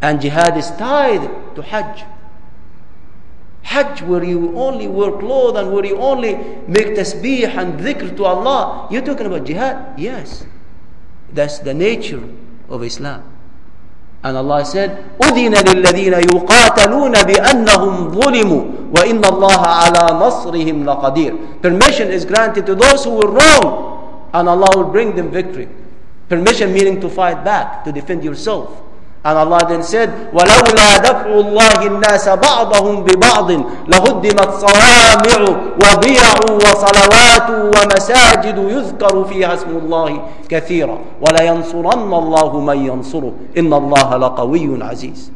And 0.00 0.20
jihad 0.20 0.56
is 0.56 0.70
tied 0.72 1.54
to 1.54 1.62
Hajj. 1.62 2.04
Hajj, 3.62 4.02
where 4.02 4.24
you 4.24 4.56
only 4.58 4.88
wear 4.88 5.12
clothes 5.12 5.56
and 5.58 5.72
where 5.72 5.86
you 5.86 5.96
only 5.96 6.34
make 6.66 6.94
tasbih 6.98 7.46
and 7.56 7.78
dhikr 7.78 8.16
to 8.16 8.24
Allah. 8.24 8.88
You're 8.90 9.02
talking 9.02 9.26
about 9.26 9.44
jihad? 9.46 9.98
Yes. 9.98 10.44
That's 11.32 11.58
the 11.60 11.72
nature 11.72 12.22
of 12.68 12.82
Islam. 12.82 13.22
And 14.24 14.36
Allah 14.36 14.64
said, 14.64 15.18
أذن 15.18 15.54
للذين 15.54 16.12
يقاتلون 16.30 17.12
بأنهم 17.12 18.10
ظلموا 18.20 18.62
وإن 18.96 19.24
الله 19.24 19.60
على 19.66 20.04
نصرهم 20.14 20.84
لقدير. 20.86 21.60
Permission 21.62 22.08
is 22.10 22.24
granted 22.24 22.66
to 22.66 22.74
those 22.74 23.02
who 23.04 23.10
were 23.18 23.30
wrong 23.30 23.85
and 24.32 24.48
Allah 24.48 24.68
will 24.76 24.90
bring 24.90 25.14
them 25.14 25.30
victory. 25.30 25.68
Permission 26.28 26.72
meaning 26.72 27.00
to 27.00 27.08
fight 27.08 27.44
back, 27.44 27.84
to 27.84 27.92
defend 27.92 28.24
yourself. 28.24 28.82
And 29.24 29.38
Allah 29.38 29.60
then 29.68 29.84
said, 29.84 30.10
وَلَوْلَا 30.34 30.98
دَفْعُ 30.98 31.30
اللَّهِ 31.30 31.78
النَّاسَ 31.86 32.26
بَعْضَهُمْ 32.42 33.06
بِبَعْضٍ 33.06 33.48
لَهُدِّمَتْ 33.86 34.50
صَوَامِعُ 34.50 35.38
وَبِيَعُ 35.78 36.26
وَصَلَوَاتُ 36.50 37.48
وَمَسَاجِدُ 37.74 38.58
يُذْكَرُ 38.58 39.24
فِيهَا 39.24 39.54
اسْمُ 39.54 39.70
اللَّهِ 39.78 40.10
كَثِيرًا 40.48 40.98
وَلَيَنْصُرَنَّ 41.20 42.12
اللَّهُ 42.14 42.60
مَنْ 42.60 42.78
يَنْصُرُهُ 42.86 43.32
إِنَّ 43.56 43.72
اللَّهَ 43.72 44.16
لَقَوِيٌّ 44.16 44.82
عَزِيزٌ 44.82 45.30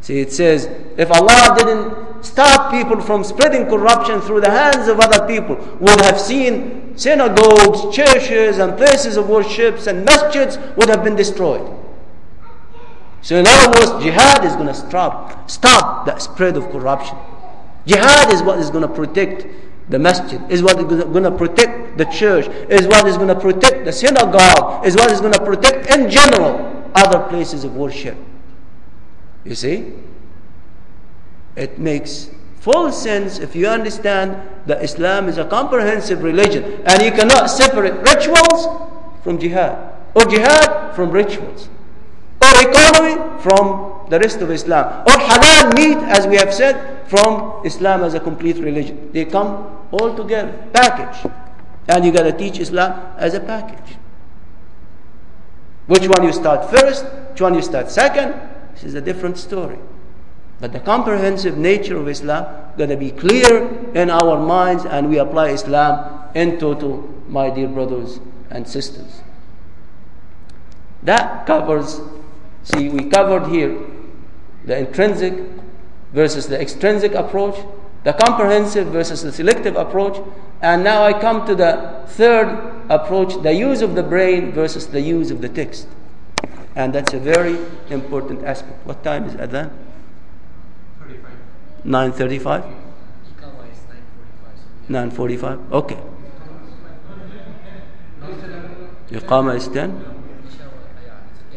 See, 0.00 0.20
it 0.20 0.32
says, 0.32 0.70
if 0.96 1.10
Allah 1.10 1.56
didn't 1.58 2.24
stop 2.24 2.70
people 2.70 3.00
from 3.00 3.24
spreading 3.24 3.66
corruption 3.66 4.20
through 4.20 4.40
the 4.42 4.50
hands 4.50 4.86
of 4.86 5.00
other 5.00 5.26
people, 5.26 5.56
would 5.80 6.00
have 6.02 6.20
seen 6.20 6.81
synagogues, 6.95 7.95
churches, 7.95 8.59
and 8.59 8.77
places 8.77 9.17
of 9.17 9.29
worships 9.29 9.87
and 9.87 10.07
masjids 10.07 10.75
would 10.77 10.89
have 10.89 11.03
been 11.03 11.15
destroyed. 11.15 11.69
So, 13.21 13.37
in 13.37 13.45
other 13.47 13.79
words, 13.79 14.03
jihad 14.03 14.43
is 14.43 14.53
going 14.53 14.67
to 14.67 14.73
stop, 14.73 15.49
stop 15.49 16.05
the 16.05 16.19
spread 16.19 16.57
of 16.57 16.69
corruption. 16.71 17.17
Jihad 17.85 18.33
is 18.33 18.43
what 18.43 18.59
is 18.59 18.69
going 18.69 18.87
to 18.87 18.93
protect 18.93 19.47
the 19.89 19.99
masjid, 19.99 20.41
is 20.51 20.61
what 20.61 20.77
is 20.79 21.03
going 21.05 21.23
to 21.23 21.31
protect 21.31 21.97
the 21.97 22.05
church, 22.05 22.47
is 22.69 22.87
what 22.87 23.07
is 23.07 23.17
going 23.17 23.29
to 23.29 23.39
protect 23.39 23.85
the 23.85 23.91
synagogue, 23.91 24.85
is 24.85 24.95
what 24.95 25.11
is 25.11 25.21
going 25.21 25.33
to 25.33 25.43
protect 25.43 25.89
in 25.95 26.09
general 26.09 26.91
other 26.95 27.19
places 27.29 27.63
of 27.63 27.75
worship. 27.75 28.17
You 29.43 29.55
see? 29.55 29.93
It 31.55 31.79
makes 31.79 32.29
full 32.63 32.93
sense 32.93 33.39
if 33.39 33.57
you 33.57 33.67
understand 33.67 34.39
that 34.65 34.81
Islam 34.81 35.27
is 35.27 35.37
a 35.37 35.43
comprehensive 35.43 36.23
religion 36.23 36.63
and 36.85 37.01
you 37.01 37.11
cannot 37.11 37.47
separate 37.47 37.99
rituals 38.07 38.67
from 39.21 39.37
jihad, 39.37 39.75
or 40.15 40.23
jihad 40.23 40.95
from 40.95 41.11
rituals, 41.11 41.67
or 42.41 42.69
economy 42.69 43.19
from 43.41 44.07
the 44.09 44.17
rest 44.17 44.39
of 44.39 44.49
Islam, 44.49 45.03
or 45.05 45.11
halal 45.11 45.75
meat, 45.75 45.97
as 46.07 46.25
we 46.25 46.37
have 46.37 46.53
said, 46.53 47.05
from 47.09 47.65
Islam 47.65 48.01
as 48.01 48.13
a 48.13 48.19
complete 48.19 48.57
religion. 48.57 49.11
They 49.11 49.25
come 49.25 49.77
all 49.91 50.15
together, 50.15 50.53
package. 50.71 51.29
And 51.89 52.05
you 52.05 52.13
got 52.13 52.23
to 52.23 52.31
teach 52.31 52.59
Islam 52.59 53.13
as 53.17 53.33
a 53.33 53.41
package. 53.41 53.97
Which 55.87 56.07
one 56.07 56.23
you 56.23 56.31
start 56.31 56.69
first, 56.69 57.03
which 57.31 57.41
one 57.41 57.55
you 57.55 57.61
start 57.61 57.91
second, 57.91 58.33
this 58.73 58.85
is 58.85 58.95
a 58.95 59.01
different 59.01 59.37
story. 59.37 59.79
But 60.63 60.71
the 60.71 60.79
comprehensive 60.79 61.57
nature 61.57 61.97
of 61.97 62.07
Islam 62.07 62.45
got 62.77 62.85
to 62.85 62.95
be 62.95 63.11
clear 63.11 63.67
in 63.93 64.09
our 64.09 64.39
minds, 64.39 64.85
and 64.85 65.09
we 65.09 65.17
apply 65.17 65.49
Islam 65.49 66.23
in 66.35 66.57
total, 66.57 67.03
my 67.27 67.49
dear 67.49 67.67
brothers 67.67 68.21
and 68.49 68.65
sisters. 68.65 69.23
That 71.03 71.45
covers, 71.45 71.99
see, 72.63 72.87
we 72.87 73.09
covered 73.09 73.47
here 73.47 73.77
the 74.63 74.77
intrinsic 74.87 75.33
versus 76.13 76.47
the 76.47 76.61
extrinsic 76.61 77.13
approach, 77.13 77.59
the 78.05 78.13
comprehensive 78.13 78.87
versus 78.87 79.21
the 79.21 79.33
selective 79.33 79.75
approach, 79.75 80.17
and 80.61 80.81
now 80.81 81.03
I 81.03 81.11
come 81.11 81.45
to 81.45 81.55
the 81.55 82.05
third 82.07 82.85
approach 82.87 83.35
the 83.43 83.51
use 83.51 83.81
of 83.81 83.95
the 83.95 84.03
brain 84.03 84.53
versus 84.53 84.87
the 84.87 85.01
use 85.01 85.29
of 85.29 85.41
the 85.41 85.49
text. 85.49 85.89
And 86.73 86.95
that's 86.95 87.11
a 87.13 87.19
very 87.19 87.59
important 87.89 88.45
aspect. 88.45 88.87
What 88.87 89.03
time 89.03 89.25
is 89.25 89.33
Adhan? 89.33 89.82
9.35? 91.85 92.73
9.45? 94.89 95.71
Okay. 95.71 95.97
Iqama 99.11 99.55
is 99.55 99.67
10? 99.67 100.13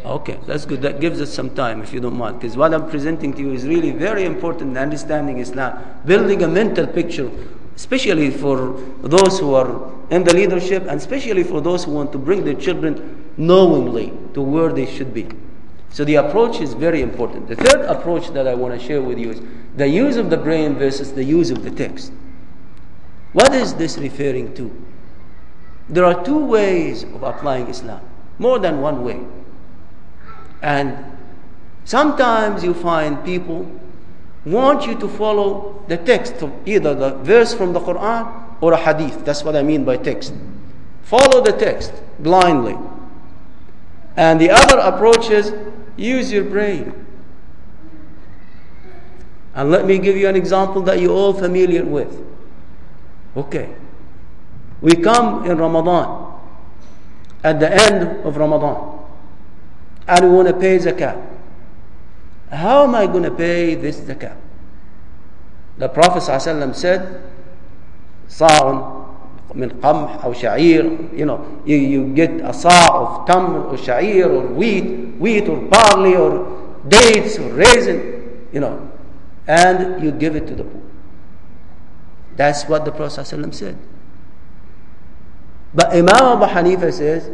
Okay, 0.05 0.39
that's 0.47 0.64
good. 0.64 0.83
That 0.83 1.01
gives 1.01 1.20
us 1.20 1.33
some 1.33 1.51
time, 1.51 1.83
if 1.83 1.93
you 1.93 1.99
don't 1.99 2.16
mind. 2.16 2.41
Because 2.41 2.57
what 2.57 2.72
I'm 2.72 2.89
presenting 2.89 3.35
to 3.35 3.41
you 3.41 3.53
is 3.53 3.66
really 3.66 3.91
very 3.91 4.24
important 4.24 4.70
in 4.70 4.77
understanding 4.77 5.39
Islam. 5.39 5.83
Building 6.07 6.45
a 6.45 6.49
mental 6.49 6.87
picture, 6.87 7.29
especially 7.74 8.31
for 8.31 8.81
those 9.03 9.41
who 9.41 9.55
are 9.55 9.93
in 10.11 10.22
the 10.22 10.33
leadership, 10.33 10.83
and 10.83 11.01
especially 11.01 11.43
for 11.43 11.61
those 11.61 11.85
who 11.85 11.91
want 11.91 12.12
to 12.12 12.18
bring 12.18 12.45
their 12.45 12.55
children 12.55 13.33
knowingly 13.37 14.12
to 14.35 14.43
where 14.43 14.72
they 14.72 14.87
should 14.87 15.12
be. 15.12 15.27
So 15.91 16.05
the 16.05 16.16
approach 16.16 16.61
is 16.61 16.74
very 16.74 17.03
important. 17.03 17.49
The 17.49 17.57
third 17.57 17.87
approach 17.87 18.29
that 18.31 18.47
I 18.47 18.55
want 18.55 18.79
to 18.79 18.87
share 18.87 19.03
with 19.03 19.18
you 19.18 19.31
is 19.31 19.41
the 19.77 19.89
use 19.89 20.16
of 20.16 20.31
the 20.31 20.37
brain 20.37 20.74
versus 20.74 21.12
the 21.12 21.22
use 21.22 21.51
of 21.51 21.62
the 21.62 21.70
text. 21.70 22.12
What 23.33 23.55
is 23.55 23.74
this 23.74 23.99
referring 23.99 24.55
to? 24.55 24.70
There 25.89 26.05
are 26.05 26.24
two 26.24 26.45
ways 26.45 27.05
of 27.05 27.22
applying 27.22 27.68
Islam, 27.68 28.01
more 28.39 28.59
than 28.59 28.81
one 28.81 29.05
way. 29.05 29.20
And 30.62 30.97
sometimes 31.85 32.64
you 32.64 32.74
find 32.74 33.22
people 33.24 33.70
want 34.45 34.87
you 34.87 34.99
to 34.99 35.09
follow 35.09 35.85
the 35.89 35.97
text 35.97 36.43
of 36.43 36.53
either 36.66 36.95
the 36.95 37.11
verse 37.16 37.53
from 37.53 37.72
the 37.72 37.81
Quran 37.81 38.33
or 38.61 38.72
a 38.72 38.77
hadith. 38.77 39.24
That's 39.24 39.45
what 39.45 39.55
I 39.55 39.62
mean 39.62 39.85
by 39.85 39.97
text. 39.97 40.33
Follow 41.03 41.43
the 41.43 41.53
text 41.53 41.93
blindly. 42.18 42.77
And 44.16 44.41
the 44.41 44.51
other 44.51 44.79
approach 44.79 45.31
is 45.31 45.53
use 45.97 46.33
your 46.33 46.45
brain. 46.45 47.05
And 49.55 49.69
let 49.72 49.86
me 49.86 49.97
give 49.99 50.15
you 50.15 50.28
an 50.28 50.36
example 50.36 50.82
that 50.84 50.99
you're 50.99 51.11
all 51.11 51.34
familiar 51.34 51.84
with. 51.84 52.24
Okay. 53.36 53.74
We 54.82 54.95
come 54.95 55.45
in 55.45 55.57
Ramadan, 55.57 56.32
at 57.43 57.59
the 57.59 57.72
end 57.72 58.26
of 58.26 58.38
Ramadan 58.38 58.99
and 60.07 60.26
we 60.26 60.36
want 60.36 60.47
to 60.47 60.53
pay 60.53 60.78
zakat. 60.78 61.17
How 62.51 62.84
am 62.84 62.95
I 62.95 63.07
going 63.07 63.24
to 63.24 63.32
pay 63.32 63.76
this 63.76 63.99
zakat? 64.01 64.36
The 65.78 65.88
Prophet 65.89 66.22
ﷺ 66.24 66.76
said, 66.76 67.22
صاع 68.30 68.97
من 69.55 69.69
قمح 69.82 70.24
أو 70.24 70.34
شعير, 70.34 71.13
you 71.13 71.26
know, 71.26 71.61
you, 71.65 71.76
you 71.76 72.13
get 72.13 72.32
a 72.41 72.53
sa' 72.53 72.69
of 72.91 73.28
tamr 73.28 73.65
or 73.72 73.78
sha'ir 73.78 74.30
or 74.30 74.47
wheat, 74.47 75.15
wheat 75.19 75.47
or 75.49 75.57
barley 75.57 76.15
or 76.15 76.47
dates 76.88 77.38
or 77.39 77.49
raisin, 77.53 78.47
you 78.53 78.59
know, 78.59 78.80
and 79.47 80.03
you 80.03 80.11
give 80.11 80.36
it 80.36 80.47
to 80.49 80.55
the 80.55 80.64
poor. 80.64 80.82
That's 82.36 82.64
what 82.64 82.84
the 82.84 82.92
Prophet 82.92 83.20
ﷺ 83.20 83.55
said. 83.55 83.78
But 85.74 85.90
Imam 85.92 86.09
Abu 86.42 86.47
Hanifa 86.47 86.92
says, 86.92 87.30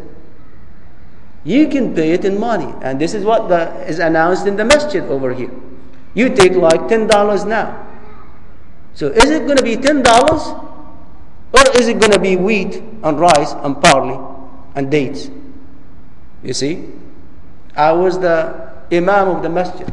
you 1.44 1.68
can 1.68 1.94
pay 1.94 2.12
it 2.12 2.24
in 2.24 2.38
money. 2.38 2.72
And 2.82 3.00
this 3.00 3.14
is 3.14 3.24
what 3.24 3.48
the, 3.48 3.70
is 3.88 3.98
announced 3.98 4.46
in 4.46 4.56
the 4.56 4.64
masjid 4.64 5.02
over 5.04 5.34
here. 5.34 5.50
You 6.14 6.34
take 6.34 6.52
like 6.52 6.80
$10 6.82 7.46
now. 7.48 7.88
So 8.94 9.08
is 9.08 9.30
it 9.30 9.46
going 9.46 9.56
to 9.56 9.64
be 9.64 9.76
$10 9.76 10.04
or 11.52 11.76
is 11.78 11.88
it 11.88 11.98
going 11.98 12.12
to 12.12 12.18
be 12.18 12.36
wheat 12.36 12.76
and 13.02 13.18
rice 13.18 13.52
and 13.52 13.80
barley 13.80 14.18
and 14.74 14.90
dates? 14.90 15.30
You 16.42 16.52
see? 16.52 16.88
I 17.76 17.92
was 17.92 18.18
the 18.18 18.70
imam 18.92 19.28
of 19.28 19.42
the 19.42 19.48
masjid 19.48 19.88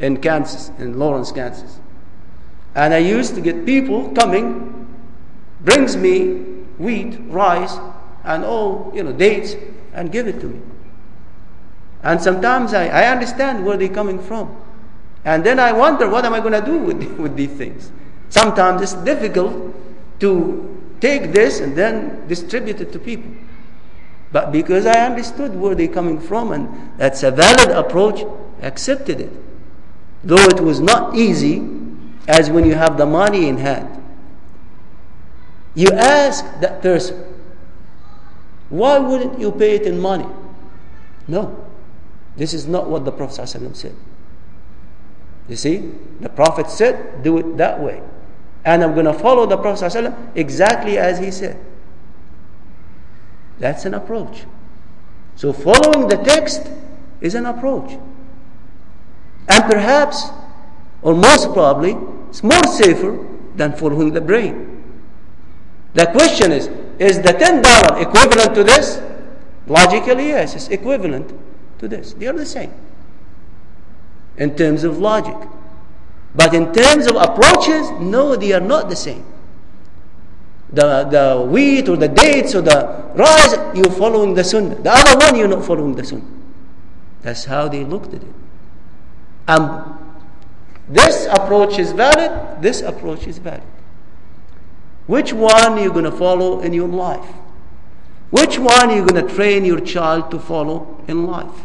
in 0.00 0.16
Kansas, 0.16 0.70
in 0.78 0.98
Lawrence, 0.98 1.30
Kansas. 1.30 1.78
And 2.74 2.94
I 2.94 2.98
used 2.98 3.34
to 3.34 3.40
get 3.40 3.66
people 3.66 4.10
coming, 4.12 4.88
brings 5.60 5.96
me 5.96 6.38
wheat, 6.78 7.18
rice, 7.26 7.76
and 8.24 8.44
all, 8.44 8.90
you 8.94 9.02
know, 9.02 9.12
dates 9.12 9.54
and 9.92 10.10
give 10.10 10.26
it 10.26 10.40
to 10.40 10.46
me. 10.46 10.60
And 12.02 12.20
sometimes 12.20 12.72
I, 12.72 12.86
I 12.88 13.04
understand 13.06 13.64
where 13.64 13.76
they're 13.76 13.88
coming 13.88 14.18
from. 14.18 14.56
And 15.24 15.44
then 15.44 15.60
I 15.60 15.72
wonder, 15.72 16.08
what 16.08 16.24
am 16.24 16.32
I 16.32 16.40
going 16.40 16.52
to 16.52 16.64
do 16.64 16.78
with, 16.78 17.02
with 17.18 17.36
these 17.36 17.52
things? 17.52 17.92
Sometimes 18.30 18.80
it's 18.80 18.94
difficult 18.94 19.74
to 20.20 20.94
take 21.00 21.32
this 21.32 21.60
and 21.60 21.76
then 21.76 22.26
distribute 22.26 22.80
it 22.80 22.92
to 22.92 22.98
people. 22.98 23.30
But 24.32 24.52
because 24.52 24.86
I 24.86 25.04
understood 25.04 25.54
where 25.56 25.74
they're 25.74 25.88
coming 25.88 26.20
from 26.20 26.52
and 26.52 26.98
that's 26.98 27.22
a 27.22 27.30
valid 27.30 27.70
approach, 27.70 28.24
accepted 28.62 29.20
it. 29.20 29.49
Though 30.22 30.44
it 30.44 30.60
was 30.60 30.80
not 30.80 31.16
easy 31.16 31.66
as 32.28 32.50
when 32.50 32.64
you 32.64 32.74
have 32.74 32.96
the 32.98 33.06
money 33.06 33.48
in 33.48 33.58
hand. 33.58 33.88
You 35.74 35.88
ask 35.92 36.44
that 36.60 36.82
person, 36.82 37.24
why 38.68 38.98
wouldn't 38.98 39.38
you 39.40 39.50
pay 39.52 39.76
it 39.76 39.82
in 39.82 39.98
money? 39.98 40.26
No. 41.26 41.64
This 42.36 42.54
is 42.54 42.66
not 42.66 42.88
what 42.88 43.04
the 43.04 43.12
Prophet 43.12 43.42
ﷺ 43.42 43.76
said. 43.76 43.94
You 45.48 45.56
see, 45.56 45.92
the 46.20 46.28
Prophet 46.28 46.70
said, 46.70 47.22
do 47.22 47.38
it 47.38 47.56
that 47.56 47.80
way. 47.80 48.02
And 48.64 48.84
I'm 48.84 48.94
going 48.94 49.06
to 49.06 49.14
follow 49.14 49.46
the 49.46 49.56
Prophet 49.56 49.84
ﷺ 49.86 50.32
exactly 50.36 50.98
as 50.98 51.18
he 51.18 51.30
said. 51.30 51.58
That's 53.58 53.84
an 53.84 53.94
approach. 53.94 54.44
So 55.36 55.52
following 55.52 56.08
the 56.08 56.16
text 56.16 56.70
is 57.20 57.34
an 57.34 57.46
approach. 57.46 57.98
And 59.50 59.64
perhaps, 59.64 60.30
or 61.02 61.14
most 61.14 61.52
probably, 61.52 61.96
it's 62.28 62.42
more 62.42 62.64
safer 62.64 63.26
than 63.56 63.72
following 63.72 64.12
the 64.12 64.20
brain. 64.20 64.82
The 65.94 66.06
question 66.06 66.52
is, 66.52 66.68
is 66.98 67.20
the 67.20 67.32
$10 67.34 68.00
equivalent 68.00 68.54
to 68.54 68.62
this? 68.62 69.02
Logically, 69.66 70.28
yes, 70.28 70.54
it's 70.54 70.68
equivalent 70.68 71.32
to 71.78 71.88
this. 71.88 72.12
They 72.12 72.28
are 72.28 72.32
the 72.32 72.46
same 72.46 72.72
in 74.36 74.56
terms 74.56 74.84
of 74.84 74.98
logic. 74.98 75.36
But 76.34 76.54
in 76.54 76.72
terms 76.72 77.06
of 77.06 77.16
approaches, 77.16 77.90
no, 78.00 78.36
they 78.36 78.52
are 78.52 78.60
not 78.60 78.88
the 78.88 78.96
same. 78.96 79.24
The, 80.72 81.04
the 81.04 81.44
wheat 81.44 81.88
or 81.88 81.96
the 81.96 82.06
dates 82.06 82.54
or 82.54 82.62
the 82.62 83.04
rice, 83.14 83.56
you're 83.74 83.90
following 83.90 84.34
the 84.34 84.44
sunnah. 84.44 84.76
The 84.76 84.92
other 84.92 85.18
one, 85.18 85.36
you're 85.36 85.48
not 85.48 85.64
following 85.64 85.96
the 85.96 86.04
sunnah. 86.04 86.22
That's 87.22 87.44
how 87.44 87.66
they 87.66 87.84
looked 87.84 88.14
at 88.14 88.22
it. 88.22 88.34
And 89.50 89.98
this 90.88 91.26
approach 91.26 91.80
is 91.80 91.90
valid, 91.90 92.62
this 92.62 92.82
approach 92.82 93.26
is 93.26 93.38
valid. 93.38 93.64
Which 95.08 95.32
one 95.32 95.72
are 95.72 95.82
you 95.82 95.90
going 95.92 96.04
to 96.04 96.12
follow 96.12 96.60
in 96.60 96.72
your 96.72 96.86
life? 96.86 97.26
Which 98.30 98.60
one 98.60 98.90
are 98.90 98.96
you 98.96 99.04
going 99.04 99.26
to 99.26 99.34
train 99.34 99.64
your 99.64 99.80
child 99.80 100.30
to 100.30 100.38
follow 100.38 101.02
in 101.08 101.26
life? 101.26 101.64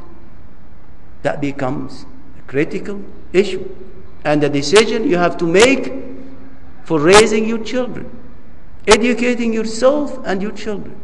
That 1.21 1.39
becomes 1.39 2.07
a 2.39 2.41
critical 2.49 3.03
issue. 3.33 3.69
And 4.23 4.41
the 4.41 4.49
decision 4.49 5.07
you 5.07 5.17
have 5.17 5.37
to 5.37 5.45
make 5.45 5.93
for 6.85 6.99
raising 6.99 7.47
your 7.47 7.63
children, 7.63 8.09
educating 8.87 9.53
yourself 9.53 10.19
and 10.25 10.41
your 10.41 10.53
children. 10.53 10.99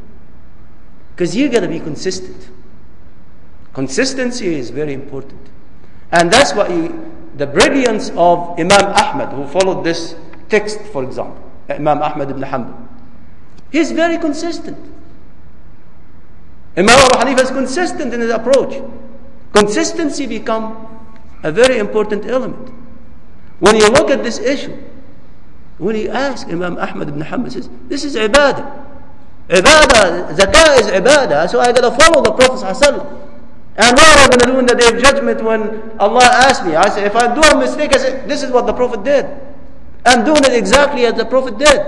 Because 1.12 1.36
you 1.36 1.48
got 1.48 1.60
to 1.60 1.68
be 1.68 1.80
consistent. 1.80 2.50
Consistency 3.74 4.56
is 4.56 4.72
very 4.72 4.94
important. 4.94 5.51
And 6.12 6.32
that's 6.32 6.54
what 6.54 6.70
you, 6.70 7.12
the 7.38 7.48
brilliance 7.48 8.10
of 8.12 8.60
Imam 8.60 8.92
Ahmad, 8.94 9.34
who 9.34 9.48
followed 9.48 9.84
this 9.84 10.16
text, 10.50 10.82
for 10.92 11.04
example, 11.04 11.42
Imam 11.70 12.02
Ahmad 12.02 12.30
ibn 12.30 12.44
Hanbal. 12.44 12.88
He's 13.72 13.92
very 13.92 14.18
consistent. 14.18 14.78
Imam 16.76 16.90
Abu 16.90 17.16
Hanifa 17.16 17.44
is 17.44 17.52
consistent 17.52 18.14
in 18.14 18.20
his 18.20 18.32
approach. 18.32 18.82
Consistency 19.54 20.26
become 20.28 20.88
a 21.44 21.52
very 21.52 21.78
important 21.78 22.26
element. 22.26 22.70
When 23.60 23.76
you 23.76 23.88
look 23.88 24.10
at 24.10 24.24
this 24.24 24.40
issue, 24.40 24.78
when 25.78 25.96
he 25.96 26.10
ask 26.10 26.48
Imam 26.48 26.78
Ahmad 26.78 27.10
ibn 27.10 27.22
Hanbal, 27.22 27.52
says, 27.52 27.70
this 27.88 28.04
is 28.04 28.16
ibadah. 28.16 28.86
Ibadah, 29.50 30.36
zakah 30.36 30.80
is 30.80 30.88
ibadah, 30.88 31.50
so 31.50 31.60
I 31.60 31.72
gotta 31.72 31.92
follow 31.92 32.22
the 32.22 32.32
Prophet 32.32 32.60
And 33.78 33.98
what 33.98 34.08
am 34.08 34.20
I 34.20 34.28
going 34.28 34.40
to 34.40 34.46
do 34.46 34.60
in 34.60 34.66
the 34.66 34.76
day 34.76 34.88
of 34.96 35.02
judgment 35.02 35.44
when 35.44 35.98
Allah 36.00 36.24
asks 36.24 36.66
me? 36.66 36.76
I 36.76 36.90
say, 36.90 37.06
if 37.06 37.16
I 37.16 37.34
do 37.34 37.42
a 37.42 37.58
mistake, 37.60 37.96
I 37.96 37.98
say, 37.98 38.28
this 38.28 38.44
is 38.44 38.52
what 38.52 38.66
the 38.66 38.74
Prophet 38.74 39.04
did. 39.04 39.26
I'm 40.06 40.26
doing 40.26 40.44
it 40.44 40.54
exactly 40.54 41.06
as 41.06 41.14
the 41.14 41.26
Prophet 41.26 41.58
did. 41.58 41.82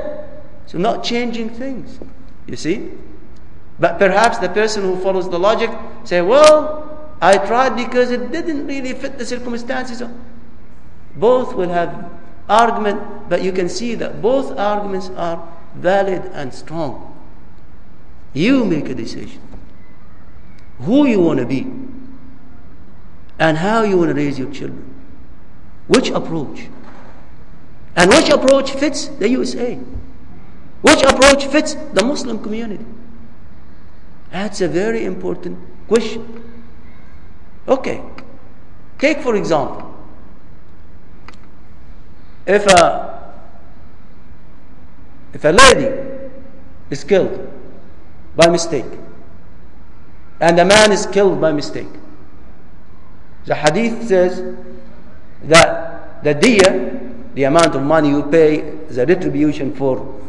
So 0.65 0.77
not 0.77 1.03
changing 1.03 1.49
things. 1.49 1.99
You 2.47 2.55
see? 2.55 2.91
But 3.79 3.99
perhaps 3.99 4.37
the 4.37 4.49
person 4.49 4.83
who 4.83 4.97
follows 5.01 5.29
the 5.29 5.39
logic 5.39 5.69
say, 6.03 6.21
well, 6.21 7.15
I 7.21 7.37
tried 7.37 7.75
because 7.75 8.11
it 8.11 8.31
didn't 8.31 8.67
really 8.67 8.93
fit 8.93 9.17
the 9.17 9.25
circumstances. 9.25 10.01
Both 11.15 11.55
will 11.55 11.69
have 11.69 12.11
argument, 12.49 13.29
but 13.29 13.43
you 13.43 13.51
can 13.51 13.69
see 13.69 13.95
that 13.95 14.21
both 14.21 14.57
arguments 14.57 15.09
are 15.15 15.47
valid 15.75 16.23
and 16.33 16.53
strong. 16.53 17.09
You 18.33 18.65
make 18.65 18.89
a 18.89 18.95
decision. 18.95 19.41
Who 20.79 21.05
you 21.07 21.19
want 21.21 21.39
to 21.39 21.45
be 21.45 21.71
and 23.39 23.57
how 23.57 23.83
you 23.83 23.97
want 23.97 24.09
to 24.09 24.15
raise 24.15 24.37
your 24.37 24.51
children. 24.51 24.93
Which 25.87 26.09
approach? 26.09 26.67
And 27.95 28.09
which 28.09 28.29
approach 28.29 28.71
fits 28.71 29.07
the 29.07 29.29
USA? 29.29 29.75
Which 30.81 31.01
approach 31.03 31.45
fits 31.45 31.75
the 31.93 32.03
Muslim 32.03 32.41
community? 32.41 32.85
That's 34.31 34.61
a 34.61 34.67
very 34.67 35.05
important 35.05 35.59
question. 35.87 36.43
Okay. 37.67 38.01
Take 38.97 39.19
for 39.19 39.35
example, 39.35 39.93
if 42.45 42.65
a 42.65 43.33
if 45.33 45.43
a 45.43 45.49
lady 45.49 46.29
is 46.89 47.03
killed 47.03 47.51
by 48.35 48.47
mistake 48.47 48.85
and 50.43 50.59
a 50.59 50.65
man 50.65 50.91
is 50.91 51.05
killed 51.05 51.39
by 51.39 51.53
mistake. 51.53 51.87
The 53.45 53.55
hadith 53.55 54.07
says 54.09 54.43
that 55.43 56.21
the 56.23 56.35
diya 56.35 57.33
the 57.33 57.43
amount 57.45 57.75
of 57.75 57.81
money 57.81 58.09
you 58.09 58.23
pay 58.23 58.59
the 58.91 59.05
retribution 59.05 59.73
for 59.73 60.19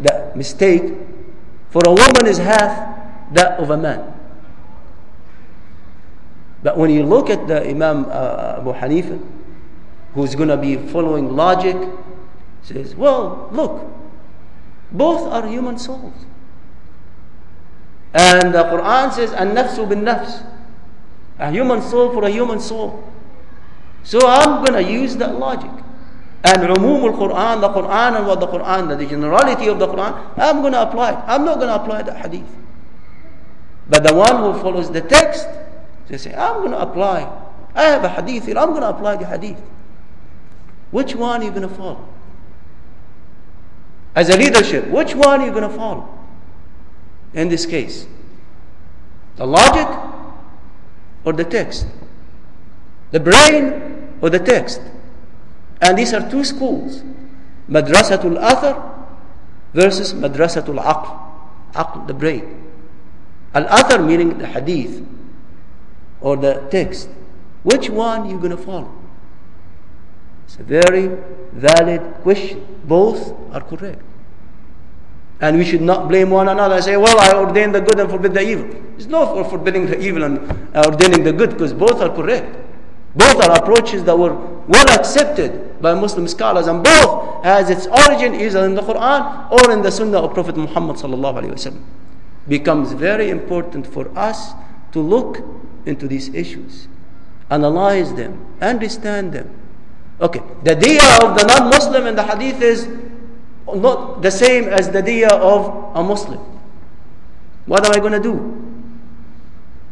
the 0.00 0.32
mistake. 0.34 0.82
For 1.68 1.82
a 1.84 1.90
woman 1.90 2.26
is 2.26 2.38
half 2.38 3.34
that 3.34 3.60
of 3.60 3.68
a 3.68 3.76
man. 3.76 4.14
But 6.62 6.78
when 6.78 6.88
you 6.90 7.04
look 7.04 7.28
at 7.28 7.46
the 7.46 7.68
imam 7.68 8.06
uh, 8.08 8.56
abu 8.64 8.72
hanifa 8.72 9.20
who's 10.14 10.34
going 10.34 10.48
to 10.48 10.56
be 10.56 10.76
following 10.76 11.36
logic 11.36 11.76
says, 12.62 12.94
well, 12.96 13.50
look, 13.52 13.84
both 14.90 15.28
are 15.30 15.46
human 15.46 15.78
souls. 15.78 16.24
And 18.18 18.52
the 18.52 18.64
Quran 18.64 19.12
says, 19.12 19.30
An-nafsu 19.32 19.88
bin 19.88 20.02
nafs. 20.02 20.44
A 21.38 21.52
human 21.52 21.80
soul 21.80 22.12
for 22.12 22.24
a 22.24 22.30
human 22.30 22.58
soul. 22.58 23.04
So 24.02 24.18
I'm 24.26 24.64
to 24.66 24.82
use 24.82 25.14
that 25.18 25.38
logic. 25.38 25.70
And 26.42 26.62
umum 26.62 27.04
al-Quran, 27.12 27.60
the 27.60 27.68
Quran 27.68 28.16
and 28.16 28.26
what 28.26 28.40
the 28.40 28.48
Quran, 28.48 28.98
the 28.98 29.06
generality 29.06 29.68
of 29.68 29.78
the 29.78 29.86
Quran, 29.86 30.36
I'm 30.36 30.62
to 30.62 30.82
apply 30.82 31.12
it. 31.12 31.18
I'm 31.28 31.44
not 31.44 31.60
to 31.60 31.72
apply 31.72 32.02
the 32.02 32.14
hadith. 32.14 32.48
But 33.88 34.02
the 34.02 34.14
one 34.14 34.36
who 34.42 34.60
follows 34.60 34.90
the 34.90 35.00
text, 35.00 35.46
they 36.08 36.18
say, 36.18 36.34
I'm 36.34 36.68
to 36.70 36.80
apply. 36.80 37.30
I 37.74 37.82
have 37.84 38.02
a 38.02 38.08
hadith 38.08 38.46
here, 38.46 38.58
I'm 38.58 38.74
to 38.74 38.88
apply 38.88 39.16
the 39.16 39.26
hadith. 39.26 39.62
Which 40.90 41.14
one 41.14 41.42
are 41.42 41.44
you 41.44 41.52
to 41.52 41.68
follow? 41.68 42.08
As 44.16 44.28
a 44.28 44.36
leadership, 44.36 44.88
which 44.88 45.14
one 45.14 45.40
are 45.40 45.46
you 45.46 45.52
to 45.60 45.68
follow? 45.68 46.17
In 47.34 47.48
this 47.48 47.66
case, 47.66 48.06
the 49.36 49.46
logic 49.46 49.86
or 51.24 51.32
the 51.32 51.44
text? 51.44 51.86
The 53.10 53.20
brain 53.20 54.16
or 54.20 54.30
the 54.30 54.38
text? 54.38 54.80
And 55.80 55.96
these 55.96 56.12
are 56.12 56.28
two 56.28 56.44
schools 56.44 57.02
Madrasatul 57.68 58.40
Athar 58.40 58.80
versus 59.74 60.14
Madrasatul 60.14 60.82
Aql. 60.82 61.20
Aql, 61.74 62.06
the 62.06 62.14
brain. 62.14 62.64
Al 63.54 63.64
Athar 63.66 64.04
meaning 64.04 64.38
the 64.38 64.46
hadith 64.46 65.04
or 66.20 66.36
the 66.36 66.66
text. 66.70 67.08
Which 67.62 67.90
one 67.90 68.22
are 68.22 68.30
you 68.30 68.38
going 68.38 68.56
to 68.56 68.56
follow? 68.56 68.92
It's 70.46 70.56
a 70.56 70.62
very 70.62 71.10
valid 71.52 72.00
question. 72.22 72.64
Both 72.84 73.34
are 73.52 73.60
correct. 73.60 74.00
And 75.40 75.56
we 75.56 75.64
should 75.64 75.82
not 75.82 76.08
blame 76.08 76.30
one 76.30 76.48
another 76.48 76.76
and 76.76 76.84
say, 76.84 76.96
well, 76.96 77.18
I 77.20 77.32
ordain 77.38 77.72
the 77.72 77.80
good 77.80 78.00
and 78.00 78.10
forbid 78.10 78.34
the 78.34 78.40
evil. 78.42 78.68
It's 78.96 79.06
not 79.06 79.34
for 79.34 79.44
forbidding 79.44 79.86
the 79.86 80.00
evil 80.00 80.24
and 80.24 80.38
uh, 80.74 80.82
ordaining 80.86 81.22
the 81.22 81.32
good 81.32 81.50
because 81.50 81.72
both 81.72 82.00
are 82.00 82.08
correct. 82.08 82.56
Both 83.14 83.42
are 83.44 83.56
approaches 83.56 84.04
that 84.04 84.18
were 84.18 84.34
well 84.34 84.90
accepted 84.90 85.80
by 85.80 85.94
Muslim 85.94 86.26
scholars 86.26 86.66
and 86.66 86.82
both 86.82 87.44
has 87.44 87.70
its 87.70 87.86
origin 87.86 88.34
either 88.34 88.64
in 88.64 88.74
the 88.74 88.82
Quran 88.82 89.50
or 89.50 89.70
in 89.70 89.82
the 89.82 89.90
Sunnah 89.90 90.18
of 90.18 90.34
Prophet 90.34 90.56
Muhammad. 90.56 90.96
Becomes 92.48 92.92
very 92.92 93.30
important 93.30 93.86
for 93.86 94.16
us 94.18 94.52
to 94.92 95.00
look 95.00 95.38
into 95.86 96.08
these 96.08 96.34
issues, 96.34 96.88
analyze 97.50 98.14
them, 98.14 98.44
understand 98.60 99.32
them, 99.32 99.54
Okay, 100.20 100.42
the 100.64 100.74
diya 100.74 101.22
of 101.22 101.38
the 101.38 101.46
non-Muslim 101.46 102.06
in 102.08 102.16
the 102.16 102.24
hadith 102.24 102.60
is 102.60 102.88
not 103.76 104.22
the 104.22 104.30
same 104.30 104.64
as 104.64 104.90
the 104.90 105.02
diya 105.02 105.30
of 105.30 105.96
a 105.96 106.02
Muslim. 106.02 106.38
What 107.66 107.84
am 107.86 107.92
I 107.92 107.98
going 107.98 108.12
to 108.12 108.20
do? 108.20 108.34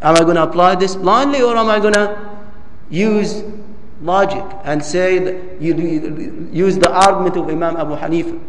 Am 0.02 0.14
I 0.14 0.20
going 0.20 0.36
to 0.36 0.42
apply 0.42 0.74
this 0.76 0.94
blindly 0.96 1.42
or 1.42 1.56
am 1.56 1.68
I 1.68 1.80
going 1.80 1.94
to 1.94 2.38
use 2.90 3.42
logic 4.00 4.44
and 4.64 4.84
say 4.84 5.18
that 5.18 5.60
you, 5.60 5.74
use 6.52 6.78
the 6.78 6.90
argument 6.90 7.36
of 7.36 7.48
Imam 7.48 7.76
Abu 7.76 7.96
Hanifa? 7.96 8.40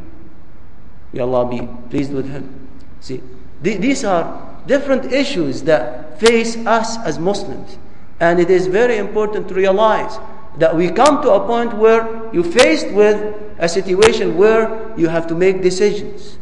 May 1.13 1.19
Allah 1.21 1.49
be 1.49 1.67
pleased 1.89 2.13
with 2.13 2.29
him. 2.29 2.67
See, 2.99 3.21
these 3.61 4.03
are 4.03 4.47
different 4.67 5.11
issues 5.11 5.63
that 5.63 6.19
face 6.19 6.57
us 6.65 6.97
as 7.05 7.17
Muslims. 7.17 7.77
And 8.19 8.39
it 8.39 8.49
is 8.49 8.67
very 8.67 8.97
important 8.97 9.47
to 9.49 9.53
realize 9.53 10.17
that 10.57 10.75
we 10.75 10.89
come 10.89 11.21
to 11.21 11.31
a 11.31 11.45
point 11.45 11.73
where 11.77 12.29
you're 12.33 12.43
faced 12.43 12.89
with 12.91 13.35
a 13.59 13.69
situation 13.69 14.37
where 14.37 14.93
you 14.97 15.07
have 15.07 15.27
to 15.27 15.35
make 15.35 15.61
decisions. 15.61 16.37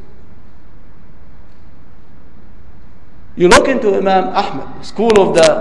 You 3.36 3.50
look 3.50 3.68
into 3.68 3.96
Imam 3.98 4.30
Ahmad, 4.30 4.86
school 4.86 5.12
of 5.20 5.36
the 5.36 5.52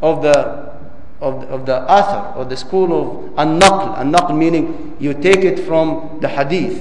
of 0.00 0.22
the 0.22 0.68
of 1.20 1.40
the, 1.40 1.46
of 1.48 1.66
the 1.66 1.72
Athar 1.88 2.36
or 2.36 2.44
the 2.44 2.56
school 2.56 2.92
of 2.94 3.38
an-naql, 3.38 3.98
an-naql 4.00 4.36
meaning 4.38 4.96
you 5.00 5.14
take 5.14 5.38
it 5.38 5.58
from 5.58 6.18
the 6.20 6.28
hadith. 6.28 6.80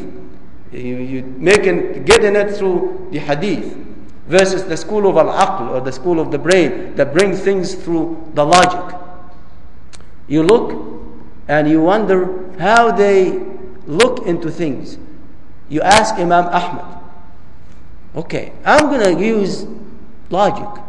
You, 0.72 0.97
you 0.97 1.24
make 1.24 1.61
it, 1.65 2.05
getting 2.05 2.36
it 2.36 2.55
through 2.55 3.07
the 3.11 3.18
hadith 3.18 3.76
versus 4.28 4.63
the 4.65 4.78
school 4.78 5.09
of 5.09 5.18
al-aql 5.18 5.72
or 5.72 5.82
the 5.82 5.91
school 5.91 6.20
of 6.20 6.30
the 6.32 6.38
brain 6.38 6.95
that 6.95 7.13
brings 7.13 7.39
things 7.39 7.74
through 7.74 8.30
the 8.36 8.45
logic. 8.45 8.95
You 10.28 10.43
look 10.43 10.96
and 11.47 11.69
you 11.69 11.81
wonder 11.81 12.49
how 12.59 12.91
they 12.91 13.39
look 13.85 14.25
into 14.25 14.51
things. 14.51 14.97
You 15.69 15.81
ask 15.81 16.15
Imam 16.15 16.45
Ahmad, 16.45 17.03
okay, 18.15 18.53
I'm 18.65 18.89
going 18.89 19.17
to 19.17 19.23
use 19.23 19.65
logic. 20.29 20.83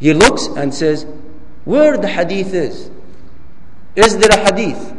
He 0.00 0.12
looks 0.12 0.46
and 0.46 0.74
says, 0.74 1.06
where 1.64 1.96
the 1.96 2.08
hadith 2.08 2.54
is. 2.54 2.90
Is 3.94 4.16
there 4.18 4.30
a 4.30 4.38
hadith 4.38 4.92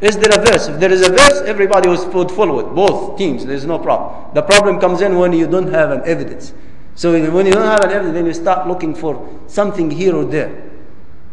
Is 0.00 0.16
there 0.16 0.30
a 0.30 0.44
verse? 0.44 0.68
If 0.68 0.78
there 0.78 0.92
is 0.92 1.02
a 1.02 1.10
verse, 1.10 1.40
everybody 1.44 1.88
would 1.88 2.30
follow 2.30 2.60
it. 2.60 2.74
Both 2.74 3.18
teams, 3.18 3.44
there's 3.44 3.66
no 3.66 3.78
problem. 3.78 4.32
The 4.34 4.42
problem 4.42 4.78
comes 4.78 5.00
in 5.00 5.18
when 5.18 5.32
you 5.32 5.48
don't 5.48 5.72
have 5.72 5.90
an 5.90 6.02
evidence. 6.04 6.52
So 6.94 7.12
when 7.12 7.46
you 7.46 7.52
don't 7.52 7.66
have 7.66 7.84
an 7.84 7.90
evidence, 7.90 8.14
then 8.14 8.26
you 8.26 8.34
start 8.34 8.68
looking 8.68 8.94
for 8.94 9.28
something 9.48 9.90
here 9.90 10.14
or 10.14 10.24
there. 10.24 10.70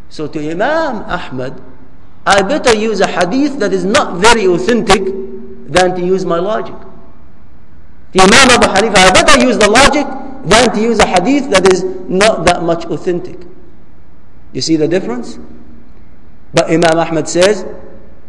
So 0.08 0.26
to 0.26 0.50
Imam 0.50 1.02
Ahmad, 1.04 1.62
I 2.26 2.42
better 2.42 2.74
use 2.74 3.00
a 3.00 3.06
hadith 3.06 3.60
that 3.60 3.72
is 3.72 3.84
not 3.84 4.16
very 4.20 4.46
authentic 4.46 5.04
than 5.70 5.94
to 5.94 6.04
use 6.04 6.24
my 6.26 6.40
logic. 6.40 6.74
The 8.12 8.20
Imam 8.22 8.50
Abu 8.50 8.66
Hanifa, 8.66 8.96
I 8.96 9.12
better 9.12 9.46
use 9.46 9.58
the 9.58 9.70
logic 9.70 10.06
than 10.44 10.74
to 10.74 10.80
use 10.80 10.98
a 10.98 11.06
hadith 11.06 11.50
that 11.50 11.72
is 11.72 11.84
not 12.08 12.44
that 12.46 12.62
much 12.64 12.84
authentic. 12.86 13.46
You 14.52 14.60
see 14.60 14.74
the 14.76 14.88
difference? 14.88 15.38
But 16.52 16.68
Imam 16.70 16.98
Ahmad 16.98 17.28
says, 17.28 17.64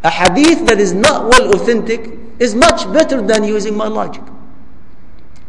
a 0.03 0.09
hadith 0.11 0.67
that 0.67 0.79
is 0.79 0.93
not 0.93 1.25
well 1.29 1.55
authentic 1.55 2.11
is 2.39 2.53
much 2.53 2.91
better 2.93 3.21
than 3.21 3.43
using 3.43 3.75
my 3.75 3.87
logic. 3.87 4.21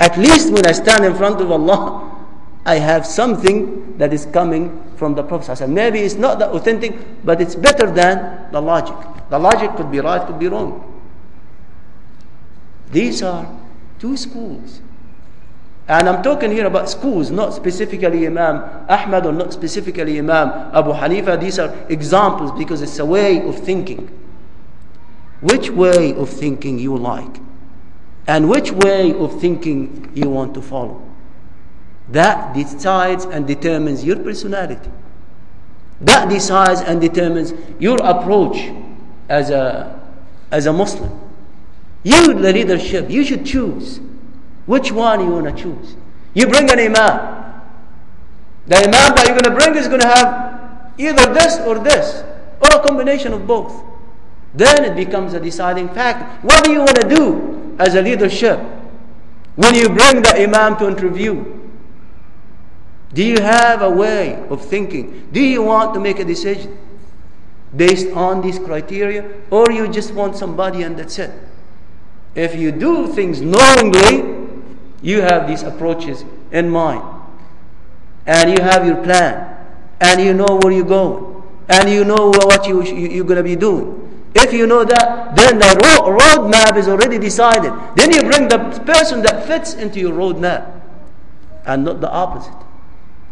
At 0.01 0.17
least 0.17 0.53
when 0.53 0.67
I 0.67 0.73
stand 0.73 1.05
in 1.05 1.15
front 1.15 1.41
of 1.41 1.51
Allah, 1.51 2.18
I 2.69 2.75
have 2.75 3.07
something 3.07 3.97
that 3.97 4.13
is 4.13 4.27
coming 4.27 4.85
from 4.97 5.15
the 5.15 5.23
Prophet. 5.23 5.67
Maybe 5.67 6.01
it's 6.01 6.17
not 6.17 6.39
that 6.41 6.51
authentic, 6.51 6.93
but 7.25 7.41
it's 7.41 7.55
better 7.55 7.91
than 7.91 8.53
the 8.53 8.61
logic. 8.61 8.95
The 9.31 9.39
logic 9.39 9.75
could 9.77 9.91
be 9.91 10.01
right, 10.01 10.21
could 10.27 10.39
be 10.39 10.49
wrong. 10.49 10.85
These 12.91 13.23
are 13.23 13.49
two 13.99 14.19
schools. 14.19 14.83
And 15.89 16.11
I'm 16.11 16.23
talking 16.23 16.51
here 16.53 16.67
about 16.67 16.91
schools, 16.91 17.31
not 17.31 17.55
specifically 17.55 18.27
Imam 18.27 18.57
Ahmad 18.87 19.25
or 19.25 19.33
not 19.33 19.55
specifically 19.55 20.19
Imam 20.19 20.51
Abu 20.75 20.93
Hanifa. 20.93 21.41
These 21.41 21.59
are 21.59 21.75
examples 21.89 22.53
because 22.53 22.83
it's 22.83 22.99
a 22.99 23.07
way 23.07 23.49
of 23.49 23.59
thinking. 23.59 24.11
Which 25.41 25.71
way 25.71 26.13
of 26.13 26.29
thinking 26.29 26.79
you 26.79 26.99
like, 26.99 27.41
and 28.27 28.51
which 28.51 28.73
way 28.73 29.15
of 29.15 29.41
thinking 29.41 30.13
you 30.15 30.29
want 30.29 30.53
to 30.53 30.61
follow. 30.61 31.08
That 32.11 32.55
decides 32.55 33.25
and 33.25 33.47
determines 33.47 34.05
your 34.05 34.17
personality. 34.17 34.91
That 36.01 36.29
decides 36.29 36.81
and 36.81 37.01
determines 37.01 37.53
your 37.79 37.99
approach 38.03 38.73
as 39.29 39.51
a, 39.51 40.01
as 40.51 40.67
a 40.67 40.73
Muslim. 40.73 41.19
You, 42.05 42.35
the 42.35 42.53
leadership, 42.53 43.11
you 43.11 43.25
should 43.25 43.45
choose 43.45 44.01
which 44.67 44.93
one 44.93 45.21
you 45.21 45.31
want 45.31 45.47
to 45.47 45.63
choose. 45.63 45.97
You 46.35 46.47
bring 46.47 46.71
an 46.71 46.79
imam. 46.79 47.63
The 48.67 48.77
imam 48.77 49.15
that 49.15 49.27
you're 49.27 49.39
going 49.39 49.57
to 49.57 49.65
bring 49.65 49.77
is 49.77 49.89
going 49.89 50.01
to 50.01 50.07
have 50.07 50.93
either 50.99 51.33
this 51.35 51.59
or 51.61 51.79
this, 51.79 52.23
or 52.61 52.81
a 52.81 52.87
combination 52.87 53.33
of 53.33 53.47
both. 53.47 53.83
Then 54.55 54.85
it 54.85 54.97
becomes 54.97 55.35
a 55.35 55.41
deciding 55.41 55.89
factor. 55.91 56.25
What 56.47 56.65
do 56.65 56.73
you 56.73 56.79
want 56.79 56.97
to 56.97 57.09
do 57.09 57.77
as 57.79 57.95
a 57.95 58.03
leadership 58.03 58.59
when 59.57 59.75
you 59.75 59.89
bring 59.89 60.23
the 60.23 60.35
imam 60.43 60.77
to 60.79 60.89
interview? 60.89 61.58
Do 63.15 63.25
you 63.25 63.41
have 63.41 63.83
a 63.83 63.91
way 63.91 64.35
of 64.51 64.65
thinking? 64.65 65.29
Do 65.33 65.41
you 65.41 65.63
want 65.63 65.95
to 65.95 66.01
make 66.01 66.19
a 66.19 66.25
decision 66.25 66.77
based 67.75 68.09
on 68.13 68.43
these 68.43 68.59
criteria? 68.59 69.31
Or 69.51 69.71
you 69.71 69.89
just 69.89 70.13
want 70.13 70.37
somebody 70.37 70.83
and 70.83 70.99
that's 70.99 71.19
it? 71.19 71.33
If 72.35 72.55
you 72.55 72.71
do 72.71 73.07
things 73.09 73.41
knowingly, 73.41 74.47
you 75.01 75.23
have 75.23 75.49
these 75.49 75.63
approaches 75.63 76.25
in 76.53 76.69
mind. 76.69 77.03
And 78.27 78.51
you 78.51 78.63
have 78.63 78.87
your 78.87 79.03
plan. 79.03 79.57
And 80.01 80.21
you 80.21 80.35
know 80.35 80.61
where 80.63 80.73
you're 80.73 80.85
going. 80.85 81.43
And 81.69 81.89
you 81.89 82.05
know 82.05 82.31
what 82.31 82.67
you, 82.67 82.83
you're 82.83 83.25
going 83.25 83.39
to 83.39 83.43
be 83.43 83.57
doing. 83.57 84.05
If 84.35 84.53
you 84.53 84.67
know 84.67 84.85
that, 84.85 85.35
then 85.35 85.59
the 85.59 85.65
roadmap 85.65 86.77
is 86.77 86.89
already 86.89 87.19
decided. 87.19 87.73
Then 87.97 88.13
you 88.13 88.23
bring 88.23 88.49
the 88.49 88.83
person 88.85 89.23
that 89.23 89.47
fits 89.47 89.75
into 89.75 89.99
your 89.99 90.13
roadmap 90.13 90.81
and 91.67 91.85
not 91.85 92.01
the 92.01 92.11
opposite. 92.11 92.68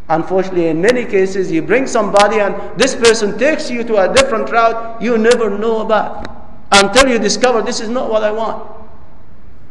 Unfortunately, 0.09 0.69
in 0.69 0.81
many 0.81 1.05
cases, 1.05 1.51
you 1.51 1.63
bring 1.63 1.87
somebody 1.87 2.39
and 2.39 2.79
this 2.79 2.95
person 2.95 3.37
takes 3.39 3.69
you 3.71 3.83
to 3.85 3.97
a 3.97 4.15
different 4.15 4.51
route 4.51 5.03
you 5.03 5.19
never 5.19 5.51
know 5.51 5.81
about 5.81 6.27
until 6.73 7.09
you 7.09 7.19
discover 7.19 7.63
this 7.63 7.81
is 7.81 7.89
not 7.89 8.11
what 8.11 8.23
I 8.23 8.31
want. 8.31 8.71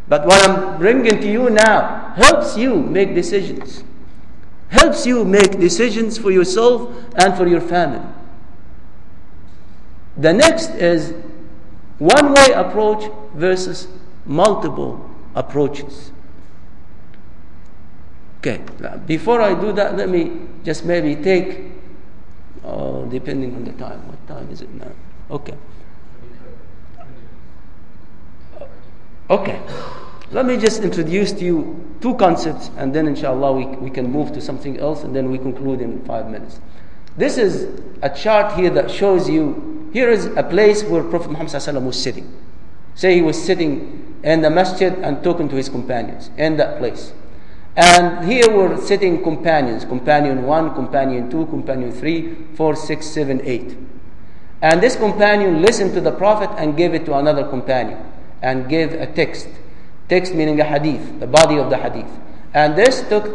But 0.08 0.26
what 0.26 0.48
I'm 0.48 0.78
bringing 0.78 1.22
to 1.22 1.32
you 1.32 1.50
now 1.50 2.14
helps 2.16 2.58
you 2.58 2.76
make 2.76 3.16
decisions. 3.16 3.84
Helps 4.70 5.06
you 5.06 5.24
make 5.24 5.60
decisions 5.60 6.18
for 6.18 6.32
yourself 6.32 6.94
and 7.16 7.36
for 7.36 7.48
your 7.48 7.62
family. 7.62 8.06
The 10.18 10.34
next 10.34 10.70
is 10.72 11.14
one 11.98 12.34
way 12.34 12.52
approach 12.54 13.10
versus 13.34 13.88
multiple 14.26 15.10
approaches. 15.34 16.12
Okay, 18.46 18.62
before 19.08 19.42
I 19.42 19.60
do 19.60 19.72
that, 19.72 19.98
let 19.98 20.08
me 20.08 20.32
just 20.64 20.86
maybe 20.86 21.16
take, 21.16 21.66
uh, 22.64 23.02
depending 23.06 23.56
on 23.56 23.66
the 23.66 23.72
time. 23.72 24.06
What 24.08 24.22
time 24.28 24.52
is 24.52 24.62
it 24.62 24.72
now? 24.72 24.92
Okay. 25.32 25.56
Okay. 29.32 29.60
Let 30.30 30.46
me 30.46 30.58
just 30.58 30.84
introduce 30.84 31.32
to 31.32 31.44
you 31.44 31.98
two 32.02 32.14
concepts 32.18 32.70
and 32.78 32.94
then 32.94 33.08
inshallah 33.08 33.52
we, 33.54 33.66
we 33.78 33.90
can 33.90 34.12
move 34.12 34.32
to 34.34 34.42
something 34.42 34.78
else 34.80 35.04
and 35.04 35.16
then 35.16 35.32
we 35.32 35.40
conclude 35.40 35.82
in 35.82 36.06
five 36.06 36.30
minutes. 36.30 36.60
This 37.18 37.40
is 37.40 37.82
a 38.04 38.10
chart 38.12 38.54
here 38.60 38.70
that 38.70 38.92
shows 38.92 39.28
you 39.28 39.90
here 39.92 40.10
is 40.10 40.28
a 40.38 40.44
place 40.44 40.84
where 40.84 41.04
Prophet 41.04 41.32
Muhammad 41.32 41.84
was 41.84 42.00
sitting. 42.00 42.32
Say 42.94 43.16
he 43.16 43.22
was 43.24 43.44
sitting 43.44 44.20
in 44.22 44.42
the 44.42 44.52
masjid 44.52 44.94
and 44.94 45.24
talking 45.24 45.50
to 45.50 45.56
his 45.56 45.68
companions 45.68 46.30
in 46.38 46.58
that 46.58 46.78
place. 46.78 47.12
And 47.76 48.26
here 48.26 48.50
were 48.50 48.78
sitting 48.78 49.22
companions 49.22 49.84
companion 49.84 50.44
1, 50.44 50.76
companion 50.76 51.30
2, 51.30 51.46
companion 51.48 51.92
3, 51.92 52.36
4, 52.56 52.76
6, 52.76 53.06
7, 53.06 53.42
8. 53.44 53.78
And 54.62 54.82
this 54.82 54.96
companion 54.96 55.62
listened 55.62 55.94
to 55.94 56.02
the 56.02 56.12
Prophet 56.12 56.50
and 56.58 56.78
gave 56.78 56.94
it 56.94 57.06
to 57.06 57.16
another 57.16 57.44
companion 57.44 58.00
and 58.42 58.70
gave 58.70 58.94
a 58.94 59.08
text. 59.08 59.48
Text 60.08 60.34
meaning 60.34 60.60
a 60.62 60.64
hadith, 60.64 61.20
the 61.20 61.28
body 61.28 61.58
of 61.58 61.70
the 61.70 61.78
hadith. 61.78 62.10
And 62.54 62.78
this 62.78 63.02
took, 63.10 63.28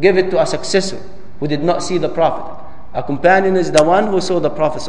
gave 0.00 0.16
it 0.16 0.30
to 0.30 0.42
a 0.42 0.46
successor 0.46 1.00
who 1.38 1.46
did 1.46 1.62
not 1.62 1.82
see 1.82 1.98
the 1.98 2.08
Prophet. 2.08 2.64
A 2.94 3.02
companion 3.02 3.56
is 3.56 3.70
the 3.70 3.84
one 3.84 4.08
who 4.08 4.20
saw 4.20 4.40
the 4.40 4.50
Prophet. 4.50 4.86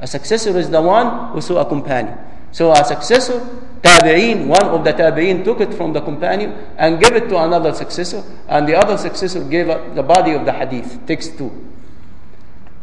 A 0.00 0.06
successor 0.06 0.58
is 0.58 0.70
the 0.70 0.82
one 0.82 1.32
who 1.32 1.40
saw 1.40 1.60
a 1.60 1.64
companion. 1.64 2.18
So 2.52 2.72
a 2.72 2.84
successor, 2.84 3.40
tabi'een, 3.82 4.46
one 4.46 4.64
of 4.64 4.84
the 4.84 4.92
tabi'een 4.92 5.44
took 5.44 5.60
it 5.60 5.74
from 5.74 5.92
the 5.92 6.00
companion 6.00 6.52
and 6.76 7.00
gave 7.02 7.14
it 7.14 7.28
to 7.28 7.38
another 7.38 7.72
successor, 7.74 8.22
and 8.48 8.66
the 8.66 8.74
other 8.74 8.96
successor 8.96 9.44
gave 9.44 9.68
up 9.68 9.94
the 9.94 10.02
body 10.02 10.32
of 10.32 10.44
the 10.44 10.52
hadith, 10.52 10.98
text 11.06 11.36
two. 11.36 11.52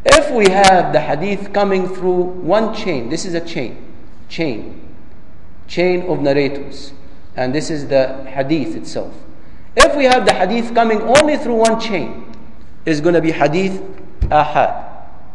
If 0.05 0.31
we 0.31 0.49
have 0.49 0.93
the 0.93 0.99
hadith 0.99 1.51
coming 1.51 1.87
through 1.87 2.23
one 2.45 2.75
chain, 2.75 3.09
this 3.09 3.25
is 3.25 3.33
a 3.33 3.41
chain, 3.41 3.91
chain, 4.29 4.81
chain 5.67 6.03
of 6.09 6.21
narrators, 6.21 6.93
and 7.35 7.53
this 7.53 7.71
is 7.71 7.87
the 7.87 8.23
hadith 8.25 8.75
itself. 8.75 9.13
If 9.75 9.95
we 9.95 10.05
have 10.05 10.25
the 10.25 10.33
hadith 10.33 10.73
coming 10.75 11.01
only 11.01 11.37
through 11.37 11.55
one 11.55 11.79
chain, 11.79 12.31
it's 12.85 13.01
going 13.01 13.15
to 13.15 13.21
be 13.21 13.31
hadith 13.31 13.81
ahad. 14.29 14.85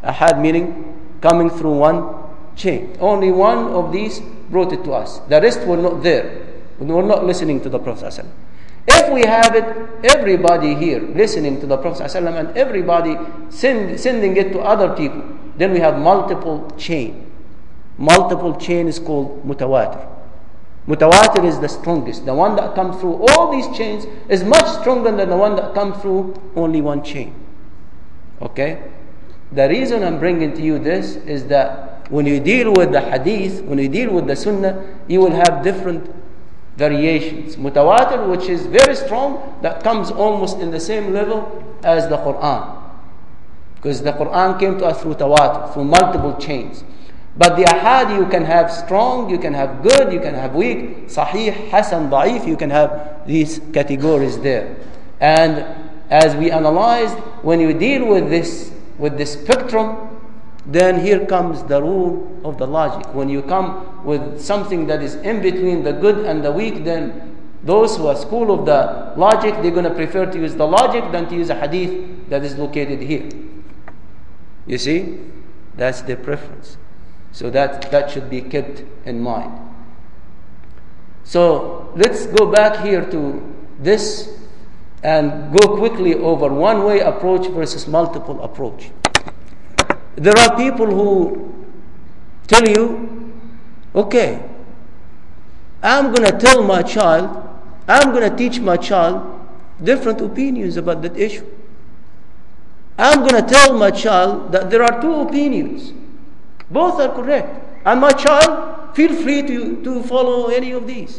Ahad 0.05 0.41
meaning 0.41 1.18
coming 1.20 1.51
through 1.51 1.76
one 1.76 2.20
chain. 2.57 2.97
Only 3.01 3.31
one 3.31 3.69
of 3.69 3.93
these 3.93 4.21
brought 4.51 4.73
it 4.73 4.85
to 4.85 4.93
us. 4.93 5.19
The 5.29 5.41
rest 5.41 5.67
were 5.67 5.77
not 5.77 6.03
there. 6.03 6.47
We 6.79 6.87
were 6.87 7.03
not 7.03 7.25
listening 7.25 7.61
to 7.63 7.69
the 7.69 7.79
Prophet. 7.79 8.25
If 8.89 9.13
we 9.13 9.23
have 9.23 9.55
it, 9.55 9.65
everybody 10.05 10.75
here 10.75 11.01
listening 11.01 11.61
to 11.61 11.67
the 11.67 11.77
Prophet 11.77 12.15
and 12.15 12.57
everybody 12.57 13.17
send, 13.51 14.01
sending 14.01 14.37
it 14.37 14.53
to 14.53 14.61
other 14.61 14.95
people, 14.97 15.23
then 15.57 15.73
we 15.73 15.79
have 15.81 15.99
multiple 15.99 16.71
chain. 16.79 17.31
Multiple 17.99 18.57
chain 18.57 18.89
is 18.89 18.99
called 18.99 19.45
mutawatir. 19.47 20.09
Mutawatir 20.89 21.45
is 21.45 21.61
the 21.61 21.69
strongest. 21.69 22.25
The 22.25 22.35
one 22.35 22.57
that 22.57 22.75
comes 22.75 22.99
through 22.99 23.27
all 23.29 23.53
these 23.53 23.69
chains 23.77 24.07
is 24.29 24.43
much 24.43 24.67
stronger 24.81 25.15
than 25.15 25.29
the 25.29 25.37
one 25.37 25.55
that 25.57 25.75
comes 25.75 26.01
through 26.01 26.35
only 26.57 26.81
one 26.81 27.05
chain. 27.05 27.35
Okay? 28.41 28.83
The 29.53 29.69
reason 29.69 30.03
I'm 30.03 30.19
bringing 30.19 30.55
to 30.55 30.63
you 30.63 30.79
this 30.79 31.17
is 31.17 31.47
that 31.49 31.89
when 32.11 32.27
you 32.27 32.41
deal 32.41 32.73
with 32.73 32.93
the 32.93 33.01
hadith, 33.01 33.63
when 33.63 33.79
you 33.79 33.89
deal 33.89 34.13
with 34.13 34.27
the 34.27 34.37
sunnah, 34.37 34.85
you 35.09 35.21
will 35.21 35.31
have 35.31 35.63
different 35.63 36.13
variations. 36.77 37.57
Mutawatir, 37.57 38.29
which 38.29 38.49
is 38.49 38.67
very 38.67 38.97
strong, 38.97 39.59
that 39.63 39.83
comes 39.83 40.11
almost 40.11 40.59
in 40.59 40.71
the 40.71 40.81
same 40.81 41.13
level 41.13 41.65
as 41.83 42.09
the 42.09 42.17
Quran. 42.19 42.77
Because 43.77 44.03
the 44.03 44.13
Quran 44.13 44.59
came 44.59 44.79
to 44.79 44.87
us 44.87 45.01
through 45.01 45.15
tawatur, 45.15 45.73
through 45.73 45.85
multiple 45.85 46.37
chains. 46.37 46.85
But 47.37 47.57
the 47.57 47.63
ahad 47.63 48.19
you 48.19 48.27
can 48.27 48.45
have 48.45 48.73
strong, 48.73 49.31
you 49.31 49.39
can 49.39 49.55
have 49.55 49.83
good, 49.83 50.13
you 50.13 50.21
can 50.21 50.35
have 50.35 50.55
weak, 50.55 51.09
sahih, 51.09 51.71
hasan, 51.71 52.11
da'if, 52.11 52.47
you 52.47 52.57
can 52.57 52.71
have 52.71 53.25
these 53.27 53.61
categories 53.73 54.39
there. 54.41 54.77
And 55.21 55.65
as 56.11 56.35
we 56.35 56.51
analyzed, 56.51 57.17
when 57.43 57.61
you 57.61 57.73
deal 57.73 58.05
with 58.07 58.29
this 58.29 58.73
with 58.99 59.17
this 59.17 59.33
spectrum, 59.33 60.10
then 60.67 61.01
here 61.01 61.27
comes 61.27 61.63
the 61.65 61.83
rule 61.83 62.41
of 62.45 62.59
the 62.59 62.67
logic. 62.67 63.15
When 63.15 63.29
you 63.29 63.43
come 63.43 64.05
with 64.05 64.41
something 64.41 64.87
that 64.87 65.03
is 65.03 65.15
in 65.17 65.41
between 65.41 65.83
the 65.83 65.93
good 65.93 66.27
and 66.27 66.45
the 66.45 66.53
weak, 66.53 66.85
then 66.85 67.37
those 67.63 67.97
who 67.97 68.07
are 68.07 68.17
school 68.17 68.53
of 68.53 68.67
the 68.67 69.13
logic, 69.19 69.55
they're 69.63 69.71
going 69.71 69.85
to 69.85 69.95
prefer 69.95 70.27
to 70.27 70.39
use 70.39 70.55
the 70.55 70.67
logic 70.67 71.11
than 71.13 71.29
to 71.29 71.35
use 71.35 71.51
a 71.51 71.55
hadith 71.55 72.29
that 72.29 72.45
is 72.45 72.57
located 72.57 73.01
here. 73.01 73.29
You 74.67 74.79
see? 74.79 75.19
That's 75.77 76.03
their 76.03 76.17
preference. 76.17 76.77
So 77.33 77.51
that, 77.51 77.91
that 77.91 78.11
should 78.11 78.29
be 78.29 78.43
kept 78.43 78.83
in 79.05 79.21
mind. 79.21 79.53
So 81.25 81.93
let's 81.97 82.27
go 82.27 82.51
back 82.51 82.85
here 82.85 83.09
to 83.11 83.57
this 83.79 84.37
and 85.03 85.57
go 85.59 85.77
quickly 85.77 86.15
over 86.15 86.53
one 86.53 86.85
way 86.85 87.01
approach 87.01 87.49
versus 87.49 87.87
multiple 87.87 88.43
approach. 88.43 88.91
There 90.21 90.37
are 90.37 90.55
people 90.55 90.85
who 90.85 91.64
tell 92.47 92.68
you, 92.68 93.33
okay, 93.95 94.47
I'm 95.83 96.12
going 96.12 96.31
to 96.31 96.39
tell 96.39 96.62
my 96.62 96.83
child, 96.83 97.49
I'm 97.89 98.12
going 98.12 98.31
to 98.31 98.37
teach 98.37 98.61
my 98.61 98.77
child 98.77 99.41
different 99.83 100.21
opinions 100.21 100.77
about 100.77 101.01
that 101.03 101.16
issue. 101.16 101.47
I'm 102.99 103.21
going 103.21 103.43
to 103.43 103.49
tell 103.51 103.73
my 103.73 103.91
child 103.91 104.53
that 104.53 104.68
there 104.68 104.83
are 104.83 105.01
two 105.01 105.14
opinions. 105.23 105.95
Both 106.71 107.01
are 107.01 107.09
correct. 107.09 107.49
And 107.87 107.99
my 107.99 108.12
child, 108.12 108.95
feel 108.95 109.14
free 109.23 109.41
to, 109.41 109.83
to 109.83 110.03
follow 110.03 110.49
any 110.49 110.73
of 110.73 110.87
these. 110.87 111.16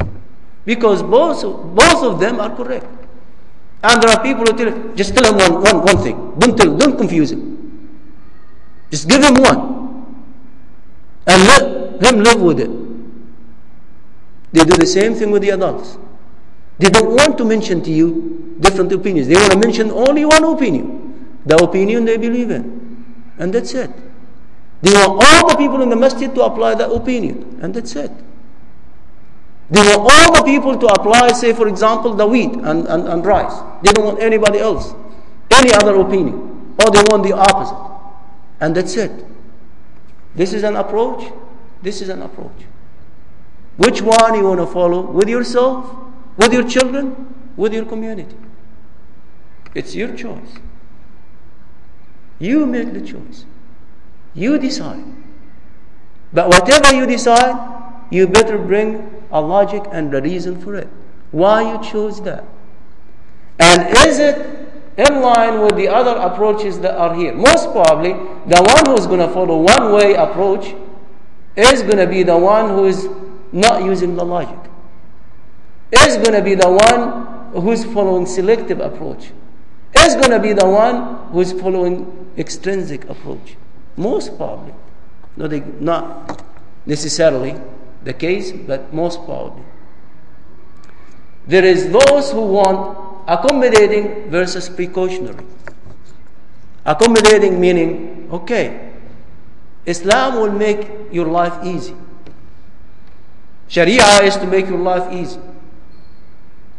Because 0.63 1.01
both, 1.01 1.41
both 1.73 2.03
of 2.03 2.19
them 2.19 2.39
are 2.39 2.55
correct. 2.55 2.85
And 3.83 3.99
there 4.03 4.11
are 4.11 4.21
people 4.21 4.45
who 4.45 4.55
tell 4.55 4.93
just 4.93 5.15
tell 5.15 5.25
him 5.25 5.37
one, 5.39 5.63
one, 5.63 5.83
one 5.83 5.97
thing. 6.03 6.35
Don't 6.37 6.55
tell, 6.55 6.77
don't 6.77 6.95
confuse 6.99 7.31
him. 7.31 7.60
Just 8.91 9.07
give 9.07 9.23
him 9.23 9.35
one. 9.35 9.71
And 11.25 11.43
let 11.47 12.03
him 12.03 12.19
live 12.23 12.41
with 12.41 12.59
it. 12.59 12.69
They 14.51 14.65
do 14.65 14.75
the 14.77 14.85
same 14.85 15.15
thing 15.15 15.31
with 15.31 15.41
the 15.41 15.51
adults. 15.51 15.97
They 16.77 16.89
don't 16.89 17.15
want 17.15 17.37
to 17.37 17.45
mention 17.45 17.81
to 17.83 17.91
you 17.91 18.57
different 18.59 18.91
opinions. 18.91 19.27
They 19.27 19.35
want 19.35 19.51
to 19.53 19.57
mention 19.59 19.91
only 19.91 20.25
one 20.25 20.43
opinion. 20.43 21.39
The 21.45 21.55
opinion 21.55 22.05
they 22.05 22.17
believe 22.17 22.51
in. 22.51 23.23
And 23.37 23.53
that's 23.53 23.73
it. 23.73 23.89
They 24.81 24.91
want 24.91 25.23
all 25.23 25.49
the 25.49 25.55
people 25.55 25.81
in 25.81 25.89
the 25.89 25.95
masjid 25.95 26.33
to 26.35 26.41
apply 26.43 26.75
that 26.75 26.91
opinion. 26.91 27.59
And 27.61 27.73
that's 27.73 27.95
it. 27.95 28.11
They 29.69 29.79
want 29.81 30.11
all 30.11 30.33
the 30.35 30.43
people 30.43 30.77
to 30.77 30.87
apply, 30.87 31.29
say, 31.31 31.53
for 31.53 31.67
example, 31.67 32.13
the 32.13 32.27
wheat 32.27 32.51
and, 32.51 32.87
and, 32.87 33.07
and 33.07 33.25
rice. 33.25 33.53
They 33.83 33.93
don't 33.93 34.05
want 34.05 34.19
anybody 34.19 34.59
else, 34.59 34.93
any 35.51 35.71
other 35.71 35.95
opinion. 35.95 36.75
Or 36.83 36.91
they 36.91 37.03
want 37.09 37.23
the 37.23 37.33
opposite. 37.33 37.90
And 38.61 38.75
that's 38.75 38.95
it. 38.95 39.11
This 40.35 40.53
is 40.53 40.63
an 40.63 40.75
approach. 40.75 41.33
This 41.81 42.01
is 42.01 42.09
an 42.09 42.21
approach. 42.21 42.65
Which 43.77 44.01
one 44.01 44.35
you 44.35 44.45
want 44.45 44.59
to 44.59 44.67
follow? 44.67 45.01
With 45.01 45.27
yourself? 45.27 45.93
With 46.37 46.53
your 46.53 46.67
children? 46.67 47.33
With 47.57 47.73
your 47.73 47.85
community? 47.85 48.37
It's 49.73 49.95
your 49.95 50.15
choice. 50.15 50.53
You 52.39 52.65
make 52.65 52.93
the 52.93 53.01
choice. 53.01 53.45
You 54.33 54.59
decide. 54.59 55.03
But 56.31 56.47
whatever 56.47 56.95
you 56.95 57.05
decide, 57.05 57.55
you 58.11 58.27
better 58.27 58.57
bring 58.57 59.23
a 59.31 59.41
logic 59.41 59.83
and 59.91 60.13
a 60.13 60.21
reason 60.21 60.61
for 60.61 60.75
it. 60.75 60.87
Why 61.31 61.73
you 61.73 61.83
chose 61.83 62.21
that. 62.23 62.43
And 63.59 63.97
is 64.07 64.19
it 64.19 64.60
in 64.97 65.21
line 65.21 65.61
with 65.61 65.75
the 65.75 65.87
other 65.87 66.19
approaches 66.19 66.79
that 66.79 66.95
are 66.95 67.15
here? 67.15 67.33
Most 67.33 67.71
probably, 67.71 68.13
the 68.13 68.61
one 68.61 68.85
who's 68.85 69.07
going 69.07 69.19
to 69.19 69.33
follow 69.33 69.57
one 69.57 69.93
way 69.93 70.13
approach 70.15 70.73
is 71.55 71.81
going 71.83 71.97
to 71.97 72.07
be 72.07 72.23
the 72.23 72.37
one 72.37 72.69
who 72.69 72.85
is 72.85 73.07
not 73.51 73.83
using 73.83 74.15
the 74.15 74.25
logic. 74.25 74.57
Is 75.91 76.15
going 76.17 76.33
to 76.33 76.41
be 76.41 76.55
the 76.55 76.69
one 76.69 77.61
who's 77.61 77.83
following 77.83 78.25
selective 78.25 78.79
approach. 78.79 79.31
Is 79.95 80.15
going 80.15 80.31
to 80.31 80.39
be 80.39 80.53
the 80.53 80.67
one 80.67 81.29
who's 81.31 81.51
following 81.51 82.31
extrinsic 82.37 83.09
approach. 83.09 83.57
Most 83.97 84.37
probably. 84.37 84.73
Not, 85.35 85.51
not 85.81 86.45
necessarily 86.85 87.55
the 88.03 88.13
case, 88.13 88.51
but 88.51 88.93
most 88.93 89.23
probably. 89.25 89.63
There 91.47 91.65
is 91.65 91.91
those 91.91 92.31
who 92.31 92.41
want 92.41 93.10
accommodating 93.31 94.29
versus 94.29 94.67
precautionary. 94.67 95.45
Accommodating 96.85 97.59
meaning, 97.59 98.27
okay, 98.31 98.91
Islam 99.85 100.35
will 100.35 100.51
make 100.51 100.87
your 101.11 101.27
life 101.27 101.63
easy. 101.63 101.95
Sharia 103.69 104.23
is 104.23 104.35
to 104.35 104.47
make 104.47 104.67
your 104.67 104.79
life 104.79 105.13
easy. 105.13 105.39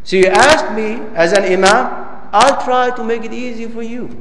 So 0.03 0.17
you 0.17 0.27
ask 0.27 0.75
me 0.75 1.01
as 1.15 1.33
an 1.33 1.43
imam, 1.43 2.29
I'll 2.31 2.61
try 2.63 2.91
to 2.95 3.03
make 3.03 3.23
it 3.23 3.33
easy 3.33 3.65
for 3.67 3.81
you. 3.81 4.13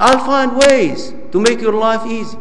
I'll 0.00 0.24
find 0.24 0.56
ways 0.56 1.12
to 1.32 1.40
make 1.40 1.60
your 1.60 1.74
life 1.74 2.06
easy. 2.06 2.38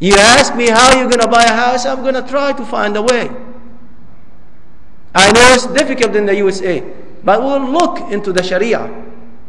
You 0.00 0.14
ask 0.14 0.54
me 0.54 0.68
how 0.68 0.96
you're 0.96 1.10
going 1.10 1.20
to 1.20 1.28
buy 1.28 1.44
a 1.44 1.52
house, 1.52 1.84
I'm 1.84 2.02
going 2.02 2.14
to 2.14 2.22
try 2.22 2.52
to 2.52 2.64
find 2.64 2.96
a 2.96 3.02
way. 3.02 3.28
I 5.18 5.32
know 5.32 5.52
it's 5.52 5.66
difficult 5.66 6.14
in 6.14 6.26
the 6.26 6.36
USA, 6.36 6.80
but 7.24 7.42
we'll 7.42 7.68
look 7.68 8.12
into 8.12 8.32
the 8.32 8.40
Sharia. 8.40 8.86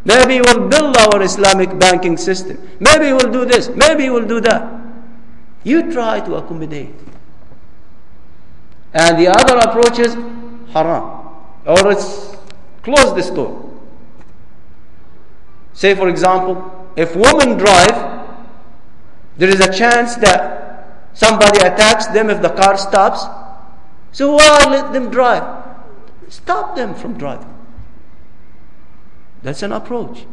Maybe 0.04 0.42
we'll 0.42 0.68
build 0.68 0.98
our 0.98 1.22
Islamic 1.22 1.78
banking 1.78 2.18
system. 2.18 2.58
Maybe 2.80 3.14
we'll 3.14 3.32
do 3.32 3.46
this. 3.46 3.70
Maybe 3.76 4.10
we'll 4.10 4.26
do 4.26 4.42
that. 4.42 4.82
You 5.64 5.92
try 5.92 6.22
to 6.22 6.36
accommodate. 6.36 6.96
And 8.94 9.20
the 9.20 9.28
other 9.28 9.58
approach 9.58 10.00
is 10.00 10.16
haram. 10.74 11.30
Or 11.68 11.92
it's 11.92 12.36
close 12.82 13.14
the 13.14 13.22
store. 13.22 13.70
Say, 15.74 15.94
for 15.94 16.10
example, 16.10 16.90
if 16.96 17.16
women 17.16 17.60
drive, 17.60 18.26
there 19.38 19.50
is 19.50 19.60
a 19.60 19.72
chance 19.72 20.16
that 20.16 21.06
somebody 21.14 21.60
attacks 21.60 22.08
them 22.08 22.32
if 22.32 22.42
the 22.42 22.50
car 22.50 22.76
stops. 22.76 23.24
So 24.12 24.34
why 24.34 24.66
let 24.68 24.92
them 24.94 25.12
drive? 25.12 25.59
Stop 26.30 26.76
them 26.76 26.94
from 26.94 27.18
driving. 27.18 27.54
That's 29.42 29.64
an 29.64 29.72
approach. 29.72 30.26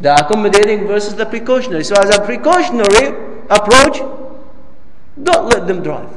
The 0.00 0.14
accommodating 0.14 0.86
versus 0.86 1.14
the 1.14 1.26
precautionary. 1.26 1.84
So, 1.84 1.94
as 1.96 2.14
a 2.14 2.24
precautionary 2.24 3.42
approach, 3.48 3.98
don't 5.22 5.48
let 5.48 5.66
them 5.66 5.82
drive. 5.82 6.10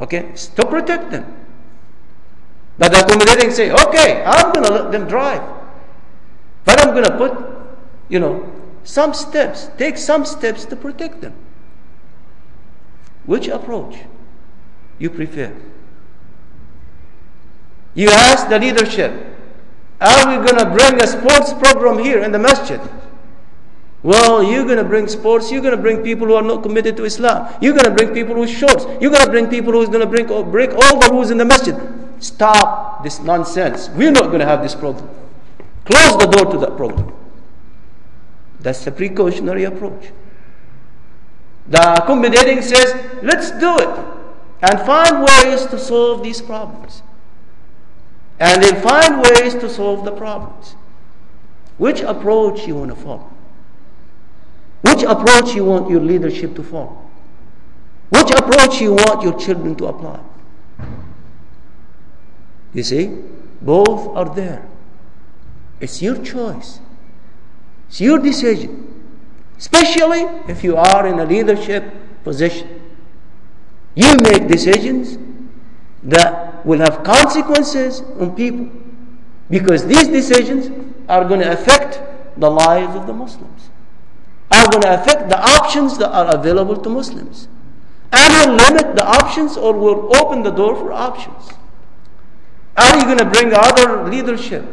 Okay? 0.00 0.32
To 0.56 0.66
protect 0.66 1.10
them. 1.10 1.44
But 2.78 2.92
the 2.92 3.04
accommodating 3.04 3.50
say, 3.50 3.70
okay, 3.70 4.24
I'm 4.24 4.52
going 4.52 4.64
to 4.64 4.72
let 4.72 4.92
them 4.92 5.06
drive. 5.06 5.42
But 6.64 6.80
I'm 6.80 6.92
going 6.92 7.04
to 7.04 7.16
put, 7.16 7.32
you 8.08 8.18
know, 8.18 8.50
some 8.82 9.14
steps, 9.14 9.70
take 9.78 9.96
some 9.96 10.24
steps 10.24 10.64
to 10.66 10.76
protect 10.76 11.20
them. 11.20 11.34
Which 13.26 13.48
approach 13.48 13.96
you 14.98 15.10
prefer? 15.10 15.54
You 17.94 18.08
ask 18.10 18.48
the 18.48 18.58
leadership, 18.58 19.12
are 20.00 20.28
we 20.28 20.44
going 20.46 20.58
to 20.58 20.70
bring 20.70 21.00
a 21.00 21.06
sports 21.06 21.52
program 21.52 21.98
here 21.98 22.22
in 22.22 22.32
the 22.32 22.38
masjid? 22.38 22.80
Well, 24.02 24.42
you're 24.42 24.64
going 24.64 24.76
to 24.76 24.84
bring 24.84 25.08
sports. 25.08 25.50
You're 25.50 25.62
going 25.62 25.74
to 25.74 25.80
bring 25.80 26.02
people 26.02 26.26
who 26.26 26.34
are 26.34 26.42
not 26.42 26.62
committed 26.62 26.96
to 26.98 27.04
Islam. 27.04 27.54
You're 27.62 27.72
going 27.72 27.86
to 27.86 27.90
bring 27.90 28.12
people 28.12 28.34
with 28.34 28.50
shorts. 28.50 28.84
You're 29.00 29.10
going 29.10 29.24
to 29.24 29.30
bring 29.30 29.48
people 29.48 29.72
who's 29.72 29.88
going 29.88 30.00
to 30.00 30.06
break, 30.06 30.28
break 30.52 30.70
all 30.74 31.00
the 31.00 31.08
rules 31.10 31.30
in 31.30 31.38
the 31.38 31.44
masjid. 31.44 31.74
Stop 32.18 33.02
this 33.02 33.20
nonsense. 33.20 33.88
We're 33.90 34.10
not 34.10 34.26
going 34.26 34.40
to 34.40 34.46
have 34.46 34.62
this 34.62 34.74
program. 34.74 35.08
Close 35.86 36.18
the 36.18 36.26
door 36.26 36.52
to 36.52 36.58
that 36.58 36.76
program. 36.76 37.14
That's 38.60 38.84
the 38.84 38.90
precautionary 38.90 39.64
approach. 39.64 40.10
The 41.68 42.02
accommodating 42.02 42.60
says, 42.60 42.94
let's 43.22 43.52
do 43.52 43.74
it 43.78 44.06
and 44.60 44.80
find 44.80 45.20
ways 45.20 45.64
to 45.66 45.78
solve 45.78 46.22
these 46.22 46.42
problems. 46.42 47.02
And 48.44 48.62
then 48.62 48.82
find 48.82 49.22
ways 49.22 49.54
to 49.54 49.70
solve 49.70 50.04
the 50.04 50.12
problems. 50.12 50.76
Which 51.78 52.02
approach 52.02 52.66
you 52.66 52.74
want 52.74 52.90
to 52.90 52.96
follow? 52.96 53.32
Which 54.82 55.02
approach 55.02 55.54
you 55.54 55.64
want 55.64 55.88
your 55.88 56.02
leadership 56.02 56.54
to 56.56 56.62
follow? 56.62 57.10
Which 58.10 58.30
approach 58.32 58.82
you 58.82 58.92
want 58.92 59.22
your 59.22 59.38
children 59.38 59.74
to 59.76 59.86
apply? 59.86 60.20
You 62.74 62.82
see, 62.82 63.18
both 63.62 64.14
are 64.14 64.34
there. 64.34 64.68
It's 65.80 66.02
your 66.02 66.22
choice. 66.22 66.80
It's 67.88 68.02
your 68.02 68.18
decision. 68.18 69.08
Especially 69.56 70.20
if 70.48 70.62
you 70.62 70.76
are 70.76 71.06
in 71.06 71.18
a 71.18 71.24
leadership 71.24 71.94
position. 72.24 72.82
You 73.94 74.16
make 74.18 74.48
decisions 74.48 75.16
that 76.02 76.53
will 76.64 76.78
have 76.78 77.04
consequences 77.04 78.02
on 78.18 78.34
people. 78.34 78.68
Because 79.50 79.86
these 79.86 80.08
decisions 80.08 80.70
are 81.08 81.24
going 81.24 81.40
to 81.40 81.52
affect 81.52 82.00
the 82.40 82.50
lives 82.50 82.96
of 82.96 83.06
the 83.06 83.12
Muslims, 83.12 83.70
are 84.50 84.66
going 84.70 84.82
to 84.82 85.00
affect 85.00 85.28
the 85.28 85.38
options 85.38 85.98
that 85.98 86.10
are 86.10 86.34
available 86.34 86.76
to 86.76 86.88
Muslims, 86.88 87.48
and 88.12 88.50
will 88.50 88.56
limit 88.56 88.96
the 88.96 89.04
options 89.04 89.56
or 89.56 89.74
will 89.74 90.16
open 90.16 90.42
the 90.42 90.50
door 90.50 90.74
for 90.76 90.92
options. 90.92 91.50
Are 92.76 92.98
you 92.98 93.04
going 93.04 93.18
to 93.18 93.26
bring 93.26 93.52
other 93.54 94.08
leadership 94.08 94.64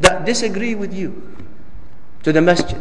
that 0.00 0.24
disagree 0.24 0.74
with 0.74 0.94
you 0.94 1.34
to 2.22 2.32
the 2.32 2.40
masjid? 2.40 2.78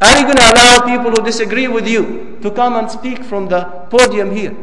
Are 0.00 0.18
you 0.18 0.24
going 0.24 0.36
to 0.36 0.52
allow 0.52 0.80
people 0.86 1.10
who 1.10 1.22
disagree 1.22 1.68
with 1.68 1.86
you 1.86 2.38
to 2.42 2.50
come 2.50 2.74
and 2.76 2.90
speak 2.90 3.22
from 3.22 3.48
the 3.48 3.64
podium 3.90 4.34
here? 4.34 4.56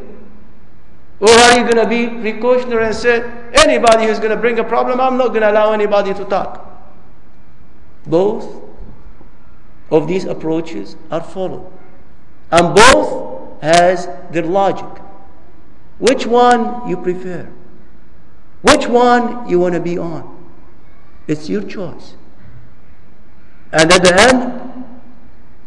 Or 1.19 1.29
are 1.29 1.57
you 1.57 1.63
going 1.63 1.77
to 1.77 1.87
be 1.87 2.07
precautionary 2.07 2.85
and 2.85 2.95
say, 2.95 3.21
anybody 3.53 4.05
who's 4.05 4.19
going 4.19 4.31
to 4.31 4.37
bring 4.37 4.59
a 4.59 4.63
problem, 4.63 5.01
I'm 5.01 5.17
not 5.17 5.29
going 5.29 5.41
to 5.41 5.51
allow 5.51 5.71
anybody 5.71 6.13
to 6.13 6.25
talk? 6.25 6.63
Both 8.05 8.63
of 9.89 10.07
these 10.07 10.25
approaches 10.25 10.95
are 11.09 11.23
followed. 11.23 11.71
And 12.51 12.75
both 12.75 13.61
has 13.61 14.07
their 14.31 14.43
logic. 14.43 15.01
Which 15.97 16.27
one 16.27 16.87
you 16.87 16.97
prefer? 16.97 17.51
Which 18.61 18.87
one 18.87 19.49
you 19.49 19.59
want 19.59 19.73
to 19.73 19.79
be 19.79 19.97
on? 19.97 20.35
It's 21.27 21.49
your 21.49 21.63
choice. 21.63 22.15
And 23.71 23.91
at 23.91 24.03
the 24.03 24.15
end, 24.19 24.85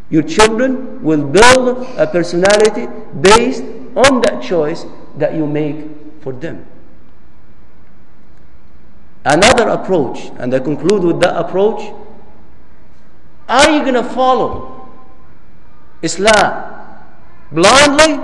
your 0.08 0.22
children 0.22 1.02
will 1.02 1.24
build 1.26 1.86
a 1.98 2.06
personality 2.06 2.86
based 3.20 3.62
on 3.96 4.20
that 4.22 4.42
choice 4.42 4.86
that 5.20 5.34
you 5.34 5.46
make 5.46 5.86
for 6.20 6.32
them. 6.32 6.66
Another 9.24 9.68
approach, 9.68 10.30
and 10.38 10.52
I 10.54 10.60
conclude 10.60 11.04
with 11.04 11.20
that 11.20 11.36
approach 11.36 11.92
are 13.50 13.68
you 13.68 13.80
going 13.80 13.94
to 13.94 14.04
follow 14.04 14.88
Islam 16.02 16.94
blindly? 17.50 18.14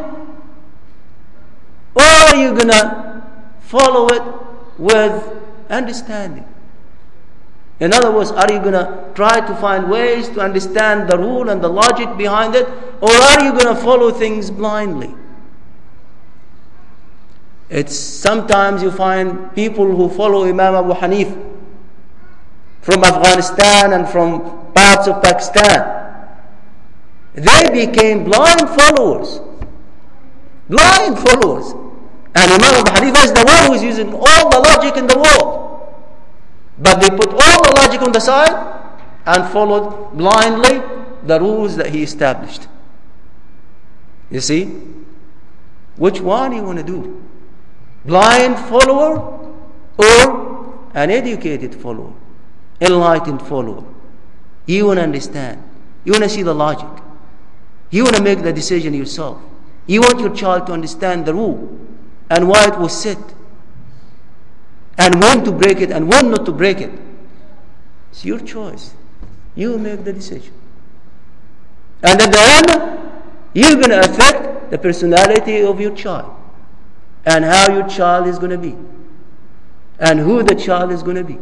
Or 1.97 2.03
are 2.03 2.37
you 2.37 2.55
going 2.55 2.69
to 2.69 3.25
follow 3.63 4.07
it 4.07 4.23
with 4.79 5.43
understanding? 5.69 6.47
In 7.81 7.93
other 7.93 8.13
words, 8.13 8.31
are 8.31 8.51
you 8.53 8.61
going 8.61 8.73
to 8.73 9.11
try 9.15 9.41
to 9.41 9.55
find 9.57 9.91
ways 9.91 10.29
to 10.29 10.41
understand 10.41 11.11
the 11.11 11.19
rule 11.19 11.51
and 11.51 11.61
the 11.61 11.69
logic 11.69 12.17
behind 12.17 12.55
it? 12.55 12.69
Or 13.01 13.11
are 13.11 13.45
you 13.45 13.51
going 13.51 13.75
to 13.75 13.83
follow 13.83 14.13
things 14.13 14.49
blindly? 14.51 15.13
It's 17.69 17.97
sometimes 17.97 18.83
you 18.83 18.91
find 18.91 19.53
people 19.55 19.87
who 19.97 20.09
follow 20.09 20.45
Imam 20.45 20.75
Abu 20.75 20.93
Hanif 20.95 21.31
from 22.81 23.03
Afghanistan 23.03 23.93
and 23.93 24.09
from 24.09 24.73
parts 24.73 25.09
of 25.09 25.21
Pakistan. 25.23 26.05
They 27.35 27.87
became 27.87 28.25
blind 28.25 28.69
followers. 28.71 29.41
Blind 30.69 31.19
followers. 31.19 31.73
And 32.37 32.53
Imam 32.53 32.87
Abu 32.87 32.91
Hanif 32.93 33.25
is 33.25 33.33
the 33.33 33.45
one 33.45 33.67
who 33.67 33.73
is 33.75 33.83
using 33.83 34.15
all 34.15 34.51
the 34.51 34.61
logic 34.61 34.97
in 34.97 35.07
the 35.09 35.19
world. 35.19 35.93
But 36.79 37.01
they 37.01 37.11
put 37.11 37.31
all 37.31 37.63
the 37.65 37.73
logic 37.77 38.01
on 38.03 38.13
the 38.13 38.21
side 38.21 38.55
and 39.27 39.45
followed 39.53 40.17
blindly 40.17 40.81
the 41.25 41.41
rules 41.41 41.75
that 41.77 41.91
he 41.91 42.03
established. 42.05 42.69
You 44.31 44.41
see? 44.41 44.65
Which 45.97 46.21
one 46.21 46.51
do 46.51 46.57
you 46.59 46.63
want 46.63 46.79
to 46.79 46.85
do? 46.85 47.23
Blind 48.07 48.57
follower 48.69 49.53
or 49.99 50.89
an 50.95 51.11
educated 51.11 51.75
follower? 51.75 52.13
Enlightened 52.81 53.43
follower? 53.43 53.85
You 54.67 54.87
want 54.87 54.99
to 54.99 55.03
understand. 55.03 55.63
You 56.05 56.13
want 56.13 56.23
to 56.23 56.31
see 56.31 56.43
the 56.43 56.55
logic. 56.55 57.03
You 57.91 58.05
want 58.05 58.17
to 58.17 58.23
make 58.23 58.43
the 58.43 58.53
decision 58.53 58.95
yourself. 58.95 59.43
You 59.87 60.03
want 60.03 60.21
your 60.21 60.35
child 60.35 60.67
to 60.69 60.73
understand 60.73 61.27
the 61.27 61.35
rule 61.35 61.81
and 62.31 62.49
why 62.49 62.69
it 62.69 62.79
was 62.79 62.93
set 62.93 63.19
and 64.99 65.21
when 65.21 65.45
to 65.45 65.53
break 65.53 65.81
it 65.81 65.91
and 65.91 66.09
when 66.09 66.31
not 66.31 66.47
to 66.47 66.53
break 66.53 66.81
it. 66.81 66.93
It's 68.13 68.25
your 68.25 68.39
choice. 68.39 68.95
You 69.57 69.79
make 69.79 70.05
the 70.05 70.13
decision. 70.13 70.53
And 72.03 72.21
at 72.21 72.31
the 72.31 72.39
end, 72.39 73.23
you're 73.53 73.75
going 73.75 73.91
to 73.91 74.01
affect 74.01 74.71
the 74.71 74.79
personality 74.79 75.63
of 75.63 75.81
your 75.81 75.95
child 75.95 76.35
and 77.27 77.45
how 77.45 77.73
your 77.73 77.87
child 77.89 78.27
is 78.27 78.39
going 78.39 78.53
to 78.53 78.59
be 78.59 78.77
and 79.99 80.21
who 80.21 80.43
the 80.43 80.55
child 80.55 80.93
is 80.93 81.03
going 81.03 81.17
to 81.17 81.25
be. 81.25 81.39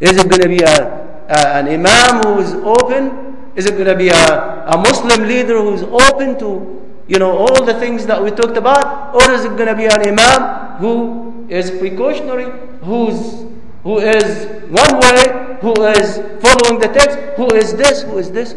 Is 0.00 0.16
it 0.16 0.28
going 0.28 0.42
to 0.42 0.48
be 0.48 0.58
a, 0.58 1.26
a, 1.28 1.48
an 1.54 1.68
imam 1.68 2.22
who 2.22 2.40
is 2.40 2.52
open? 2.54 3.52
Is 3.54 3.66
it 3.66 3.72
going 3.72 3.86
to 3.86 3.96
be 3.96 4.08
a, 4.08 4.66
a 4.66 4.76
Muslim 4.78 5.28
leader 5.28 5.58
who 5.58 5.74
is 5.74 5.82
open 5.82 6.38
to 6.38 6.80
you 7.06 7.18
know 7.18 7.36
all 7.36 7.64
the 7.64 7.74
things 7.74 8.06
that 8.06 8.22
we 8.22 8.30
talked 8.30 8.56
about? 8.56 9.14
Or 9.14 9.30
is 9.30 9.44
it 9.44 9.56
going 9.56 9.68
to 9.68 9.76
be 9.76 9.84
an 9.84 10.00
imam 10.08 10.78
who 10.78 11.46
is 11.48 11.70
precautionary, 11.70 12.50
who's 12.80 13.44
who 13.82 13.98
is 13.98 14.46
one 14.70 14.98
way, 14.98 15.58
who 15.60 15.74
is 15.84 16.16
following 16.40 16.80
the 16.80 16.88
text, 16.88 17.18
who 17.36 17.54
is 17.54 17.74
this, 17.74 18.02
who 18.02 18.18
is 18.18 18.32
this. 18.32 18.56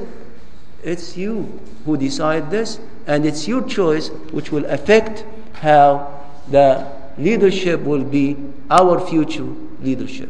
It's 0.84 1.18
you 1.18 1.60
who 1.86 1.98
decide 1.98 2.50
this, 2.50 2.80
and 3.08 3.26
it's 3.26 3.46
your 3.48 3.62
choice 3.68 4.08
which 4.32 4.54
will 4.54 4.66
affect 4.66 5.26
how 5.62 6.24
the 6.50 6.88
leadership 7.18 7.82
will 7.82 8.04
be 8.04 8.38
our 8.70 9.00
future 9.06 9.48
leadership. 9.82 10.30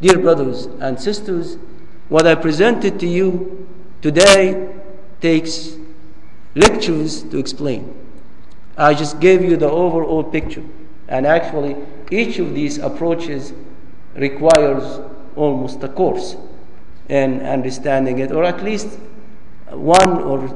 Dear 0.00 0.18
brothers 0.18 0.66
and 0.66 1.00
sisters, 1.00 1.56
what 2.08 2.26
I 2.26 2.34
presented 2.34 3.00
to 3.00 3.06
you 3.06 3.68
today 4.02 4.74
takes 5.20 5.76
lectures 6.54 7.22
to 7.24 7.38
explain. 7.38 7.94
I 8.76 8.94
just 8.94 9.20
gave 9.20 9.42
you 9.42 9.56
the 9.56 9.70
overall 9.70 10.24
picture. 10.24 10.64
And 11.08 11.26
actually, 11.26 11.76
each 12.10 12.38
of 12.38 12.54
these 12.54 12.78
approaches 12.78 13.52
requires 14.14 15.00
almost 15.36 15.82
a 15.82 15.88
course 15.88 16.36
in 17.08 17.40
understanding 17.42 18.18
it, 18.18 18.32
or 18.32 18.44
at 18.44 18.62
least 18.62 18.98
one 19.70 20.22
or 20.22 20.48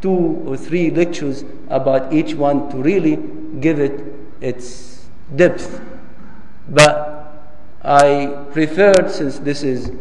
two 0.00 0.42
or 0.46 0.56
three 0.56 0.90
lectures 0.90 1.44
about 1.68 2.12
each 2.12 2.34
one 2.34 2.70
to 2.70 2.76
really 2.76 3.16
give 3.60 3.80
it 3.80 4.04
its 4.40 5.06
depth. 5.34 5.80
But 6.68 7.16
I 7.82 8.46
preferred, 8.52 9.10
since 9.10 9.38
this 9.38 9.62
is 9.62 9.92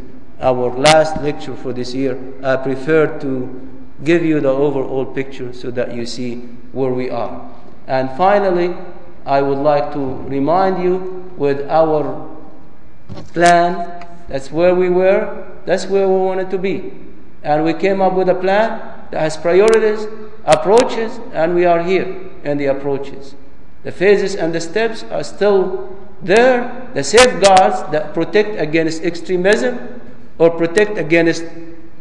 our 0.41 0.69
last 0.69 1.21
lecture 1.21 1.55
for 1.55 1.73
this 1.73 1.93
year, 1.93 2.17
I 2.43 2.57
prefer 2.57 3.19
to 3.19 3.61
give 4.03 4.23
you 4.25 4.39
the 4.41 4.49
overall 4.49 5.05
picture 5.05 5.53
so 5.53 5.71
that 5.71 5.93
you 5.93 6.05
see 6.05 6.41
where 6.71 6.91
we 6.91 7.09
are. 7.09 7.49
And 7.87 8.09
finally, 8.17 8.75
I 9.25 9.41
would 9.41 9.59
like 9.59 9.93
to 9.93 9.99
remind 9.99 10.83
you 10.83 11.31
with 11.37 11.69
our 11.69 12.29
plan. 13.33 14.05
That's 14.27 14.51
where 14.51 14.75
we 14.75 14.89
were, 14.89 15.47
that's 15.65 15.85
where 15.85 16.07
we 16.07 16.15
wanted 16.15 16.49
to 16.51 16.57
be. 16.57 16.91
And 17.43 17.63
we 17.63 17.73
came 17.73 18.01
up 18.01 18.13
with 18.13 18.27
a 18.29 18.35
plan 18.35 18.79
that 19.11 19.21
has 19.21 19.37
priorities, 19.37 20.07
approaches, 20.45 21.19
and 21.31 21.53
we 21.53 21.65
are 21.65 21.83
here 21.83 22.31
in 22.43 22.57
the 22.57 22.65
approaches. 22.65 23.35
The 23.85 23.91
phases 23.91 24.33
and 24.35 24.53
the 24.53 24.59
steps 24.59 25.03
are 25.11 25.23
still 25.23 25.95
there, 26.21 26.89
the 26.95 27.03
safeguards 27.03 27.83
that 27.91 28.15
protect 28.15 28.59
against 28.59 29.03
extremism 29.03 30.01
or 30.39 30.49
protect 30.49 30.97
against 30.97 31.45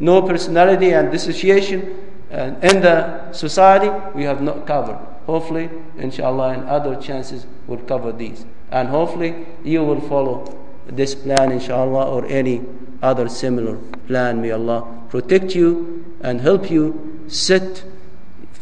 no 0.00 0.22
personality 0.22 0.92
and 0.92 1.12
dissociation 1.12 1.94
uh, 2.32 2.54
in 2.62 2.80
the 2.80 3.30
society, 3.32 3.90
we 4.14 4.24
have 4.24 4.40
not 4.40 4.66
covered. 4.66 4.96
Hopefully, 5.26 5.68
inshallah, 5.98 6.54
and 6.54 6.64
other 6.64 6.96
chances 6.96 7.46
will 7.66 7.78
cover 7.78 8.12
these. 8.12 8.46
And 8.70 8.88
hopefully, 8.88 9.46
you 9.62 9.84
will 9.84 10.00
follow 10.00 10.42
this 10.86 11.14
plan, 11.14 11.52
inshallah, 11.52 12.10
or 12.10 12.24
any 12.26 12.62
other 13.02 13.28
similar 13.28 13.76
plan. 14.08 14.40
May 14.40 14.52
Allah 14.52 15.04
protect 15.10 15.54
you 15.54 16.16
and 16.22 16.40
help 16.40 16.70
you 16.70 17.24
set 17.28 17.84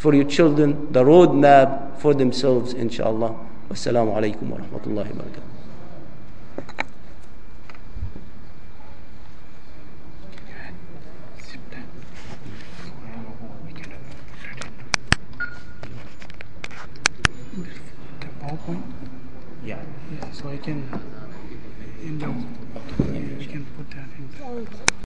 for 0.03 0.13
your 0.15 0.25
children 0.25 0.91
the 0.93 1.05
roadmap 1.05 1.97
for 2.01 2.13
themselves, 2.13 2.75
inshallah. 2.75 3.39
Wassalamu 3.71 4.11
alaikum 4.19 4.51
wa 4.51 4.59
rahmatullahi 4.59 5.15
wa 5.15 5.23
barakatuh. 5.23 5.47
PowerPoint? 18.43 18.83
Yeah. 19.65 19.79
Yeah, 20.11 20.33
so 20.33 20.49
I 20.51 20.57
can, 20.57 20.83